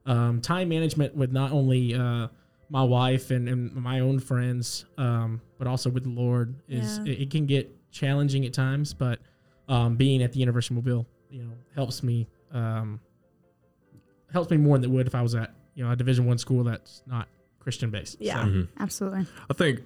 [0.08, 2.28] um, time management with not only uh,
[2.70, 7.14] my wife and, and my own friends, um, but also with the Lord is Yeah.
[7.14, 9.20] it, it can get challenging at times, but
[9.68, 13.00] um, being at the University of Mobile, you know, helps me um,
[14.34, 16.40] helps me more than it would if I was at you know a Division One
[16.40, 17.28] school that's not
[17.60, 18.18] Christian based.
[18.20, 18.46] Yeah.
[18.46, 19.28] So, Absolutely.
[19.48, 19.82] I think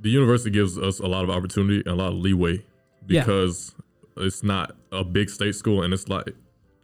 [0.00, 2.62] the university gives us a lot of opportunity and a lot of leeway
[3.08, 3.24] Yeah.
[3.24, 3.74] because
[4.20, 6.34] it's not a big state school and it's like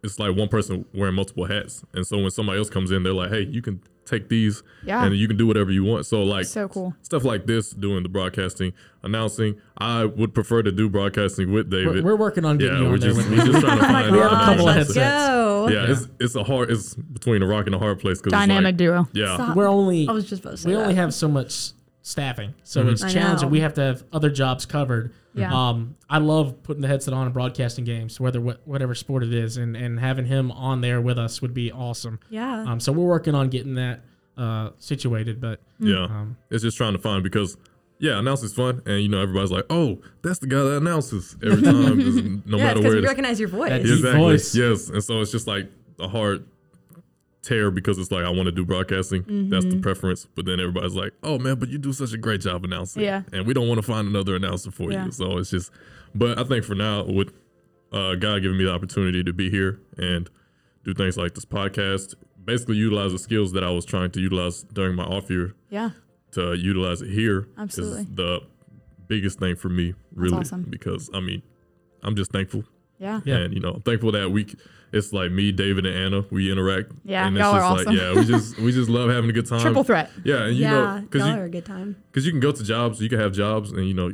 [0.02, 1.84] it's like one person wearing multiple hats.
[1.94, 5.04] And so when somebody else comes in, they're like, "Hey, you can take these Yeah.
[5.04, 6.94] and you can do whatever you want." So like So cool.
[7.02, 8.72] stuff like this, doing the broadcasting,
[9.02, 9.56] announcing.
[9.78, 12.04] I would prefer to do broadcasting with we're, David.
[12.04, 13.52] we're working on getting yeah, you we're on there just with we're me.
[13.52, 14.12] just trying to find.
[14.12, 14.86] We have a other couple of things.
[14.94, 15.26] headsets.
[15.26, 15.68] Go.
[15.70, 16.70] Yeah, it's it's a hard.
[16.70, 18.20] It's between a rock and a hard place.
[18.20, 19.08] Cause Dynamic like, duo.
[19.12, 19.56] yeah, Stop.
[19.56, 20.82] We're only I was just about to say we that.
[20.82, 21.72] only have so much
[22.10, 22.92] staffing, so Mhm.
[22.92, 23.48] it's I challenging.
[23.48, 23.50] know.
[23.52, 25.12] We have to have other jobs covered.
[25.34, 25.52] Yeah.
[25.52, 29.34] Um, I love putting the headset on and broadcasting games, whether wh- whatever sport it
[29.34, 32.20] is, and and having him on there with us would be awesome.
[32.30, 32.62] Yeah.
[32.62, 34.04] Um, so we're working on getting that
[34.38, 36.04] uh situated, but yeah.
[36.04, 37.56] um, It's just trying to find because
[37.98, 41.62] yeah, announcing's fun, and you know everybody's like, oh, that's the guy that announces every
[41.72, 43.08] time, just no yeah, matter because where we it is.
[43.08, 43.70] recognize your voice.
[43.70, 44.20] That Exactly.
[44.20, 44.54] voice.
[44.54, 46.44] Yes, and so it's just like a hard
[47.46, 49.22] tear because it's like I want to do broadcasting.
[49.50, 49.76] That's Mm-hmm.
[49.76, 52.64] the preference, but then everybody's like, "Oh man, but you do such a great job
[52.64, 53.22] announcing." Yeah.
[53.32, 55.06] and we don't want to find another announcer for Yeah.
[55.06, 55.12] you.
[55.12, 55.70] So it's just,
[56.14, 57.32] but I think for now, with
[57.92, 60.28] uh, God giving me the opportunity to be here and
[60.84, 64.64] do things like this podcast, basically utilize the skills that I was trying to utilize
[64.64, 65.90] during my off year Yeah.
[66.32, 68.02] to utilize it here Absolutely.
[68.02, 68.40] is the
[69.08, 70.62] biggest thing for me, really, awesome.
[70.68, 71.42] because I mean,
[72.02, 72.64] I'm just thankful
[72.98, 73.20] Yeah.
[73.24, 73.36] Yeah.
[73.36, 74.46] and you know, I'm thankful that we,
[74.92, 76.92] it's like me, David, and Anna, we interact.
[77.04, 77.96] Yeah, and it's y'all are just awesome.
[77.96, 79.60] yeah, we just we just love having a good time.
[79.60, 80.10] Triple threat.
[80.24, 81.96] Yeah, and you yeah, know, because y'all you are a good time.
[82.10, 84.12] because you can go to jobs, you can have jobs, and you know,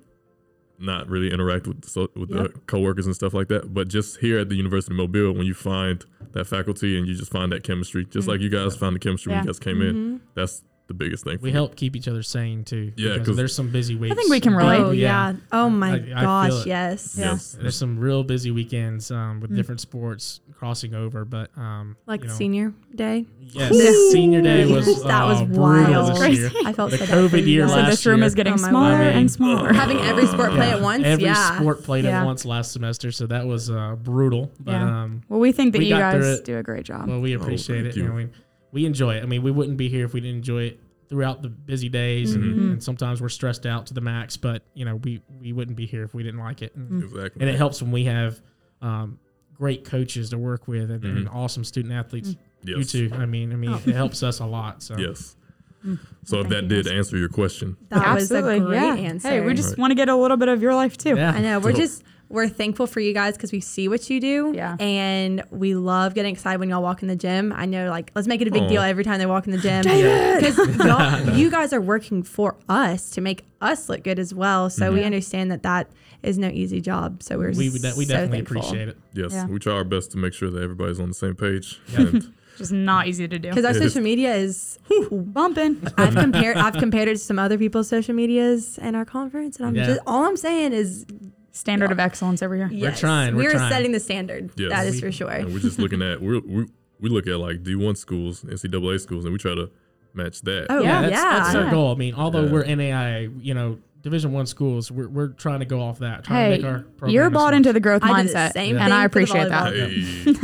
[0.79, 3.73] not really interact with so, with the coworkers and stuff like that.
[3.73, 7.15] But just here at the University of Mobile, when you find that faculty and you
[7.15, 8.33] just find that chemistry, just mm.
[8.33, 10.25] like you guys found the chemistry when you guys came in, mm-hmm.
[10.35, 11.39] that's the biggest thing.
[11.39, 11.53] For we me.
[11.55, 12.93] help keep each other sane too.
[12.97, 14.13] Yeah, because there's some busy weeks.
[14.13, 14.81] I think we can relate.
[14.81, 15.35] Oh yeah.
[15.51, 16.67] Oh my I- I gosh, it.
[16.67, 17.17] yes.
[17.19, 17.33] Yeah.
[17.33, 17.53] Yes.
[17.61, 22.29] There's some real busy weekends um, with different sports crossing over, but um, Like you
[22.29, 23.27] know, senior day.
[23.41, 23.91] Yes, Yeah.
[24.13, 26.11] senior day was That was uh, brutal wild.
[26.13, 26.41] this Crazy.
[26.43, 26.51] year.
[26.67, 27.71] I felt The so bad for COVID year guys.
[27.71, 29.17] So last this room year- is getting Oh my smaller word.
[29.17, 29.73] and smaller.
[29.73, 30.77] having every sport play Yeah.
[30.77, 31.05] at once.
[31.05, 31.57] Every yeah.
[31.59, 32.21] sport played Yeah.
[32.21, 34.51] at once last semester, so that was uh, brutal.
[34.61, 35.03] But Yeah.
[35.03, 36.45] um, Well, we think that We you guys it.
[36.45, 37.09] do a great job.
[37.09, 37.97] well, we appreciate it.
[37.97, 38.09] You you.
[38.09, 38.29] know, we,
[38.73, 39.23] we enjoy it.
[39.23, 40.81] I mean, we wouldn't be here if we didn't enjoy it
[41.13, 42.71] throughout the busy days, and, mm-hmm.
[42.71, 44.39] and sometimes we're stressed out to the max.
[44.39, 46.75] But you know, we we wouldn't be here if we didn't like it.
[46.75, 47.43] And, Exactly.
[47.43, 48.41] and it helps when we have
[48.81, 49.19] um,
[49.53, 51.37] great coaches to work with and, and mm-hmm.
[51.37, 52.31] awesome student athletes.
[52.31, 52.39] Mm.
[52.63, 52.95] Yes.
[52.95, 53.15] You too.
[53.15, 53.83] I mean, I mean, oh.
[53.85, 54.83] it helps us a lot.
[54.83, 55.37] So Yes.
[55.85, 55.99] Mm.
[56.25, 58.95] So if that did answer your question, That was a Absolutely, great yeah.
[58.95, 59.29] answer.
[59.29, 59.79] Hey, we just Right.
[59.79, 61.17] want to get a little bit of your life too.
[61.17, 61.59] yeah, I know.
[61.59, 64.53] We're So- just we're thankful for you guys because we see what you do.
[64.55, 64.77] Yeah.
[64.81, 67.53] And we love getting excited when y'all walk in the gym.
[67.55, 68.69] I know, like, let's make it a big Aw.
[68.69, 69.83] deal every time they walk in the gym.
[69.83, 74.71] Because y'all, you guys are working for us to make us look good as well.
[74.71, 75.07] So we mm-hmm.
[75.07, 75.91] understand that that
[76.23, 77.23] is no easy job.
[77.23, 78.57] So we're we we, de- we so definitely thankful.
[78.59, 78.99] appreciate it.
[79.13, 79.47] yes, Yeah.
[79.47, 81.81] we try our best to make sure that everybody's on the same page.
[81.95, 83.49] And Just not easy to do.
[83.49, 83.93] Because our It is.
[83.93, 84.79] social media is,
[85.11, 85.87] Bumping.
[85.97, 89.67] I've compared, I've compared it to some other people's social medias and our conference, and
[89.67, 89.87] I'm Yeah.
[89.87, 91.07] just all I'm saying is,
[91.53, 92.69] Standard of excellence over here.
[92.73, 93.37] yes, we're trying.
[93.37, 93.71] We're trying.
[93.71, 94.51] setting the standard.
[94.57, 94.71] Yes.
[94.71, 95.31] That is for sure.
[95.31, 96.67] and we're just looking at we're, we
[97.01, 99.71] we look at like D1 schools, NCAA schools, and we try to
[100.15, 100.67] match that.
[100.71, 101.93] Oh yeah, yeah, that's, that's our goal.
[101.93, 102.53] I mean, although Yeah.
[102.53, 106.25] we're NAIA, you know, Division One schools, we're, we're trying to go off that.
[106.25, 108.53] Trying Hey, to make our program you're bought into the growth I did the mindset,
[108.53, 109.73] same and thing I appreciate that.
[109.75, 110.41] Hey,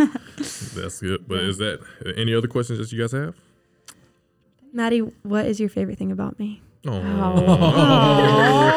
[0.81, 1.27] that's good.
[1.27, 1.81] But is that
[2.17, 3.35] any other questions that you guys have?
[4.73, 6.61] Maddie, what is your favorite thing about me?
[6.87, 8.69] Oh.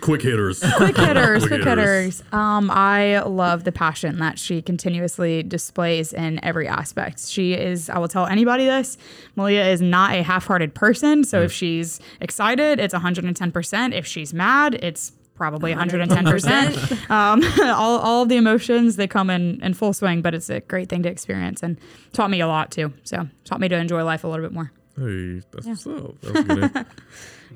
[0.00, 0.62] quick hitters.
[0.76, 2.22] quick hitters, quick hitters.
[2.32, 7.26] Um, I love the passion that she continuously displays in every aspect.
[7.26, 8.96] She is, I will tell anybody this,
[9.36, 11.24] Melea is not a half-hearted person.
[11.24, 13.94] So if she's excited, it's 110%.
[13.94, 17.10] If she's mad, it's probably 110%.
[17.10, 20.60] um, all, all of the emotions, they come in, in full swing, but it's a
[20.60, 21.78] great thing to experience and
[22.12, 22.92] taught me a lot too.
[23.02, 24.72] So taught me to enjoy life a little bit more.
[24.96, 26.20] Hey, that's what's up.
[26.20, 26.86] That's good.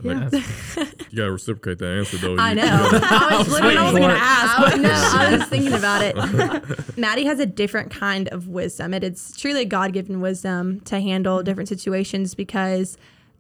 [0.05, 0.33] Like,
[1.11, 2.37] you gotta reciprocate that answer though.
[2.39, 2.65] I You- know.
[2.65, 4.75] you gotta- I was literally waiting for gonna ask.
[4.75, 6.97] I, no, I was thinking about it.
[6.97, 8.95] Maddie has a different kind of wisdom.
[8.95, 11.45] It is truly God given wisdom to handle mm-hmm.
[11.47, 12.97] different situations because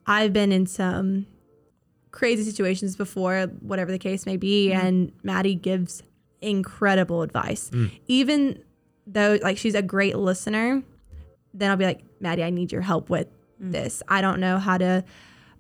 [0.07, 1.27] I've been in some
[2.11, 4.87] crazy situations before, whatever the case may be, mm-hmm.
[4.87, 6.03] and Maddie gives
[6.41, 7.71] incredible advice.
[7.71, 7.91] Mm.
[8.07, 8.63] Even
[9.07, 10.83] though like she's a great listener,
[11.55, 13.29] then I'll be like, Maddie, I need your help with
[13.61, 13.73] Mm-hmm.
[13.73, 14.03] this.
[14.07, 15.05] I don't know how to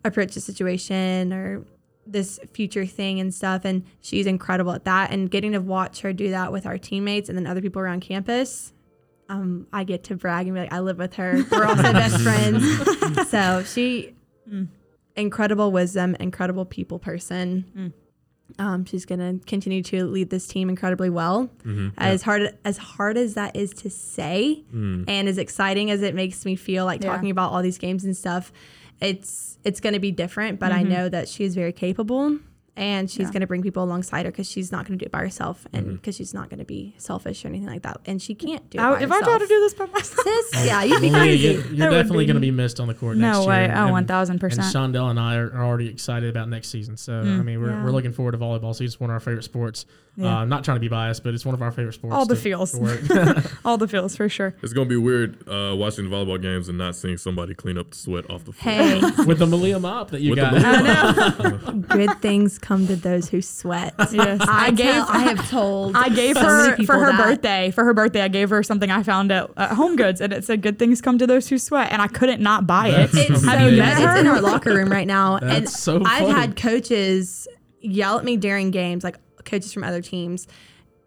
[0.04, 1.64] approach the situation or
[2.06, 3.64] this future thing and stuff.
[3.64, 5.10] And she's incredible at that.
[5.10, 8.00] And getting to watch her do that with our teammates and then other people around
[8.00, 8.72] campus,
[9.28, 11.44] um, I get to brag and be like, I live with her.
[11.50, 12.64] We're also best friends.
[13.28, 14.14] So she,
[14.48, 14.68] mm.
[15.16, 17.64] incredible wisdom, incredible people person.
[17.76, 17.92] Mm.
[18.58, 21.48] Um, she's gonna continue to lead this team incredibly well.
[21.64, 21.88] Mm-hmm.
[21.98, 25.04] As hard as hard as that is to say, mm.
[25.06, 27.10] and as exciting as it makes me feel, like Yeah.
[27.10, 28.52] talking about all these games and stuff,
[29.00, 30.58] it's it's gonna be different.
[30.58, 30.92] But I mm-hmm.
[30.92, 32.38] know that she is very capable,
[32.78, 33.32] and she's Yeah.
[33.32, 35.94] gonna bring people alongside her because she's not gonna do it by herself, and mm-hmm.
[35.96, 38.82] because she's not gonna be selfish or anything like that, and she can't do it.
[38.82, 41.20] I, by if I try to do this by myself, Sis, yeah, you'd be Well,
[41.20, 41.48] Leah, crazy.
[41.70, 43.48] you- you're definitely going to be missed on the court No next year.
[43.48, 43.70] way.
[43.74, 44.42] Oh, 1000%.
[44.42, 46.96] And Shawndell and I are, are already excited about next season.
[46.96, 47.84] So, I mm, mean, we're, Yeah.
[47.84, 48.86] we're looking forward to volleyball season.
[48.86, 49.84] It's one of our favorite sports.
[50.20, 50.38] Yeah.
[50.40, 52.16] Uh, not trying to be biased, but it's one of our favorite sports.
[52.16, 52.72] All the to- feels.
[52.72, 54.52] to all the feels for sure.
[54.62, 57.96] It's gonna be weird uh, watching volleyball games and not seeing somebody clean up the
[57.96, 58.74] sweat off the floor.
[58.74, 61.34] Hey, With the Melea mop that you With the got.
[61.34, 63.94] Melea good things come to those who sweat.
[64.12, 64.92] Yes, I, I gave.
[64.92, 65.96] tell- I have told.
[65.96, 67.22] I gave so her people for her that.
[67.24, 67.70] birthday.
[67.70, 70.44] For her birthday, I gave her something I found at, at Home Goods, and it
[70.44, 73.12] said "Good things come to those who sweat," and I couldn't not buy it.
[73.12, 74.10] That's It's, Have so you met her?
[74.12, 77.46] it's in our locker room right now, and That's so I've had coaches
[77.80, 79.16] yell at me during games, like
[79.48, 80.46] coaches from other teams,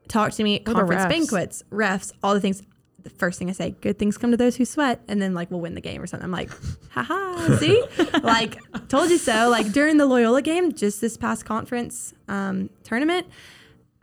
[0.08, 1.10] talk to me at conference refs.
[1.10, 2.62] banquets, refs, all the things.
[3.04, 5.50] The first thing I say, good things come to those who sweat, and then like
[5.50, 6.24] we'll win the game or something.
[6.24, 6.52] I'm like,
[6.92, 7.84] haha, see,
[8.22, 8.60] like
[8.90, 9.50] told you so.
[9.50, 13.26] Like during the Loyola game, just this past conference um, tournament,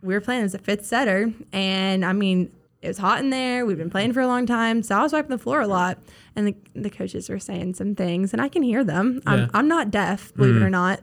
[0.01, 2.51] we were playing as a fifth setter, and I mean,
[2.81, 3.65] it was hot in there.
[3.65, 5.97] We've been playing for a long time, so I was wiping the floor a lot,
[6.35, 9.21] and the, the coaches were saying some things, and I can hear them.
[9.25, 9.33] Yeah.
[9.33, 10.71] I'm, I'm not deaf, believe it or mm.
[10.71, 11.01] not.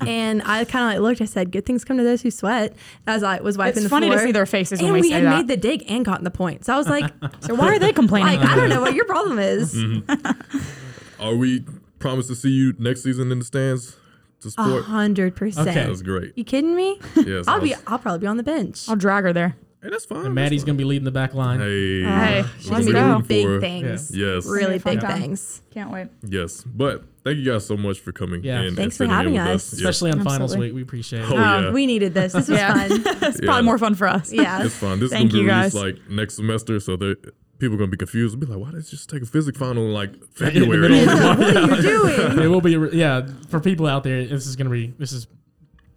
[0.08, 1.20] and I kind of like looked.
[1.20, 2.74] I said, "Good things come to those who sweat."
[3.06, 4.00] As I was wiping It's the floor.
[4.00, 5.36] It's funny to see their faces and when we, we say had that.
[5.36, 6.64] made the dig and gotten the point.
[6.64, 7.08] So I was like,
[7.40, 8.40] so why are they complaining?
[8.40, 9.76] like I don't know what your problem is.
[9.76, 11.22] Mm-hmm.
[11.22, 11.64] Are we
[12.00, 13.96] promised to see you next season in the stands
[14.40, 15.68] to A hundred percent.
[15.68, 15.86] Okay.
[15.86, 16.32] That's great.
[16.36, 17.00] You kidding me?
[17.16, 17.74] Yes, I'll I be.
[17.86, 18.88] I'll probably be on the bench.
[18.88, 19.56] I'll drag her there.
[19.84, 20.16] Hey, that's fine.
[20.18, 20.66] And that's Maddie's fine.
[20.68, 21.60] going to be leading the back line.
[21.60, 23.20] Hey, Hey, She's we're let's gonna really go.
[23.20, 23.60] do rooting big for her.
[23.60, 24.16] things.
[24.16, 25.20] Yes, Really big time.
[25.20, 25.62] things.
[25.72, 26.08] Can't wait.
[26.26, 26.62] yes.
[26.64, 28.42] But thank you guys so much for coming.
[28.42, 28.60] Yeah.
[28.62, 29.72] and Thanks for having with us.
[29.72, 29.72] Yes.
[29.74, 30.68] Especially on finals Absolutely.
[30.68, 30.74] week.
[30.76, 31.30] We appreciate it.
[31.30, 31.70] Oh, um, yeah.
[31.72, 32.32] We needed this.
[32.32, 32.88] This was Yeah.
[32.88, 33.02] fun.
[33.22, 33.44] It's Yeah.
[33.44, 34.32] probably more fun for us.
[34.32, 34.64] Yeah.
[34.64, 34.98] It's fine.
[35.00, 35.82] This Thank is gonna you, be released guys.
[35.82, 37.16] like next semester, so that
[37.58, 38.40] people are gonna be confused.
[38.40, 40.88] Be like, why did they just take a physics final in like February?
[40.88, 41.06] middle
[41.36, 42.38] what are you doing?
[42.38, 45.26] it will be, yeah, for people out there, this is going to be, this is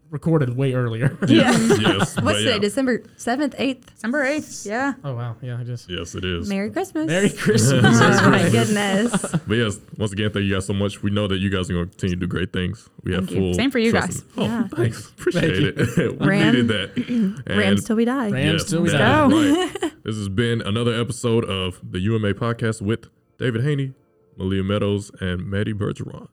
[0.09, 1.17] recorded way earlier.
[1.27, 2.15] Yes, yes.
[2.15, 2.45] but What's yeah.
[2.53, 2.59] today?
[2.59, 3.93] December seventh, eighth.
[3.93, 4.65] December 8th.
[4.65, 4.93] Yeah.
[5.03, 6.47] oh wow, yeah, I just Yes, it is.
[6.47, 7.07] Merry Christmas.
[7.07, 7.83] Merry Christmas.
[7.83, 9.11] Oh my goodness.
[9.45, 11.03] But yes, once again, thank you guys so much.
[11.03, 12.89] We know that you guys are going to continue to do great things.
[13.03, 13.37] We have Thank you.
[13.47, 14.19] full Same for you guys.
[14.19, 14.67] in- Oh, Yeah.
[14.69, 15.09] thanks.
[15.09, 16.19] Appreciate Thank it.
[16.19, 17.43] we Ram- needed that.
[17.47, 18.29] And Rams till we die.
[18.29, 19.27] Rams till we that die.
[19.27, 20.03] is right.
[20.03, 23.93] this has been another episode of the UMA podcast with David Haney,
[24.39, 26.27] Melea Meadows, and Maddie Bergeron.